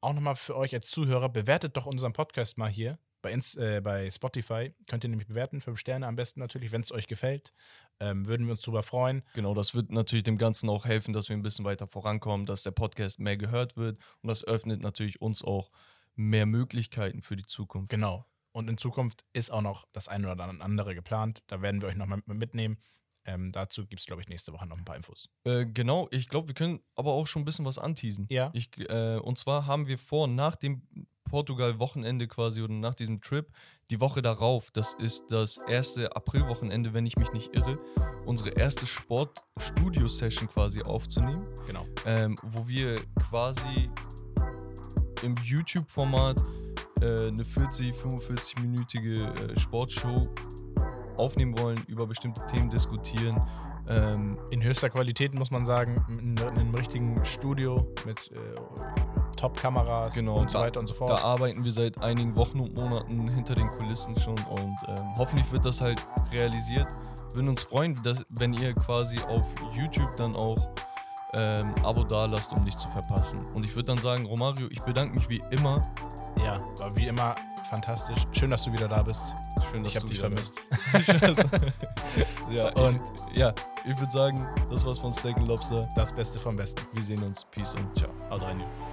auch 0.00 0.12
nochmal 0.12 0.34
für 0.34 0.56
euch 0.56 0.74
als 0.74 0.88
Zuhörer, 0.88 1.28
bewertet 1.28 1.76
doch 1.76 1.86
unseren 1.86 2.12
Podcast 2.12 2.58
mal 2.58 2.68
hier 2.68 2.98
bei, 3.22 3.30
Ins 3.30 3.54
äh, 3.54 3.80
bei 3.82 4.10
Spotify. 4.10 4.74
Könnt 4.88 5.04
ihr 5.04 5.10
nämlich 5.10 5.28
bewerten, 5.28 5.60
fünf 5.60 5.78
Sterne 5.78 6.06
am 6.06 6.16
besten 6.16 6.40
natürlich, 6.40 6.72
wenn 6.72 6.80
es 6.80 6.90
euch 6.90 7.06
gefällt. 7.06 7.52
Ähm, 8.00 8.26
würden 8.26 8.46
wir 8.46 8.52
uns 8.52 8.62
drüber 8.62 8.82
freuen. 8.82 9.22
Genau, 9.34 9.54
das 9.54 9.74
wird 9.74 9.90
natürlich 9.90 10.24
dem 10.24 10.38
Ganzen 10.38 10.68
auch 10.68 10.84
helfen, 10.84 11.12
dass 11.12 11.28
wir 11.28 11.36
ein 11.36 11.42
bisschen 11.42 11.64
weiter 11.64 11.86
vorankommen, 11.86 12.46
dass 12.46 12.62
der 12.62 12.72
Podcast 12.72 13.20
mehr 13.20 13.36
gehört 13.36 13.76
wird. 13.76 13.98
Und 14.22 14.28
das 14.28 14.44
öffnet 14.44 14.80
natürlich 14.80 15.20
uns 15.20 15.44
auch 15.44 15.70
mehr 16.16 16.46
Möglichkeiten 16.46 17.22
für 17.22 17.36
die 17.36 17.44
Zukunft. 17.46 17.90
Genau. 17.90 18.26
Und 18.52 18.70
in 18.70 18.78
Zukunft 18.78 19.24
ist 19.32 19.50
auch 19.50 19.60
noch 19.60 19.86
das 19.92 20.08
eine 20.08 20.30
oder 20.32 20.44
andere 20.44 20.94
geplant. 20.94 21.42
Da 21.46 21.60
werden 21.62 21.82
wir 21.82 21.88
euch 21.88 21.96
nochmal 21.96 22.22
mitnehmen. 22.26 22.78
Ähm, 23.26 23.52
dazu 23.52 23.86
gibt 23.86 24.00
es, 24.00 24.06
glaube 24.06 24.22
ich, 24.22 24.28
nächste 24.28 24.52
Woche 24.52 24.66
noch 24.66 24.78
ein 24.78 24.84
paar 24.84 24.96
Infos. 24.96 25.28
Äh, 25.44 25.66
genau, 25.66 26.08
ich 26.10 26.28
glaube, 26.28 26.48
wir 26.48 26.54
können 26.54 26.80
aber 26.94 27.12
auch 27.12 27.26
schon 27.26 27.42
ein 27.42 27.44
bisschen 27.44 27.64
was 27.64 27.76
anteasen. 27.78 28.26
Ja. 28.30 28.50
Ich, 28.54 28.70
äh, 28.78 29.18
und 29.18 29.36
zwar 29.36 29.66
haben 29.66 29.88
wir 29.88 29.98
vor, 29.98 30.28
nach 30.28 30.56
dem 30.56 30.82
Portugal-Wochenende 31.24 32.28
quasi 32.28 32.62
oder 32.62 32.72
nach 32.72 32.94
diesem 32.94 33.20
Trip, 33.20 33.50
die 33.90 34.00
Woche 34.00 34.22
darauf, 34.22 34.70
das 34.70 34.94
ist 34.94 35.24
das 35.30 35.58
erste 35.68 36.14
April-Wochenende, 36.14 36.94
wenn 36.94 37.04
ich 37.04 37.16
mich 37.16 37.32
nicht 37.32 37.52
irre, 37.52 37.78
unsere 38.24 38.50
erste 38.50 38.86
Sport-Studio-Session 38.86 40.48
quasi 40.48 40.82
aufzunehmen, 40.82 41.46
Genau. 41.66 41.82
ähm, 42.06 42.36
wo 42.42 42.68
wir 42.68 43.04
quasi 43.28 43.90
im 45.22 45.34
YouTube-Format 45.42 46.42
äh, 47.00 47.28
eine 47.28 47.44
40, 47.44 47.94
45-minütige 47.94 49.52
äh, 49.52 49.58
Sportshow 49.58 50.22
aufnehmen 51.16 51.58
wollen, 51.58 51.82
über 51.88 52.06
bestimmte 52.06 52.44
Themen 52.46 52.70
diskutieren. 52.70 53.40
Ähm, 53.88 54.36
In 54.50 54.62
höchster 54.62 54.90
Qualität 54.90 55.34
muss 55.34 55.50
man 55.50 55.64
sagen, 55.64 56.04
in, 56.10 56.36
in 56.36 56.58
einem 56.58 56.74
richtigen 56.74 57.24
Studio 57.24 57.86
mit 58.04 58.30
äh, 58.32 58.36
Top-Kameras 59.36 60.14
Genau, 60.14 60.38
und 60.38 60.50
so 60.50 60.58
da- 60.58 60.64
weiter 60.64 60.80
und 60.80 60.86
so 60.88 60.94
fort. 60.94 61.10
Da 61.10 61.18
arbeiten 61.18 61.64
wir 61.64 61.72
seit 61.72 61.98
einigen 62.02 62.34
Wochen 62.36 62.60
und 62.60 62.74
Monaten 62.74 63.28
hinter 63.28 63.54
den 63.54 63.68
Kulissen 63.68 64.18
schon 64.18 64.34
und 64.50 64.74
ähm, 64.88 65.14
hoffentlich 65.16 65.50
wird 65.52 65.64
das 65.64 65.80
halt 65.80 66.02
realisiert. 66.32 66.86
würden 67.34 67.50
uns 67.50 67.62
freuen, 67.62 67.94
dass, 68.02 68.24
wenn 68.30 68.54
ihr 68.54 68.74
quasi 68.74 69.18
auf 69.28 69.48
YouTube 69.76 70.16
dann 70.16 70.34
auch 70.34 70.56
ähm, 71.36 71.74
Abo 71.84 72.04
da 72.04 72.26
lasst, 72.26 72.52
um 72.52 72.62
nichts 72.64 72.82
zu 72.82 72.88
verpassen. 72.90 73.44
Und 73.54 73.64
ich 73.64 73.74
würde 73.74 73.88
dann 73.88 73.98
sagen, 73.98 74.26
Romario, 74.26 74.68
ich 74.70 74.80
bedanke 74.82 75.14
mich 75.14 75.28
wie 75.28 75.42
immer. 75.50 75.82
Ja, 76.44 76.60
war 76.78 76.96
wie 76.96 77.06
immer 77.08 77.34
fantastisch. 77.70 78.26
Schön, 78.32 78.50
dass 78.50 78.62
du 78.64 78.72
wieder 78.72 78.88
da 78.88 79.02
bist. 79.02 79.34
Schön, 79.70 79.82
dass 79.82 79.92
Ich 79.92 79.96
habe 79.96 80.06
du 80.06 80.12
dich 80.12 80.20
vermisst. 80.20 80.54
ja, 82.50 82.68
Und- 82.74 83.00
ich, 83.32 83.38
ja, 83.38 83.52
ich 83.84 83.98
würde 83.98 84.12
sagen, 84.12 84.46
das 84.70 84.84
war's 84.86 84.98
von 84.98 85.12
Steak 85.12 85.38
Lobster. 85.40 85.86
Das 85.96 86.12
Beste 86.14 86.38
vom 86.38 86.56
Besten. 86.56 86.82
Wir 86.92 87.02
sehen 87.02 87.22
uns. 87.22 87.44
Peace 87.44 87.74
und 87.74 87.96
ciao. 87.98 88.10
Haut 88.30 88.42
rein 88.42 88.60
jetzt. 88.60 88.84